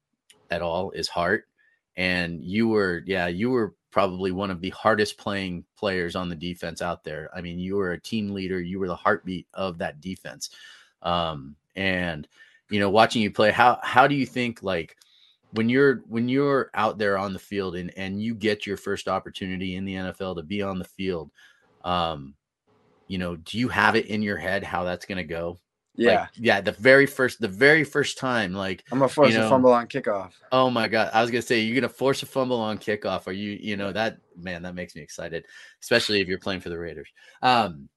at 0.49 0.61
all 0.61 0.91
is 0.91 1.07
heart. 1.07 1.45
And 1.97 2.43
you 2.43 2.67
were, 2.67 3.03
yeah, 3.05 3.27
you 3.27 3.51
were 3.51 3.75
probably 3.91 4.31
one 4.31 4.51
of 4.51 4.59
the 4.59 4.71
hardest 4.71 5.17
playing 5.17 5.65
players 5.77 6.15
on 6.15 6.27
the 6.27 6.35
defense 6.35 6.81
out 6.81 7.03
there. 7.03 7.29
I 7.33 7.41
mean, 7.41 7.59
you 7.59 7.75
were 7.75 7.91
a 7.91 8.01
team 8.01 8.31
leader, 8.31 8.59
you 8.59 8.79
were 8.79 8.87
the 8.87 8.95
heartbeat 8.95 9.47
of 9.53 9.77
that 9.77 10.01
defense. 10.01 10.49
Um, 11.01 11.55
and, 11.75 12.27
you 12.69 12.79
know, 12.79 12.89
watching 12.89 13.21
you 13.21 13.31
play, 13.31 13.51
how, 13.51 13.79
how 13.83 14.07
do 14.07 14.15
you 14.15 14.25
think 14.25 14.63
like, 14.63 14.95
when 15.51 15.69
you're 15.69 16.03
when 16.09 16.27
you're 16.27 16.69
out 16.73 16.97
there 16.97 17.17
on 17.17 17.31
the 17.31 17.39
field 17.39 17.75
and 17.75 17.97
and 17.97 18.21
you 18.21 18.35
get 18.35 18.65
your 18.65 18.75
first 18.75 19.07
opportunity 19.07 19.75
in 19.75 19.85
the 19.85 19.95
NFL 19.95 20.35
to 20.35 20.43
be 20.43 20.61
on 20.61 20.79
the 20.79 20.85
field, 20.85 21.31
um, 21.83 22.35
you 23.07 23.17
know, 23.17 23.37
do 23.37 23.57
you 23.57 23.69
have 23.69 23.95
it 23.95 24.07
in 24.07 24.21
your 24.21 24.37
head 24.37 24.63
how 24.63 24.83
that's 24.83 25.05
going 25.05 25.17
to 25.17 25.23
go? 25.23 25.57
Yeah, 25.95 26.21
like, 26.21 26.29
yeah. 26.35 26.61
The 26.61 26.73
very 26.73 27.05
first, 27.05 27.39
the 27.39 27.47
very 27.47 27.85
first 27.85 28.17
time, 28.17 28.53
like 28.53 28.83
I'm 28.91 28.99
gonna 28.99 29.07
force 29.07 29.31
you 29.31 29.37
know, 29.37 29.47
a 29.47 29.49
fumble 29.49 29.71
on 29.71 29.87
kickoff. 29.87 30.31
Oh 30.51 30.69
my 30.69 30.89
god, 30.89 31.09
I 31.13 31.21
was 31.21 31.31
gonna 31.31 31.41
say 31.41 31.61
you're 31.61 31.79
gonna 31.79 31.87
force 31.87 32.21
a 32.21 32.25
fumble 32.25 32.59
on 32.59 32.77
kickoff. 32.77 33.27
Are 33.27 33.31
you, 33.31 33.57
you 33.61 33.77
know, 33.77 33.93
that 33.93 34.17
man, 34.35 34.63
that 34.63 34.75
makes 34.75 34.93
me 34.93 35.01
excited, 35.01 35.45
especially 35.81 36.19
if 36.19 36.27
you're 36.27 36.37
playing 36.37 36.59
for 36.59 36.69
the 36.69 36.77
Raiders. 36.77 37.07
Um, 37.41 37.87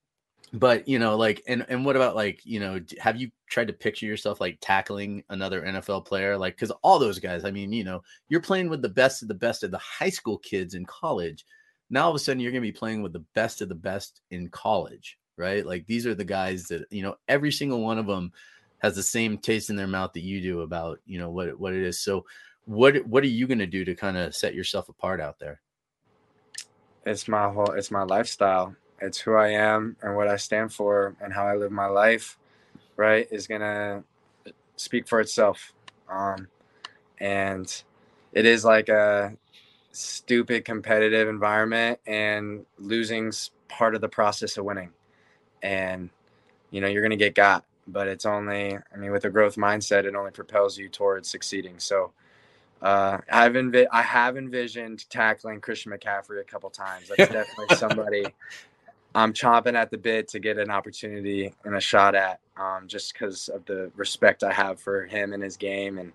but 0.52 0.86
you 0.88 0.98
know 0.98 1.16
like 1.16 1.42
and 1.46 1.64
and 1.68 1.84
what 1.84 1.96
about 1.96 2.16
like 2.16 2.40
you 2.44 2.60
know 2.60 2.80
have 2.98 3.20
you 3.20 3.30
tried 3.50 3.68
to 3.68 3.72
picture 3.72 4.06
yourself 4.06 4.40
like 4.40 4.58
tackling 4.60 5.22
another 5.28 5.62
NFL 5.62 6.06
player? 6.06 6.36
Like 6.36 6.56
cuz 6.56 6.70
all 6.82 6.98
those 6.98 7.18
guys 7.18 7.44
I 7.44 7.50
mean 7.50 7.72
you 7.72 7.84
know 7.84 8.02
you're 8.28 8.40
playing 8.40 8.68
with 8.68 8.82
the 8.82 8.88
best 8.88 9.22
of 9.22 9.28
the 9.28 9.34
best 9.34 9.62
of 9.62 9.70
the 9.70 9.78
high 9.78 10.10
school 10.10 10.38
kids 10.38 10.74
in 10.74 10.84
college. 10.86 11.44
Now 11.90 12.04
all 12.04 12.10
of 12.10 12.16
a 12.16 12.18
sudden 12.18 12.40
you're 12.40 12.52
going 12.52 12.62
to 12.62 12.68
be 12.68 12.78
playing 12.78 13.02
with 13.02 13.12
the 13.12 13.24
best 13.34 13.62
of 13.62 13.68
the 13.68 13.74
best 13.74 14.20
in 14.30 14.48
college 14.48 15.18
right? 15.38 15.64
Like 15.64 15.86
these 15.86 16.06
are 16.06 16.14
the 16.14 16.24
guys 16.24 16.64
that 16.68 16.84
you 16.90 17.02
know 17.02 17.14
every 17.28 17.50
single 17.50 17.80
one 17.80 17.98
of 17.98 18.06
them 18.06 18.32
has 18.80 18.94
the 18.94 19.02
same 19.02 19.38
taste 19.38 19.70
in 19.70 19.76
their 19.76 19.86
mouth 19.86 20.12
that 20.12 20.22
you 20.22 20.42
do 20.42 20.60
about 20.60 20.98
you 21.06 21.18
know 21.18 21.30
what 21.30 21.58
what 21.58 21.72
it 21.72 21.82
is. 21.82 21.98
So 22.00 22.26
what 22.66 23.06
what 23.06 23.24
are 23.24 23.28
you 23.28 23.46
going 23.46 23.58
to 23.60 23.66
do 23.66 23.84
to 23.84 23.94
kind 23.94 24.18
of 24.18 24.34
set 24.34 24.54
yourself 24.54 24.90
apart 24.90 25.20
out 25.20 25.38
there? 25.38 25.62
It's 27.06 27.28
my 27.28 27.48
whole 27.48 27.70
it's 27.72 27.90
my 27.90 28.02
lifestyle 28.02 28.74
it's 29.00 29.18
who 29.18 29.34
I 29.34 29.48
am 29.50 29.96
and 30.02 30.16
what 30.16 30.28
I 30.28 30.36
stand 30.36 30.72
for 30.72 31.16
and 31.20 31.32
how 31.32 31.46
I 31.46 31.56
live 31.56 31.72
my 31.72 31.86
life, 31.86 32.38
right, 32.96 33.28
is 33.30 33.46
gonna 33.46 34.02
speak 34.76 35.08
for 35.08 35.20
itself. 35.20 35.72
Um, 36.08 36.48
and 37.18 37.82
it 38.32 38.46
is 38.46 38.64
like 38.64 38.88
a 38.88 39.36
stupid 39.92 40.64
competitive 40.64 41.28
environment, 41.28 42.00
and 42.06 42.64
losing's 42.78 43.50
part 43.68 43.94
of 43.94 44.00
the 44.00 44.08
process 44.08 44.56
of 44.56 44.64
winning. 44.64 44.90
And 45.62 46.10
you 46.70 46.80
know 46.80 46.88
you're 46.88 47.02
gonna 47.02 47.16
get 47.16 47.34
got, 47.34 47.64
but 47.86 48.08
it's 48.08 48.26
only 48.26 48.76
I 48.76 48.96
mean 48.96 49.12
with 49.12 49.24
a 49.24 49.30
growth 49.30 49.56
mindset, 49.56 50.04
it 50.04 50.14
only 50.14 50.30
propels 50.30 50.78
you 50.78 50.88
towards 50.88 51.28
succeeding. 51.28 51.78
So. 51.78 52.12
Uh, 52.80 53.18
I've 53.28 53.54
envi- 53.54 53.88
I 53.90 54.02
have 54.02 54.36
envisioned 54.36 55.10
tackling 55.10 55.60
Christian 55.60 55.90
McCaffrey 55.90 56.40
a 56.40 56.44
couple 56.44 56.70
times. 56.70 57.08
That's 57.08 57.28
definitely 57.32 57.74
somebody 57.76 58.32
I'm 59.18 59.32
chomping 59.32 59.74
at 59.74 59.90
the 59.90 59.98
bit 59.98 60.28
to 60.28 60.38
get 60.38 60.58
an 60.58 60.70
opportunity 60.70 61.52
and 61.64 61.74
a 61.74 61.80
shot 61.80 62.14
at, 62.14 62.38
um, 62.56 62.86
just 62.86 63.12
because 63.12 63.48
of 63.48 63.64
the 63.64 63.90
respect 63.96 64.44
I 64.44 64.52
have 64.52 64.80
for 64.80 65.06
him 65.06 65.32
and 65.32 65.42
his 65.42 65.56
game, 65.56 65.98
and 65.98 66.12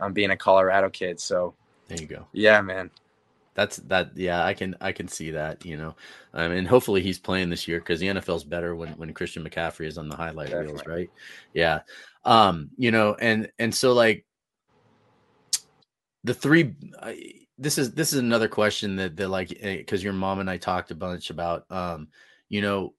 um, 0.00 0.12
being 0.12 0.30
a 0.30 0.36
Colorado 0.36 0.90
kid. 0.90 1.20
So 1.20 1.54
there 1.86 1.98
you 2.00 2.06
go. 2.06 2.26
Yeah, 2.32 2.60
man. 2.60 2.90
That's 3.54 3.76
that. 3.76 4.16
Yeah, 4.16 4.44
I 4.44 4.54
can 4.54 4.76
I 4.80 4.90
can 4.90 5.06
see 5.06 5.30
that. 5.30 5.64
You 5.64 5.76
know, 5.76 5.96
um, 6.34 6.50
and 6.50 6.66
hopefully 6.66 7.00
he's 7.00 7.20
playing 7.20 7.48
this 7.48 7.68
year 7.68 7.78
because 7.78 8.00
the 8.00 8.08
NFL's 8.08 8.44
better 8.44 8.74
when 8.74 8.90
when 8.92 9.14
Christian 9.14 9.44
McCaffrey 9.44 9.86
is 9.86 9.96
on 9.96 10.08
the 10.08 10.16
highlight 10.16 10.50
Definitely. 10.50 10.72
reels, 10.72 10.86
right? 10.86 11.10
Yeah. 11.54 11.80
Um, 12.24 12.70
you 12.76 12.90
know, 12.90 13.14
and 13.20 13.52
and 13.60 13.72
so 13.72 13.92
like 13.92 14.24
the 16.24 16.34
three. 16.34 16.74
this 17.58 17.78
is 17.78 17.92
this 17.92 18.12
is 18.12 18.18
another 18.18 18.48
question 18.48 18.96
that 18.96 19.16
that 19.16 19.28
like 19.28 19.50
because 19.50 20.00
eh, 20.00 20.04
your 20.04 20.12
mom 20.12 20.40
and 20.40 20.50
I 20.50 20.56
talked 20.56 20.90
a 20.90 20.96
bunch 20.96 21.30
about 21.30 21.64
um 21.70 22.08
you 22.52 22.60
know 22.60 22.94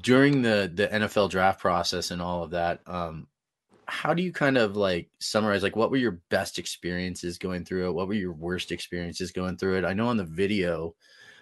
during 0.00 0.42
the 0.42 0.70
the 0.74 0.88
NFL 0.88 1.30
draft 1.30 1.60
process 1.60 2.10
and 2.10 2.20
all 2.20 2.42
of 2.42 2.50
that 2.50 2.80
um 2.86 3.28
how 3.86 4.12
do 4.12 4.22
you 4.22 4.32
kind 4.32 4.58
of 4.58 4.76
like 4.76 5.08
summarize 5.20 5.62
like 5.62 5.76
what 5.76 5.90
were 5.90 5.96
your 5.96 6.20
best 6.30 6.58
experiences 6.58 7.38
going 7.38 7.64
through 7.64 7.88
it? 7.88 7.92
What 7.92 8.08
were 8.08 8.14
your 8.14 8.32
worst 8.32 8.72
experiences 8.72 9.30
going 9.30 9.56
through 9.56 9.78
it? 9.78 9.84
I 9.84 9.94
know 9.94 10.08
on 10.08 10.16
the 10.16 10.24
video 10.24 10.94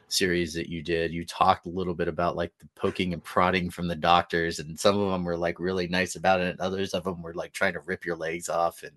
series 0.09 0.55
that 0.55 0.69
you 0.69 0.83
did 0.83 1.13
you 1.13 1.25
talked 1.25 1.67
a 1.67 1.71
little 1.71 1.95
bit 1.95 2.07
about 2.07 2.37
like 2.37 2.53
the 2.59 2.69
poking 2.77 3.13
and 3.13 3.23
prodding 3.25 3.71
from 3.71 3.89
the 3.89 3.97
doctors 3.97 4.61
and 4.61 4.79
some 4.79 4.97
of 4.97 5.11
them 5.11 5.25
were 5.25 5.37
like 5.37 5.59
really 5.59 5.89
nice 5.89 6.15
about 6.15 6.41
it 6.41 6.49
and 6.49 6.61
others 6.61 6.95
of 6.95 7.03
them 7.05 7.23
were 7.23 7.35
like 7.35 7.53
trying 7.53 7.73
to 7.73 7.81
rip 7.81 8.05
your 8.05 8.15
legs 8.15 8.49
off 8.49 8.85
and 8.85 8.93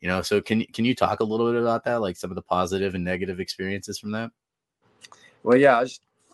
you 0.00 0.08
know 0.08 0.22
so 0.22 0.40
can 0.40 0.64
can 0.72 0.86
you 0.86 0.94
talk 0.94 1.20
a 1.20 1.24
little 1.24 1.52
bit 1.52 1.60
about 1.60 1.84
that 1.84 2.00
like 2.00 2.16
some 2.16 2.30
of 2.30 2.36
the 2.36 2.42
positive 2.42 2.94
and 2.94 3.04
negative 3.04 3.40
experiences 3.40 3.98
from 3.98 4.12
that? 4.12 4.30
Well 5.42 5.58
yeah 5.58 5.78
i 5.78 5.84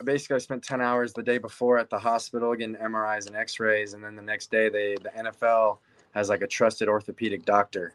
basically 0.05 0.37
I 0.37 0.39
spent 0.39 0.63
10 0.63 0.81
hours 0.81 1.13
the 1.13 1.23
day 1.23 1.39
before 1.39 1.79
at 1.79 1.91
the 1.91 1.99
hospital 1.99 2.55
getting 2.55 2.77
mris 2.77 3.27
and 3.27 3.37
x-rays 3.37 3.95
and 3.95 4.03
then 4.03 4.17
the 4.17 4.23
next 4.23 4.51
day 4.51 4.69
they 4.69 4.97
the 5.03 5.11
nfl 5.11 5.79
has 6.13 6.29
like 6.29 6.43
a 6.43 6.47
trusted 6.47 6.89
orthopedic 6.89 7.45
doctor 7.45 7.95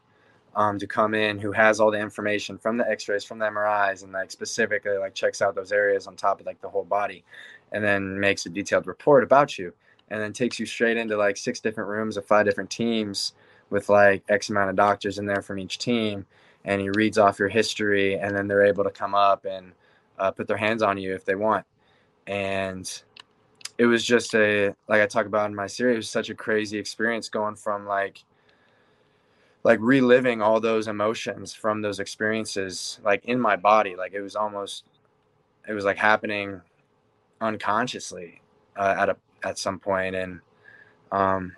um, 0.56 0.80
to 0.80 0.88
come 0.88 1.14
in 1.14 1.38
who 1.38 1.52
has 1.52 1.80
all 1.80 1.92
the 1.92 2.00
information 2.00 2.58
from 2.58 2.78
the 2.78 2.90
x-rays 2.90 3.24
from 3.24 3.40
the 3.40 3.46
mris 3.46 4.04
and 4.04 4.12
like 4.12 4.32
specifically 4.32 4.98
like 4.98 5.14
checks 5.14 5.42
out 5.42 5.56
those 5.56 5.72
areas 5.72 6.08
on 6.08 6.16
top 6.16 6.40
of 6.40 6.46
like 6.46 6.60
the 6.62 6.70
whole 6.70 6.86
body 6.86 7.24
and 7.72 7.84
then 7.84 8.20
makes 8.20 8.46
a 8.46 8.50
detailed 8.50 8.88
report 8.88 9.24
about 9.24 9.58
you 9.58 9.74
and 10.10 10.22
then 10.22 10.34
takes 10.34 10.60
you 10.60 10.66
straight 10.66 10.98
into 10.98 11.18
like 11.18 11.38
six 11.38 11.60
different 11.60 11.90
rooms 11.90 12.18
of 12.18 12.26
five 12.26 12.46
different 12.46 12.70
teams 12.70 13.34
with 13.70 13.90
like 13.90 14.24
X 14.30 14.50
amount 14.50 14.70
of 14.70 14.76
doctors 14.76 15.18
in 15.18 15.26
there 15.26 15.42
from 15.42 15.60
each 15.60 15.78
team, 15.78 16.26
and 16.66 16.82
he 16.82 16.90
reads 16.90 17.18
off 17.18 17.40
your 17.40 17.50
history, 17.50 18.18
and 18.18 18.36
then 18.36 18.48
they're 18.48 18.66
able 18.66 18.84
to 18.84 18.90
come 18.90 19.16
up 19.16 19.46
and 19.46 19.74
uh, 20.20 20.32
put 20.32 20.48
their 20.48 20.58
hands 20.58 20.82
on 20.82 20.98
you 20.98 21.14
if 21.14 21.26
they 21.26 21.36
want. 21.36 21.66
And 22.28 23.02
it 23.78 23.86
was 23.86 24.04
just 24.04 24.34
a 24.36 24.74
like 24.88 25.02
I 25.02 25.08
talk 25.08 25.26
about 25.26 25.50
in 25.50 25.56
my 25.56 25.68
series, 25.68 25.94
it 25.94 25.98
was 25.98 26.10
such 26.10 26.30
a 26.30 26.36
crazy 26.36 26.78
experience 26.78 27.30
going 27.30 27.56
from 27.56 27.86
like 27.86 28.24
like 29.64 29.80
reliving 29.82 30.42
all 30.42 30.60
those 30.60 30.88
emotions 30.88 31.54
from 31.54 31.82
those 31.82 32.00
experiences 32.00 33.00
like 33.04 33.26
in 33.26 33.38
my 33.40 33.56
body 33.56 33.98
like 33.98 34.14
it 34.14 34.22
was 34.22 34.36
almost 34.36 34.86
it 35.68 35.74
was 35.74 35.84
like 35.84 35.98
happening 35.98 36.62
unconsciously 37.42 38.40
uh, 38.78 38.96
at 38.98 39.10
a 39.10 39.18
at 39.44 39.58
some 39.58 39.78
point 39.78 40.16
and 40.16 40.40
um 41.12 41.54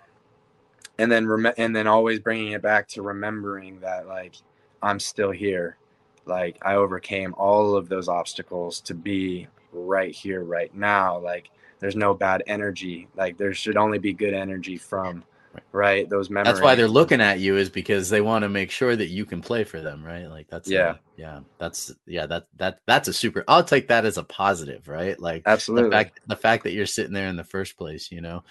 and 1.00 1.12
then 1.12 1.26
rem- 1.28 1.54
and 1.58 1.76
then 1.76 1.88
always 1.88 2.20
bringing 2.20 2.52
it 2.52 2.62
back 2.62 2.88
to 2.90 3.02
remembering 3.02 3.80
that 3.80 4.08
like 4.08 4.36
I'm 4.82 5.00
still 5.00 5.32
here. 5.32 5.78
Like 6.26 6.58
I 6.62 6.76
overcame 6.76 7.34
all 7.38 7.76
of 7.76 7.90
those 7.90 8.08
obstacles 8.08 8.82
to 8.82 8.94
be 8.94 9.48
right 9.72 10.14
here 10.14 10.44
right 10.44 10.74
now. 10.74 11.20
Like 11.20 11.50
there's 11.80 11.96
no 11.96 12.14
bad 12.14 12.44
energy. 12.48 13.08
Like 13.16 13.38
there 13.38 13.54
should 13.54 13.78
only 13.78 13.98
be 13.98 14.14
good 14.14 14.34
energy 14.34 14.78
from 14.78 15.24
right 15.72 16.10
those 16.10 16.30
memories. 16.30 16.54
That's 16.54 16.64
why 16.64 16.76
they're 16.76 16.88
looking 16.88 17.22
at 17.22 17.40
you 17.40 17.58
is 17.58 17.70
because 17.70 18.10
they 18.10 18.22
want 18.22 18.44
to 18.44 18.50
make 18.50 18.72
sure 18.72 18.96
that 18.96 19.08
you 19.08 19.26
can 19.26 19.42
play 19.42 19.64
for 19.64 19.82
them, 19.82 20.04
right? 20.04 20.26
Like 20.26 20.48
that's 20.48 20.70
yeah, 20.70 20.92
a, 20.92 20.96
yeah. 21.18 21.40
That's 21.58 21.92
yeah. 22.06 22.26
That 22.26 22.46
that 22.58 22.80
that's 22.86 23.08
a 23.08 23.14
super. 23.14 23.44
I'll 23.48 23.64
take 23.64 23.88
that 23.88 24.06
as 24.06 24.18
a 24.18 24.24
positive, 24.24 24.88
right? 24.88 25.20
Like 25.20 25.44
absolutely 25.46 25.90
the 25.90 25.96
fact 25.96 26.20
the 26.28 26.36
fact 26.36 26.64
that 26.64 26.74
you're 26.74 26.86
sitting 26.86 27.14
there 27.14 27.28
in 27.28 27.36
the 27.36 27.44
first 27.44 27.78
place, 27.78 28.12
you 28.12 28.22
know. 28.22 28.44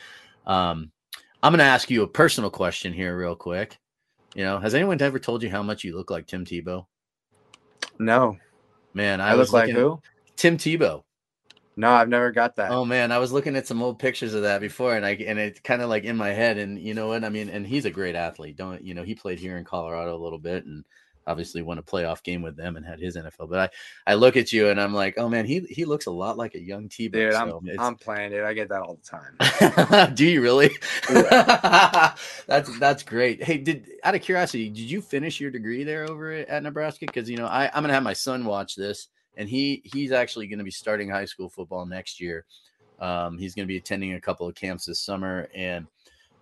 Um, 0.47 0.91
I'm 1.43 1.53
going 1.53 1.59
to 1.59 1.65
ask 1.65 1.91
you 1.91 2.03
a 2.03 2.09
personal 2.09 2.51
question 2.51 2.93
here, 2.93 3.17
real 3.17 3.37
quick. 3.37 3.79
You 4.35 4.45
know, 4.45 4.59
has 4.59 4.75
anyone 4.75 5.01
ever 5.01 5.19
told 5.19 5.43
you 5.43 5.51
how 5.51 5.63
much 5.63 5.85
you 5.85 5.97
look 5.97 6.11
like 6.11 6.27
Tim 6.27 6.45
Tebow? 6.45 6.87
No. 7.99 8.37
Man, 8.95 9.21
I, 9.21 9.31
I 9.31 9.35
look 9.35 9.53
like 9.53 9.71
who? 9.71 10.01
Tim 10.37 10.57
Tebow. 10.57 11.03
No, 11.79 11.93
I've 11.93 12.09
never 12.09 12.33
got 12.33 12.57
that. 12.57 12.73
Oh 12.73 12.85
man, 12.85 13.13
I 13.13 13.19
was 13.19 13.31
looking 13.31 13.55
at 13.55 13.69
some 13.69 13.81
old 13.83 14.01
pictures 14.01 14.35
of 14.35 14.43
that 14.43 14.61
before, 14.61 14.97
and 14.97 15.07
I 15.07 15.11
and 15.13 15.39
it's 15.39 15.61
kind 15.61 15.81
of 15.81 15.89
like 15.89 16.03
in 16.03 16.17
my 16.17 16.31
head. 16.31 16.59
And 16.59 16.77
you 16.77 16.93
know 16.93 17.07
what 17.07 17.23
I 17.23 17.29
mean? 17.29 17.49
And 17.49 17.65
he's 17.65 17.85
a 17.85 17.91
great 17.91 18.17
athlete. 18.17 18.57
Don't 18.57 18.83
you 18.85 18.95
know? 18.95 19.05
He 19.05 19.15
played 19.15 19.39
here 19.39 19.57
in 19.57 19.65
Colorado 19.65 20.17
a 20.17 20.19
little 20.19 20.41
bit, 20.41 20.65
and 20.65 20.85
obviously 21.29 21.63
won 21.63 21.79
a 21.79 21.83
playoff 21.83 22.23
game 22.25 22.43
with 22.43 22.57
them 22.57 22.77
and 22.77 22.85
had 22.85 22.99
his 22.99 23.17
NFL. 23.17 23.49
But 23.49 23.71
I, 24.07 24.13
I 24.13 24.15
look 24.15 24.37
at 24.37 24.53
you 24.53 24.71
and 24.71 24.81
I'm 24.81 24.93
like, 24.93 25.19
oh 25.19 25.29
man, 25.29 25.45
he 25.45 25.61
he 25.71 25.85
looks 25.85 26.07
a 26.07 26.11
lot 26.11 26.37
like 26.37 26.57
a 26.57 26.61
young 26.61 26.89
T. 26.89 27.09
Dude, 27.09 27.33
so 27.33 27.61
I'm, 27.65 27.79
I'm 27.79 27.95
playing 27.95 28.33
it. 28.33 28.43
I 28.43 28.55
get 28.55 28.71
that 28.71 28.83
all 28.83 28.99
the 28.99 30.01
time. 30.01 30.15
Do 30.15 30.25
you 30.27 30.43
really? 30.43 30.71
that's 31.09 32.77
that's 32.81 33.03
great. 33.05 33.45
Hey, 33.45 33.59
did 33.59 33.89
out 34.03 34.17
of 34.17 34.23
curiosity, 34.23 34.69
did 34.69 34.91
you 34.91 35.01
finish 35.01 35.39
your 35.39 35.53
degree 35.53 35.85
there 35.85 36.11
over 36.11 36.33
at 36.33 36.63
Nebraska? 36.63 37.07
Because 37.07 37.31
you 37.31 37.37
know, 37.37 37.47
I, 37.47 37.71
I'm 37.73 37.85
gonna 37.85 37.93
have 37.93 38.03
my 38.03 38.15
son 38.15 38.45
watch 38.45 38.75
this, 38.75 39.07
and 39.39 39.49
he 39.49 39.81
he's 39.85 40.13
actually 40.13 40.49
gonna 40.49 40.65
be 40.65 40.71
starting 40.71 41.09
high 41.09 41.25
school 41.25 41.49
football 41.49 41.87
next 41.87 42.21
year. 42.21 42.45
Um, 43.01 43.39
he's 43.39 43.55
gonna 43.55 43.67
be 43.67 43.79
attending 43.79 44.15
a 44.15 44.21
couple 44.21 44.47
of 44.47 44.55
camps 44.55 44.85
this 44.85 45.01
summer, 45.01 45.49
and 45.55 45.87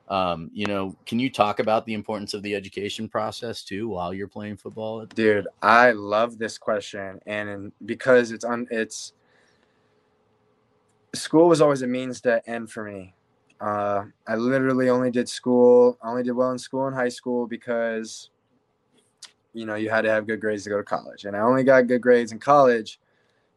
um, 0.08 0.50
you 0.52 0.66
know, 0.66 0.96
can 1.04 1.18
you 1.18 1.30
talk 1.30 1.60
about 1.60 1.84
the 1.84 1.94
importance 1.94 2.32
of 2.32 2.42
the 2.42 2.54
education 2.54 3.08
process 3.08 3.62
too 3.62 3.88
while 3.88 4.14
you're 4.14 4.28
playing 4.28 4.56
football? 4.56 5.04
Dude, 5.06 5.46
I 5.62 5.92
love 5.92 6.38
this 6.38 6.58
question, 6.58 7.20
and 7.26 7.70
because 7.84 8.32
it's 8.32 8.44
on, 8.44 8.66
it's 8.70 9.12
school 11.14 11.48
was 11.48 11.60
always 11.60 11.82
a 11.82 11.86
means 11.86 12.20
to 12.22 12.48
end 12.48 12.70
for 12.70 12.84
me. 12.84 13.14
Uh, 13.60 14.04
I 14.26 14.36
literally 14.36 14.90
only 14.90 15.10
did 15.10 15.28
school, 15.28 15.98
only 16.02 16.22
did 16.22 16.32
well 16.32 16.52
in 16.52 16.58
school 16.58 16.88
in 16.88 16.94
high 16.94 17.08
school 17.08 17.46
because, 17.46 18.30
you 19.56 19.66
know, 19.66 19.74
you 19.74 19.90
had 19.90 20.02
to 20.02 20.10
have 20.10 20.26
good 20.26 20.40
grades 20.40 20.64
to 20.64 20.70
go 20.70 20.76
to 20.76 20.84
college, 20.84 21.24
and 21.24 21.36
I 21.36 21.40
only 21.40 21.64
got 21.64 21.86
good 21.86 22.02
grades 22.02 22.32
in 22.32 22.38
college 22.38 23.00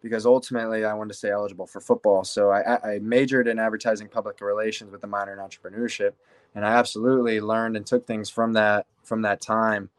because 0.01 0.25
ultimately 0.25 0.85
I 0.85 0.93
wanted 0.93 1.09
to 1.09 1.17
stay 1.17 1.29
eligible 1.29 1.67
for 1.67 1.81
football. 1.81 2.23
So 2.23 2.51
I, 2.51 2.93
I 2.93 2.99
majored 2.99 3.49
in 3.49 3.59
advertising 3.59 4.07
public 4.07 4.39
relations 4.39 4.91
with 4.91 5.03
a 5.03 5.07
minor 5.07 5.33
in 5.33 5.39
entrepreneurship 5.39 6.13
and 6.55 6.65
I 6.65 6.73
absolutely 6.73 7.39
learned 7.41 7.77
and 7.77 7.85
took 7.85 8.05
things 8.05 8.29
from 8.29 8.53
that 8.53 8.85
from 9.03 9.21
that 9.23 9.41
time. 9.41 9.89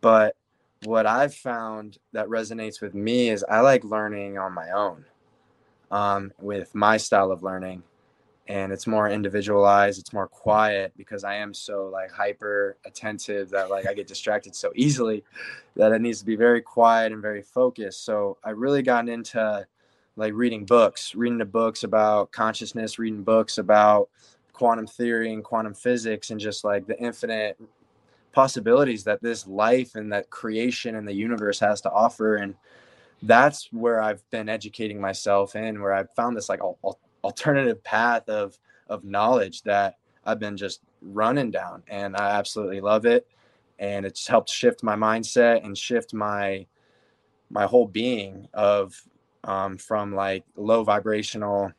But 0.00 0.36
what 0.84 1.06
I've 1.06 1.34
found 1.34 1.98
that 2.12 2.28
resonates 2.28 2.80
with 2.80 2.94
me 2.94 3.30
is 3.30 3.44
I 3.48 3.60
like 3.60 3.84
learning 3.84 4.38
on 4.38 4.52
my 4.52 4.70
own, 4.70 5.04
um, 5.90 6.32
with 6.38 6.74
my 6.74 6.96
style 6.96 7.32
of 7.32 7.42
learning, 7.42 7.82
and 8.46 8.72
it's 8.72 8.86
more 8.86 9.08
individualized. 9.08 9.98
It's 9.98 10.12
more 10.12 10.28
quiet 10.28 10.92
because 10.96 11.24
I 11.24 11.36
am 11.36 11.54
so 11.54 11.86
like 11.86 12.10
hyper 12.10 12.76
attentive 12.84 13.50
that 13.50 13.70
like 13.70 13.86
I 13.86 13.94
get 13.94 14.06
distracted 14.06 14.54
so 14.54 14.72
easily 14.74 15.24
that 15.76 15.92
it 15.92 16.00
needs 16.00 16.18
to 16.20 16.26
be 16.26 16.36
very 16.36 16.60
quiet 16.60 17.12
and 17.12 17.22
very 17.22 17.42
focused. 17.42 18.04
So 18.04 18.36
I 18.44 18.50
really 18.50 18.82
gotten 18.82 19.08
into 19.08 19.66
like 20.16 20.34
reading 20.34 20.64
books, 20.64 21.14
reading 21.14 21.38
the 21.38 21.44
books 21.44 21.84
about 21.84 22.32
consciousness, 22.32 22.98
reading 22.98 23.22
books 23.22 23.58
about 23.58 24.08
quantum 24.52 24.86
theory 24.86 25.32
and 25.32 25.42
quantum 25.42 25.74
physics 25.74 26.30
and 26.30 26.38
just 26.38 26.64
like 26.64 26.86
the 26.86 26.98
infinite 26.98 27.58
possibilities 28.32 29.04
that 29.04 29.22
this 29.22 29.46
life 29.46 29.94
and 29.94 30.12
that 30.12 30.30
creation 30.30 30.96
and 30.96 31.06
the 31.06 31.12
universe 31.12 31.58
has 31.58 31.80
to 31.80 31.90
offer 31.90 32.36
and 32.36 32.54
that's 33.22 33.68
where 33.72 34.00
i've 34.00 34.28
been 34.30 34.48
educating 34.48 35.00
myself 35.00 35.54
in 35.56 35.80
where 35.80 35.92
i've 35.92 36.10
found 36.12 36.36
this 36.36 36.48
like 36.48 36.60
alternative 37.24 37.82
path 37.82 38.28
of 38.28 38.58
of 38.88 39.04
knowledge 39.04 39.62
that 39.62 39.96
i've 40.26 40.38
been 40.38 40.56
just 40.56 40.80
running 41.02 41.50
down 41.50 41.82
and 41.88 42.16
i 42.16 42.30
absolutely 42.30 42.80
love 42.80 43.06
it. 43.06 43.26
And 43.78 44.06
it's 44.06 44.26
helped 44.26 44.50
shift 44.50 44.82
my 44.82 44.94
mindset 44.94 45.64
and 45.64 45.76
shift 45.76 46.14
my 46.14 46.66
my 47.50 47.66
whole 47.66 47.86
being 47.86 48.48
of 48.54 48.94
um, 49.42 49.76
from 49.76 50.14
like 50.14 50.44
low 50.56 50.84
vibrational 50.84 51.72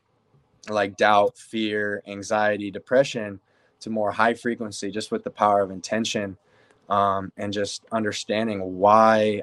like 0.69 0.97
doubt, 0.97 1.38
fear, 1.38 2.01
anxiety, 2.08 2.71
depression 2.71 3.39
to 3.79 3.89
more 3.89 4.12
high 4.12 4.34
frequency 4.34 4.89
just 4.89 5.12
with 5.12 5.23
the 5.23 5.29
power 5.29 5.62
of 5.62 5.71
intention 5.71 6.38
um, 6.89 7.31
and 7.38 7.53
just 7.53 7.86
understanding 7.91 8.77
why 8.77 9.41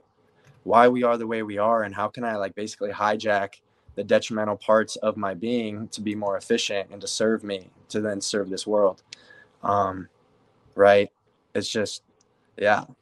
why 0.65 0.89
we 0.89 1.03
are 1.03 1.17
the 1.17 1.27
way 1.27 1.43
we 1.43 1.59
are 1.59 1.83
and 1.83 1.95
how 1.95 2.09
can 2.09 2.25
I 2.25 2.37
like 2.37 2.55
basically 2.55 2.91
hijack 2.91 3.61
the 3.95 4.05
detrimental 4.05 4.57
parts 4.57 4.97
of 4.97 5.17
my 5.17 5.35
being 5.35 5.89
to 5.89 6.01
be 6.01 6.15
more 6.15 6.37
efficient 6.37 6.91
and 6.91 7.01
to 7.01 7.07
serve 7.07 7.45
me 7.45 7.71
to 7.89 8.01
then 8.01 8.21
serve 8.21 8.51
this 8.51 8.67
world. 8.67 9.03
Um, 9.63 10.09
right? 10.75 11.11
It's 11.55 11.69
just 11.69 12.03
yeah. 12.57 12.85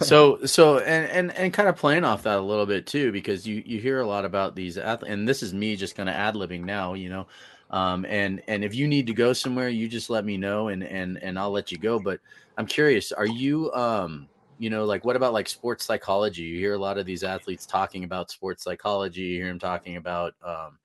So 0.00 0.44
so 0.46 0.78
and 0.78 1.10
and 1.10 1.36
and 1.36 1.52
kind 1.52 1.68
of 1.68 1.76
playing 1.76 2.04
off 2.04 2.22
that 2.22 2.38
a 2.38 2.42
little 2.42 2.64
bit 2.64 2.86
too 2.86 3.12
because 3.12 3.46
you 3.46 3.62
you 3.66 3.78
hear 3.80 4.00
a 4.00 4.06
lot 4.06 4.24
about 4.24 4.56
these 4.56 4.78
athletes 4.78 5.12
and 5.12 5.28
this 5.28 5.42
is 5.42 5.52
me 5.52 5.76
just 5.76 5.94
kind 5.94 6.08
of 6.08 6.14
ad 6.14 6.34
libbing 6.34 6.64
now 6.64 6.94
you 6.94 7.10
know? 7.10 7.26
Um, 7.70 8.06
and 8.08 8.42
and 8.48 8.64
if 8.64 8.74
you 8.74 8.88
need 8.88 9.06
to 9.08 9.12
go 9.12 9.32
somewhere, 9.32 9.68
you 9.68 9.88
just 9.88 10.08
let 10.08 10.24
me 10.24 10.36
know 10.36 10.68
and 10.68 10.82
and 10.82 11.22
and 11.22 11.38
I'll 11.38 11.50
let 11.50 11.70
you 11.70 11.78
go. 11.78 11.98
But 11.98 12.20
I'm 12.56 12.66
curious, 12.66 13.12
are 13.12 13.26
you 13.26 13.72
um 13.72 14.28
you 14.58 14.70
know 14.70 14.84
like 14.84 15.04
what 15.04 15.16
about 15.16 15.32
like 15.32 15.48
sports 15.48 15.84
psychology? 15.84 16.42
You 16.42 16.58
hear 16.58 16.74
a 16.74 16.78
lot 16.78 16.98
of 16.98 17.06
these 17.06 17.24
athletes 17.24 17.66
talking 17.66 18.04
about 18.04 18.30
sports 18.30 18.64
psychology. 18.64 19.22
You 19.22 19.42
hear 19.42 19.48
them 19.48 19.58
talking 19.58 19.96
about 19.96 20.34
um, 20.44 20.78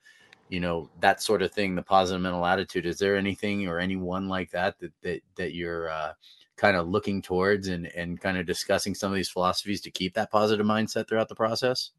you 0.50 0.60
know 0.60 0.90
that 1.00 1.22
sort 1.22 1.42
of 1.42 1.52
thing, 1.52 1.76
the 1.76 1.82
positive 1.82 2.22
mental 2.22 2.46
attitude. 2.46 2.86
Is 2.86 3.00
there 3.00 3.18
anything 3.18 3.68
or 3.68 3.80
anyone 3.80 4.30
like 4.30 4.52
that 4.52 4.80
that 4.80 4.92
that 5.02 5.22
that 5.36 5.54
you're 5.54 5.90
uh, 5.90 6.14
kind 6.56 6.78
of 6.78 6.88
looking 6.88 7.22
towards 7.22 7.68
and 7.68 7.88
and 7.88 8.22
kind 8.22 8.38
of 8.38 8.46
discussing 8.46 8.94
some 8.94 9.12
of 9.12 9.16
these 9.16 9.30
philosophies 9.30 9.82
to 9.82 9.92
keep 9.92 10.14
that 10.14 10.32
positive 10.32 10.66
mindset 10.66 11.08
throughout 11.08 11.30
the 11.30 11.36
process? 11.36 11.92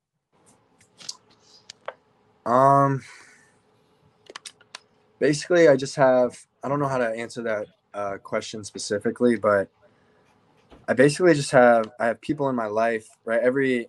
Um 2.46 3.02
basically, 5.18 5.68
I 5.68 5.76
just 5.76 5.96
have 5.96 6.46
I 6.62 6.68
don't 6.68 6.78
know 6.78 6.88
how 6.88 6.98
to 6.98 7.08
answer 7.08 7.42
that 7.42 7.66
uh, 7.94 8.18
question 8.18 8.64
specifically, 8.64 9.36
but 9.36 9.68
I 10.88 10.92
basically 10.94 11.34
just 11.34 11.50
have 11.52 11.90
I 11.98 12.06
have 12.06 12.20
people 12.20 12.48
in 12.48 12.56
my 12.56 12.66
life, 12.66 13.08
right? 13.24 13.40
Every 13.40 13.88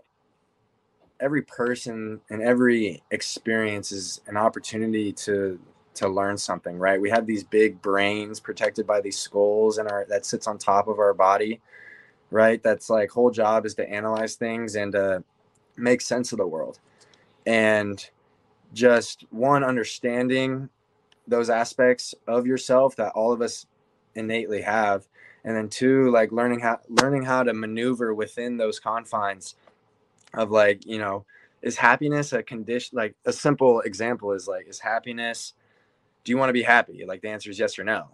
every 1.20 1.42
person 1.44 2.22
and 2.30 2.42
every 2.42 3.02
experience 3.12 3.92
is 3.92 4.22
an 4.28 4.38
opportunity 4.38 5.12
to 5.14 5.60
to 5.96 6.10
learn 6.10 6.38
something, 6.38 6.78
right? 6.78 7.00
We 7.00 7.10
have 7.10 7.26
these 7.26 7.44
big 7.44 7.82
brains 7.82 8.40
protected 8.40 8.86
by 8.86 9.02
these 9.02 9.18
skulls 9.18 9.78
and 9.78 9.90
our 9.90 10.06
that 10.10 10.26
sits 10.26 10.48
on 10.48 10.58
top 10.58 10.88
of 10.88 11.00
our 11.00 11.14
body, 11.14 11.62
right? 12.32 12.62
That's 12.64 12.90
like 12.90 13.10
whole 13.12 13.32
job 13.32 13.66
is 13.66 13.76
to 13.76 13.90
analyze 13.90 14.36
things 14.36 14.76
and 14.76 14.92
to 14.94 15.24
make 15.78 16.02
sense 16.02 16.32
of 16.32 16.38
the 16.38 16.48
world. 16.48 16.80
And 17.46 18.08
just 18.74 19.26
one 19.32 19.64
understanding 19.64 20.70
those 21.28 21.50
aspects 21.50 22.16
of 22.28 22.48
yourself 22.48 22.96
that 22.98 23.14
all 23.14 23.32
of 23.34 23.42
us 23.42 23.66
innately 24.16 24.62
have 24.62 25.08
and 25.46 25.56
then 25.56 25.70
two 25.70 26.12
like 26.12 26.32
learning 26.34 26.60
how 26.60 26.80
learning 26.90 27.24
how 27.24 27.44
to 27.44 27.54
maneuver 27.54 28.14
within 28.14 28.58
those 28.58 28.80
confines 28.80 29.56
of 30.34 30.52
like 30.52 30.86
you 30.86 30.98
know 30.98 31.24
is 31.62 31.78
happiness 31.78 32.34
a 32.34 32.44
condition 32.44 32.98
like 32.98 33.16
a 33.26 33.32
simple 33.32 33.80
example 33.82 34.34
is 34.34 34.48
like 34.48 34.68
is 34.68 34.80
happiness 34.80 35.54
do 36.26 36.32
you 36.32 36.38
want 36.38 36.50
to 36.50 36.54
be 36.54 36.64
happy 36.64 37.06
like 37.06 37.22
the 37.22 37.30
answer 37.30 37.50
is 37.50 37.58
yes 37.58 37.80
or 37.80 37.86
no 37.86 38.06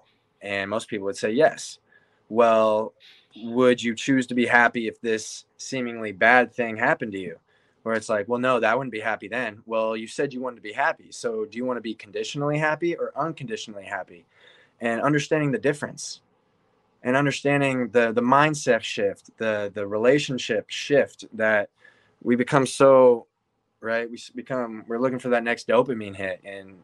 and 0.41 0.69
most 0.69 0.87
people 0.87 1.05
would 1.05 1.17
say 1.17 1.31
yes 1.31 1.79
well 2.29 2.93
would 3.43 3.81
you 3.81 3.95
choose 3.95 4.27
to 4.27 4.35
be 4.35 4.45
happy 4.45 4.87
if 4.87 4.99
this 5.01 5.45
seemingly 5.57 6.11
bad 6.11 6.53
thing 6.53 6.75
happened 6.75 7.13
to 7.13 7.19
you 7.19 7.37
where 7.83 7.95
it's 7.95 8.09
like, 8.09 8.27
well, 8.27 8.39
no, 8.39 8.59
that 8.59 8.77
wouldn't 8.77 8.91
be 8.91 8.99
happy 8.99 9.27
then. 9.27 9.63
Well, 9.65 9.97
you 9.97 10.05
said 10.05 10.33
you 10.33 10.41
wanted 10.41 10.57
to 10.57 10.61
be 10.61 10.73
happy. 10.73 11.07
So 11.09 11.45
do 11.45 11.57
you 11.57 11.65
want 11.65 11.77
to 11.77 11.81
be 11.81 11.95
conditionally 11.95 12.59
happy 12.59 12.95
or 12.95 13.11
unconditionally 13.15 13.85
happy? 13.85 14.25
And 14.81 15.01
understanding 15.01 15.51
the 15.51 15.57
difference 15.57 16.21
and 17.03 17.15
understanding 17.15 17.89
the 17.89 18.11
the 18.11 18.21
mindset 18.21 18.81
shift, 18.81 19.31
the 19.37 19.71
the 19.73 19.85
relationship 19.85 20.69
shift 20.69 21.25
that 21.33 21.69
we 22.21 22.35
become 22.35 22.65
so 22.65 23.27
right. 23.79 24.09
We 24.09 24.19
become 24.35 24.85
we're 24.87 24.99
looking 24.99 25.19
for 25.19 25.29
that 25.29 25.43
next 25.43 25.67
dopamine 25.67 26.15
hit 26.15 26.41
in 26.43 26.77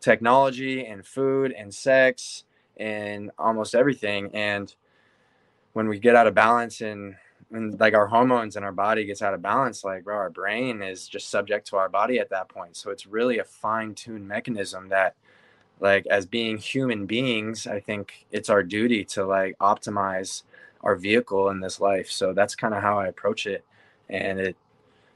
technology 0.00 0.86
and 0.86 1.04
food 1.04 1.52
and 1.52 1.74
sex 1.74 2.44
and 2.76 3.30
almost 3.38 3.74
everything. 3.74 4.30
And 4.34 4.74
when 5.72 5.88
we 5.88 5.98
get 5.98 6.16
out 6.16 6.26
of 6.26 6.34
balance 6.34 6.80
and 6.80 7.16
and 7.52 7.78
like 7.78 7.94
our 7.94 8.06
hormones 8.06 8.56
and 8.56 8.64
our 8.64 8.72
body 8.72 9.04
gets 9.04 9.22
out 9.22 9.34
of 9.34 9.42
balance 9.42 9.84
like 9.84 10.02
bro 10.04 10.16
our 10.16 10.30
brain 10.30 10.82
is 10.82 11.06
just 11.06 11.28
subject 11.28 11.66
to 11.66 11.76
our 11.76 11.88
body 11.88 12.18
at 12.18 12.30
that 12.30 12.48
point 12.48 12.76
so 12.76 12.90
it's 12.90 13.06
really 13.06 13.38
a 13.38 13.44
fine-tuned 13.44 14.26
mechanism 14.26 14.88
that 14.88 15.14
like 15.80 16.06
as 16.06 16.26
being 16.26 16.56
human 16.56 17.06
beings 17.06 17.66
i 17.66 17.78
think 17.78 18.26
it's 18.32 18.48
our 18.48 18.62
duty 18.62 19.04
to 19.04 19.24
like 19.24 19.56
optimize 19.58 20.42
our 20.86 20.94
vehicle 20.94 21.50
in 21.50 21.60
this 21.60 21.80
life. 21.80 22.10
So 22.10 22.32
that's 22.32 22.54
kind 22.54 22.72
of 22.72 22.82
how 22.82 22.98
i 22.98 23.08
approach 23.08 23.46
it. 23.46 23.64
And 24.08 24.38
it 24.38 24.56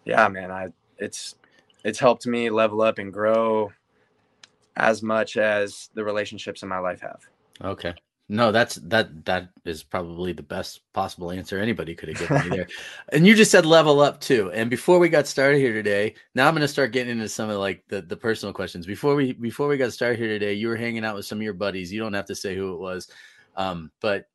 yeah 0.04 0.26
man 0.28 0.50
i 0.50 0.68
it's 0.98 1.36
it's 1.84 1.98
helped 1.98 2.26
me 2.26 2.50
level 2.50 2.82
up 2.82 2.98
and 2.98 3.12
grow 3.12 3.72
as 4.76 5.02
much 5.02 5.36
as 5.36 5.90
the 5.94 6.02
relationships 6.02 6.62
in 6.62 6.68
my 6.68 6.78
life 6.78 7.00
have. 7.00 7.20
Okay 7.62 7.94
no, 8.30 8.52
that's 8.52 8.76
that 8.76 9.24
that 9.24 9.48
is 9.64 9.82
probably 9.82 10.32
the 10.32 10.44
best 10.44 10.82
possible 10.92 11.32
answer 11.32 11.58
anybody 11.58 11.96
could 11.96 12.10
have 12.10 12.18
given 12.18 12.48
me 12.48 12.56
there. 12.58 12.68
and 13.12 13.26
you 13.26 13.34
just 13.34 13.50
said 13.50 13.66
level 13.66 14.00
up 14.00 14.20
too. 14.20 14.52
And 14.52 14.70
before 14.70 15.00
we 15.00 15.08
got 15.08 15.26
started 15.26 15.58
here 15.58 15.72
today, 15.72 16.14
now 16.36 16.46
I'm 16.46 16.54
going 16.54 16.60
to 16.60 16.68
start 16.68 16.92
getting 16.92 17.10
into 17.10 17.28
some 17.28 17.50
of 17.50 17.58
like 17.58 17.82
the 17.88 18.02
the 18.02 18.16
personal 18.16 18.52
questions. 18.52 18.86
Before 18.86 19.16
we 19.16 19.32
before 19.32 19.66
we 19.66 19.76
got 19.76 19.92
started 19.92 20.16
here 20.16 20.28
today, 20.28 20.52
you 20.52 20.68
were 20.68 20.76
hanging 20.76 21.04
out 21.04 21.16
with 21.16 21.26
some 21.26 21.38
of 21.38 21.42
your 21.42 21.54
buddies. 21.54 21.92
You 21.92 21.98
don't 21.98 22.12
have 22.12 22.26
to 22.26 22.36
say 22.36 22.54
who 22.54 22.72
it 22.72 22.78
was. 22.78 23.08
Um, 23.56 23.90
but 24.00 24.28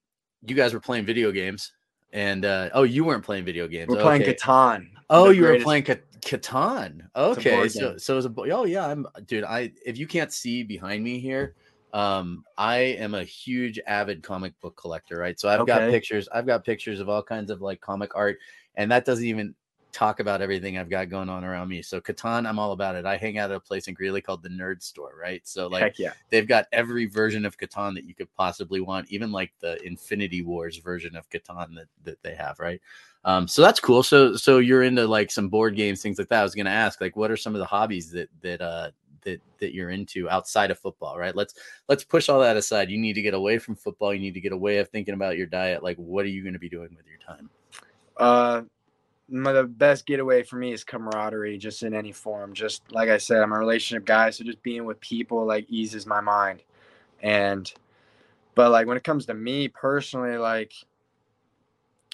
you 0.45 0.57
guys 0.57 0.73
were 0.73 0.81
playing 0.81 1.05
video 1.05 1.31
games. 1.31 1.71
And 2.11 2.43
uh, 2.43 2.71
oh, 2.73 2.83
you 2.83 3.05
weren't 3.05 3.23
playing 3.23 3.45
video 3.45 3.65
games. 3.65 3.87
We're 3.87 4.01
playing 4.01 4.23
okay. 4.23 4.33
Catan. 4.33 4.89
Oh, 5.09 5.29
you 5.29 5.43
were 5.43 5.59
playing 5.61 5.83
Ca- 5.83 5.95
Catan. 6.19 7.07
Okay, 7.15 7.69
so 7.69 7.95
so 7.95 8.13
it 8.13 8.15
was 8.17 8.25
a 8.25 8.33
oh 8.51 8.65
yeah, 8.65 8.87
I'm 8.87 9.07
dude. 9.25 9.45
I 9.45 9.71
if 9.85 9.97
you 9.97 10.05
can't 10.05 10.33
see 10.33 10.63
behind 10.63 11.01
me 11.01 11.19
here, 11.19 11.55
um, 11.95 12.43
I 12.57 12.77
am 12.77 13.13
a 13.13 13.23
huge 13.23 13.79
avid 13.87 14.21
comic 14.21 14.59
book 14.59 14.75
collector, 14.75 15.17
right? 15.17 15.39
So 15.39 15.47
I've 15.47 15.65
got 15.65 15.89
pictures. 15.89 16.27
I've 16.33 16.45
got 16.45 16.65
pictures 16.65 16.99
of 16.99 17.07
all 17.07 17.23
kinds 17.23 17.49
of 17.49 17.61
like 17.61 17.79
comic 17.79 18.15
art, 18.15 18.37
and 18.75 18.91
that 18.91 19.05
doesn't 19.05 19.23
even 19.23 19.55
talk 19.93 20.19
about 20.19 20.41
everything 20.41 20.77
I've 20.77 20.89
got 20.89 21.09
going 21.09 21.29
on 21.29 21.45
around 21.45 21.69
me. 21.69 21.81
So 21.81 22.01
Catan, 22.01 22.45
I'm 22.45 22.59
all 22.59 22.73
about 22.73 22.95
it. 22.95 23.05
I 23.05 23.15
hang 23.15 23.37
out 23.37 23.49
at 23.49 23.55
a 23.55 23.61
place 23.61 23.87
in 23.87 23.93
Greeley 23.93 24.19
called 24.19 24.43
the 24.43 24.49
Nerd 24.49 24.83
Store, 24.83 25.13
right? 25.17 25.39
So 25.47 25.67
like 25.67 25.83
Heck 25.83 25.99
yeah. 25.99 26.11
they've 26.29 26.45
got 26.45 26.65
every 26.73 27.05
version 27.05 27.45
of 27.45 27.57
Catan 27.57 27.95
that 27.95 28.03
you 28.03 28.13
could 28.13 28.27
possibly 28.35 28.81
want, 28.81 29.09
even 29.09 29.31
like 29.31 29.53
the 29.61 29.81
Infinity 29.87 30.41
Wars 30.41 30.75
version 30.79 31.15
of 31.15 31.29
Catan 31.29 31.75
that, 31.75 31.87
that 32.03 32.21
they 32.23 32.35
have, 32.35 32.59
right? 32.59 32.81
Um, 33.23 33.47
so 33.47 33.61
that's 33.61 33.79
cool. 33.79 34.03
So 34.03 34.35
so 34.35 34.57
you're 34.57 34.83
into 34.83 35.07
like 35.07 35.31
some 35.31 35.47
board 35.47 35.77
games, 35.77 36.01
things 36.01 36.19
like 36.19 36.27
that. 36.27 36.41
I 36.41 36.43
was 36.43 36.55
gonna 36.55 36.71
ask, 36.71 36.99
like, 36.99 37.15
what 37.15 37.31
are 37.31 37.37
some 37.37 37.55
of 37.55 37.59
the 37.59 37.65
hobbies 37.65 38.11
that 38.11 38.27
that 38.41 38.59
uh 38.59 38.91
that 39.25 39.41
that 39.59 39.73
you're 39.73 39.89
into 39.89 40.29
outside 40.29 40.71
of 40.71 40.79
football, 40.79 41.17
right? 41.17 41.35
Let's 41.35 41.53
let's 41.89 42.03
push 42.03 42.29
all 42.29 42.39
that 42.39 42.57
aside. 42.57 42.89
You 42.89 42.97
need 42.97 43.13
to 43.13 43.21
get 43.21 43.33
away 43.33 43.59
from 43.59 43.75
football. 43.75 44.13
You 44.13 44.19
need 44.19 44.33
to 44.33 44.41
get 44.41 44.53
away 44.53 44.77
of 44.77 44.89
thinking 44.89 45.13
about 45.13 45.37
your 45.37 45.47
diet. 45.47 45.83
Like, 45.83 45.97
what 45.97 46.25
are 46.25 46.29
you 46.29 46.43
gonna 46.43 46.59
be 46.59 46.69
doing 46.69 46.95
with 46.95 47.05
your 47.05 47.19
time? 47.19 47.49
Uh, 48.17 48.61
my, 49.27 49.51
the 49.51 49.63
best 49.63 50.05
getaway 50.05 50.43
for 50.43 50.55
me 50.57 50.71
is 50.71 50.83
camaraderie, 50.83 51.57
just 51.57 51.83
in 51.83 51.93
any 51.93 52.11
form. 52.11 52.53
Just 52.53 52.83
like 52.91 53.09
I 53.09 53.17
said, 53.17 53.41
I'm 53.41 53.51
a 53.51 53.59
relationship 53.59 54.05
guy, 54.05 54.29
so 54.29 54.43
just 54.43 54.61
being 54.63 54.85
with 54.85 54.99
people 54.99 55.45
like 55.45 55.65
eases 55.67 56.05
my 56.05 56.21
mind. 56.21 56.63
And, 57.21 57.71
but 58.53 58.71
like 58.71 58.87
when 58.87 58.97
it 58.97 59.03
comes 59.03 59.25
to 59.25 59.33
me 59.33 59.67
personally, 59.67 60.37
like 60.37 60.73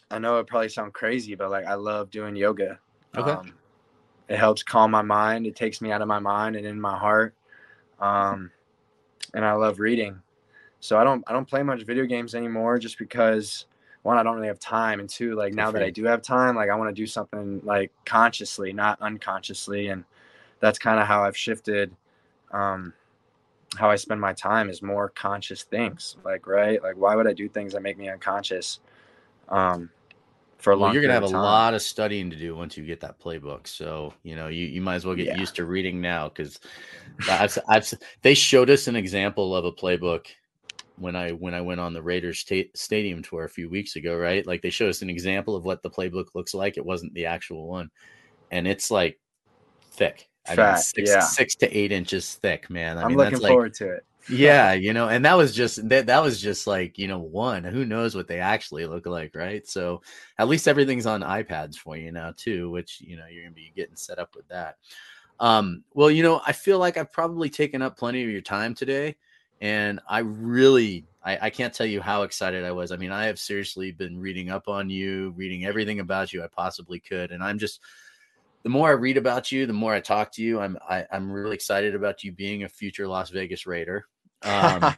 I 0.10 0.20
know 0.20 0.40
it 0.40 0.48
probably 0.48 0.70
sound 0.70 0.94
crazy, 0.94 1.36
but 1.36 1.52
like 1.52 1.66
I 1.66 1.76
love 1.76 2.12
doing 2.12 2.36
yoga. 2.36 2.80
Okay. 3.18 3.32
Um, 3.32 3.54
it 4.32 4.38
helps 4.38 4.64
calm 4.64 4.92
my 4.92 5.02
mind. 5.02 5.46
It 5.46 5.58
takes 5.58 5.82
me 5.82 5.92
out 5.92 6.02
of 6.02 6.08
my 6.08 6.20
mind 6.20 6.56
and 6.56 6.66
in 6.66 6.80
my 6.80 6.98
heart. 6.98 7.36
Um, 8.00 8.50
and 9.34 9.44
I 9.44 9.52
love 9.54 9.80
reading. 9.80 10.22
So 10.80 10.98
I 10.98 11.04
don't 11.04 11.22
I 11.28 11.34
don't 11.34 11.48
play 11.48 11.64
much 11.64 11.84
video 11.84 12.06
games 12.06 12.34
anymore 12.34 12.80
just 12.80 12.98
because 12.98 13.66
one 14.04 14.18
I 14.18 14.24
don't 14.24 14.36
really 14.36 14.48
have 14.48 14.58
time 14.58 15.02
and 15.02 15.10
two 15.10 15.36
like 15.36 15.54
now 15.54 15.70
that 15.70 15.84
I 15.84 15.90
do 15.90 16.06
have 16.06 16.22
time 16.22 16.56
like 16.56 16.70
I 16.70 16.76
want 16.76 16.96
to 16.96 17.00
do 17.00 17.06
something 17.06 17.62
like 17.66 17.92
consciously 18.06 18.72
not 18.72 19.00
unconsciously 19.02 19.90
and 19.90 20.06
that's 20.62 20.80
kind 20.80 21.00
of 21.00 21.08
how 21.08 21.24
I've 21.24 21.38
shifted 21.38 21.94
um 22.52 22.94
how 23.78 23.92
I 23.92 23.98
spend 23.98 24.22
my 24.22 24.34
time 24.34 24.70
is 24.70 24.82
more 24.82 25.10
conscious 25.10 25.64
things 25.64 26.16
like 26.24 26.48
right 26.48 26.82
like 26.82 26.96
why 26.96 27.16
would 27.16 27.28
I 27.28 27.34
do 27.34 27.48
things 27.50 27.74
that 27.74 27.84
make 27.84 27.98
me 27.98 28.10
unconscious 28.10 28.80
um 29.50 29.92
for 30.62 30.72
a 30.72 30.76
Well, 30.76 30.88
long 30.88 30.94
you're 30.94 31.02
gonna 31.02 31.14
have 31.14 31.24
period 31.24 31.36
a 31.36 31.42
lot 31.42 31.74
of 31.74 31.82
studying 31.82 32.30
to 32.30 32.36
do 32.36 32.56
once 32.56 32.78
you 32.78 32.86
get 32.86 33.02
that 33.02 33.20
playbook. 33.20 33.68
So 33.68 34.14
you 34.24 34.36
know 34.36 34.48
you, 34.48 34.66
you 34.68 34.82
might 34.82 34.96
as 34.96 35.06
well 35.06 35.16
get 35.16 35.28
Yeah. 35.28 35.38
used 35.38 35.56
to 35.56 35.66
reading 35.66 36.00
now 36.02 36.30
because 36.30 36.60
I've, 37.30 37.58
I've 37.68 37.92
they 38.22 38.34
showed 38.34 38.70
us 38.70 38.88
an 38.88 38.96
example 38.96 39.56
of 39.56 39.66
a 39.66 39.72
playbook 39.72 40.28
when 40.98 41.16
I 41.16 41.32
when 41.32 41.54
I 41.54 41.62
went 41.62 41.80
on 41.80 41.94
the 41.94 42.02
Raiders 42.02 42.40
sta- 42.40 42.72
stadium 42.76 43.24
tour 43.24 43.44
a 43.44 43.50
few 43.50 43.70
weeks 43.70 43.96
ago. 43.96 44.16
Right, 44.18 44.46
like 44.46 44.62
they 44.62 44.70
showed 44.70 44.90
us 44.90 45.02
an 45.02 45.10
example 45.10 45.56
of 45.56 45.66
what 45.66 45.82
the 45.84 45.90
playbook 45.90 46.28
looks 46.36 46.54
like. 46.54 46.78
It 46.78 46.86
wasn't 46.86 47.14
the 47.14 47.26
actual 47.26 47.68
one, 47.68 47.90
and 48.52 48.68
it's 48.68 48.92
like 48.92 49.20
thick. 49.92 50.30
I 50.48 50.52
mean, 50.52 50.58
Fat, 50.58 50.76
six, 50.80 51.10
yeah. 51.10 51.20
six 51.22 51.56
to 51.58 51.78
eight 51.78 51.92
inches 51.92 52.36
thick, 52.36 52.70
man. 52.70 52.98
I 52.98 53.04
I'm 53.04 53.10
mean, 53.10 53.18
looking 53.18 53.34
that's 53.34 53.44
like 53.44 53.52
forward 53.52 53.74
to 53.76 53.90
it 53.92 54.06
yeah 54.30 54.74
you 54.74 54.94
know 54.94 55.10
and 55.10 55.26
that 55.26 55.36
was 55.36 55.54
just 55.54 55.88
that, 55.90 56.06
that 56.06 56.22
was 56.22 56.40
just 56.40 56.68
like 56.68 56.98
you 56.98 57.08
know 57.08 57.20
one 57.20 57.64
who 57.64 57.86
knows 57.86 58.16
what 58.16 58.28
they 58.28 58.40
actually 58.40 58.86
look 58.86 59.06
like 59.06 59.34
right? 59.36 59.68
So 59.68 60.02
at 60.38 60.48
least 60.48 60.68
everything's 60.68 61.06
on 61.06 61.22
ipads 61.22 61.76
for 61.76 61.98
you 61.98 62.12
now 62.12 62.34
too 62.36 62.70
which 62.70 63.02
you 63.02 63.18
know 63.18 63.26
you're 63.30 63.44
gonna 63.44 63.56
be 63.56 63.74
getting 63.76 63.96
set 63.96 64.20
up 64.20 64.36
with 64.36 64.48
that. 64.50 64.78
Um 65.40 65.84
well 65.94 66.12
you 66.12 66.24
know 66.24 66.42
i 66.46 66.52
feel 66.52 66.78
like 66.78 66.98
i've 66.98 67.12
probably 67.12 67.50
taken 67.50 67.82
up 67.82 67.98
plenty 67.98 68.24
of 68.24 68.30
your 68.30 68.42
time 68.42 68.76
today 68.76 69.16
and 69.60 70.00
i 70.08 70.20
really 70.20 71.06
I, 71.24 71.38
I 71.44 71.50
can't 71.50 71.74
tell 71.74 71.86
you 71.86 72.02
how 72.02 72.24
excited 72.24 72.64
i 72.64 72.72
was. 72.72 72.92
I 72.92 72.98
mean 72.98 73.12
i 73.12 73.26
have 73.26 73.40
seriously 73.40 73.92
been 73.92 74.20
reading 74.20 74.52
up 74.52 74.68
on 74.68 74.90
you 74.90 75.34
reading 75.36 75.66
everything 75.66 76.00
about 76.00 76.32
you 76.32 76.44
i 76.44 76.48
possibly 76.48 77.00
could 77.00 77.32
and 77.32 77.44
i'm 77.44 77.58
just 77.58 77.80
the 78.64 78.70
more 78.70 78.90
I 78.90 78.94
read 78.94 79.18
about 79.18 79.52
you, 79.52 79.66
the 79.66 79.74
more 79.74 79.94
I 79.94 80.00
talk 80.00 80.32
to 80.34 80.44
you. 80.44 80.60
I'm 80.60 80.78
I, 80.88 81.06
I'm 81.12 81.32
really 81.32 81.56
excited 81.56 81.96
about 81.96 82.24
you 82.24 82.32
being 82.32 82.64
a 82.64 82.70
future 82.70 83.08
Las 83.08 83.30
Vegas 83.30 83.66
Raider. 83.66 84.06
Um, 84.44 84.96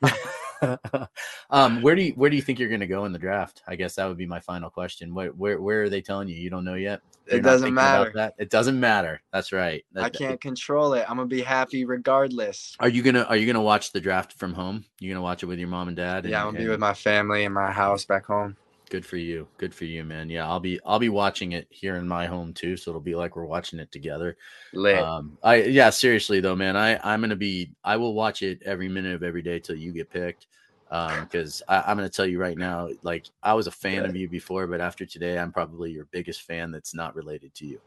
um, 1.50 1.82
where 1.82 1.96
do 1.96 2.04
you 2.04 2.14
where 2.14 2.30
do 2.30 2.36
you 2.36 2.42
think 2.42 2.60
you're 2.60 2.70
going 2.70 2.82
to 2.82 2.88
go 2.88 3.06
in 3.06 3.14
the 3.14 3.20
draft? 3.20 3.62
I 3.68 3.76
guess 3.76 3.96
that 3.96 4.06
would 4.06 4.18
be 4.18 4.26
my 4.26 4.40
final 4.40 4.70
question. 4.70 5.14
Where 5.14 5.30
where 5.30 5.62
where 5.62 5.84
are 5.84 5.90
they 5.90 6.02
telling 6.02 6.28
you? 6.28 6.36
You 6.36 6.50
don't 6.50 6.66
know 6.66 6.76
yet. 6.76 7.02
You're 7.28 7.38
it 7.38 7.44
doesn't 7.44 7.74
matter 7.74 8.12
That 8.16 8.34
it 8.38 8.50
doesn't 8.50 8.80
matter. 8.80 9.22
That's 9.32 9.52
right. 9.52 9.86
I 9.96 10.10
can't 10.10 10.42
control 10.42 10.94
it 10.94 11.06
I'm 11.10 11.16
gonna 11.18 11.28
be 11.28 11.42
happy 11.42 11.86
regardless 11.86 12.76
Are 12.82 12.90
you 12.90 13.02
gonna 13.02 13.22
Are 13.24 13.38
you 13.38 13.46
gonna 13.46 13.62
watch 13.62 13.92
the 13.92 14.02
draft 14.02 14.34
from 14.34 14.54
home? 14.54 14.84
You're 15.00 15.14
gonna 15.14 15.24
watch 15.24 15.42
it 15.42 15.46
with 15.46 15.60
your 15.60 15.70
mom 15.70 15.88
and 15.88 15.96
dad? 15.96 16.26
yeah 16.26 16.42
I'm 16.42 16.54
gonna 16.54 16.66
be 16.66 16.70
with 16.70 16.82
my 16.82 16.94
family 16.94 17.46
in 17.46 17.54
my 17.54 17.72
house 17.72 18.04
back 18.04 18.26
home 18.26 18.58
Good 18.94 19.08
for 19.08 19.18
you. 19.18 19.48
Good 19.58 19.74
for 19.74 19.86
you, 19.86 20.04
man. 20.04 20.30
Yeah, 20.30 20.48
I'll 20.48 20.60
be 20.60 20.80
I'll 20.86 21.00
be 21.00 21.10
watching 21.10 21.54
it 21.54 21.66
here 21.72 21.96
in 21.96 22.08
my 22.08 22.28
home 22.28 22.54
too, 22.54 22.78
so 22.78 22.92
it'll 22.92 23.02
be 23.02 23.16
like 23.16 23.36
we're 23.36 23.44
watching 23.44 23.80
it 23.80 23.92
together. 23.92 24.38
lit 24.72 24.96
Um, 24.96 25.36
I 25.42 25.64
yeah, 25.64 25.90
seriously 25.90 26.42
though, 26.42 26.56
man, 26.56 26.78
I 26.78 27.00
I'm 27.04 27.22
gonna 27.22 27.36
be 27.36 27.72
I 27.84 27.98
will 27.98 28.14
watch 28.14 28.44
it 28.44 28.62
every 28.64 28.88
minute 28.88 29.16
of 29.16 29.24
every 29.24 29.42
day 29.42 29.58
till 29.58 29.76
you 29.76 29.94
get 29.94 30.12
picked. 30.12 30.46
Um, 30.92 31.24
because 31.24 31.64
I'm 31.68 31.98
gonna 31.98 32.08
tell 32.08 32.28
you 32.28 32.40
right 32.40 32.56
now, 32.56 32.88
like 33.02 33.26
I 33.42 33.56
was 33.56 33.66
a 33.66 33.72
fan 33.72 34.06
of 34.06 34.16
you 34.16 34.30
before, 34.30 34.68
but 34.68 34.80
after 34.80 35.08
today, 35.08 35.40
I'm 35.40 35.52
probably 35.52 35.90
your 35.90 36.06
biggest 36.12 36.44
fan 36.44 36.70
that's 36.70 36.94
not 36.94 37.16
related 37.16 37.56
to 37.56 37.66
you. 37.66 37.80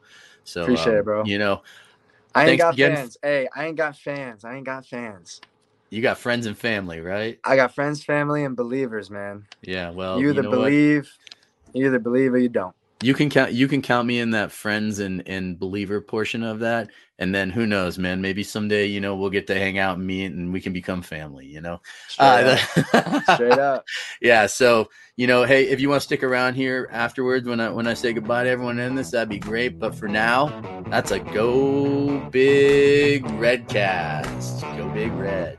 So 0.43 0.63
Appreciate 0.63 0.95
it, 0.95 0.99
um, 0.99 1.05
bro. 1.05 1.25
You 1.25 1.39
know, 1.39 1.63
I 2.35 2.47
ain't 2.47 2.59
got 2.59 2.75
again. 2.75 2.97
fans. 2.97 3.17
Hey, 3.23 3.47
I 3.55 3.67
ain't 3.67 3.77
got 3.77 3.97
fans. 3.97 4.45
I 4.45 4.57
ain't 4.57 4.67
got 4.67 4.85
fans. 4.85 5.41
You 5.91 6.03
got 6.03 6.19
friends 6.19 6.47
and 6.47 6.57
family, 6.57 7.01
right? 7.01 7.39
I 7.45 7.57
got 7.57 7.75
friends, 7.75 8.05
family, 8.05 8.45
and 8.45 8.57
believers, 8.57 9.11
man. 9.11 9.47
Yeah. 9.63 9.91
Well, 9.91 10.21
you 10.21 10.31
either 10.31 10.43
know 10.43 10.51
what? 10.51 10.57
believe, 10.57 11.11
you 11.73 11.87
either 11.87 11.99
believe 11.99 12.35
or 12.35 12.39
you 12.39 12.49
don't. 12.49 12.75
You 13.03 13.13
can 13.15 13.29
count 13.29 13.53
you 13.53 13.69
can 13.69 13.83
count 13.83 14.07
me 14.07 14.19
in 14.21 14.31
that 14.31 14.51
friends 14.53 14.99
and 15.01 15.23
and 15.29 15.59
believer 15.59 16.01
portion 16.01 16.43
of 16.43 16.61
that. 16.61 16.91
And 17.19 17.35
then 17.35 17.51
who 17.51 17.67
knows 17.67 17.99
man 17.99 18.21
maybe 18.21 18.43
someday 18.43 18.87
you 18.87 19.01
know 19.01 19.17
we'll 19.17 19.31
get 19.31 19.47
to 19.49 19.55
hang 19.55 19.79
out 19.79 19.97
and 19.99 20.07
meet 20.07 20.33
and 20.33 20.53
we 20.53 20.61
can 20.61 20.73
become 20.73 21.03
family 21.03 21.47
you 21.47 21.61
know? 21.61 21.81
Straight 22.09 22.27
Uh, 22.27 22.57
up. 22.95 23.23
Straight 23.35 23.59
up. 23.59 23.85
yeah 24.21 24.47
so 24.47 24.89
you 25.17 25.27
know 25.27 25.45
hey 25.45 25.65
if 25.69 25.81
you 25.81 25.89
want 25.89 26.01
to 26.01 26.05
stick 26.05 26.23
around 26.23 26.55
here 26.55 26.89
afterwards 26.93 27.47
when 27.49 27.59
i 27.61 27.69
when 27.71 27.87
i 27.87 27.95
say 27.95 28.13
goodbye 28.13 28.45
to 28.45 28.51
everyone 28.51 28.79
in 28.79 28.95
this 28.95 29.11
that'd 29.11 29.29
be 29.29 29.39
great. 29.39 29.79
But 29.79 29.95
for 29.95 30.09
now 30.09 30.49
that's 30.89 31.11
a 31.11 31.21
go 31.21 32.19
big 32.31 33.29
red 33.33 33.67
cast. 33.69 34.63
Go 34.77 34.89
big 34.91 35.13
red 35.13 35.59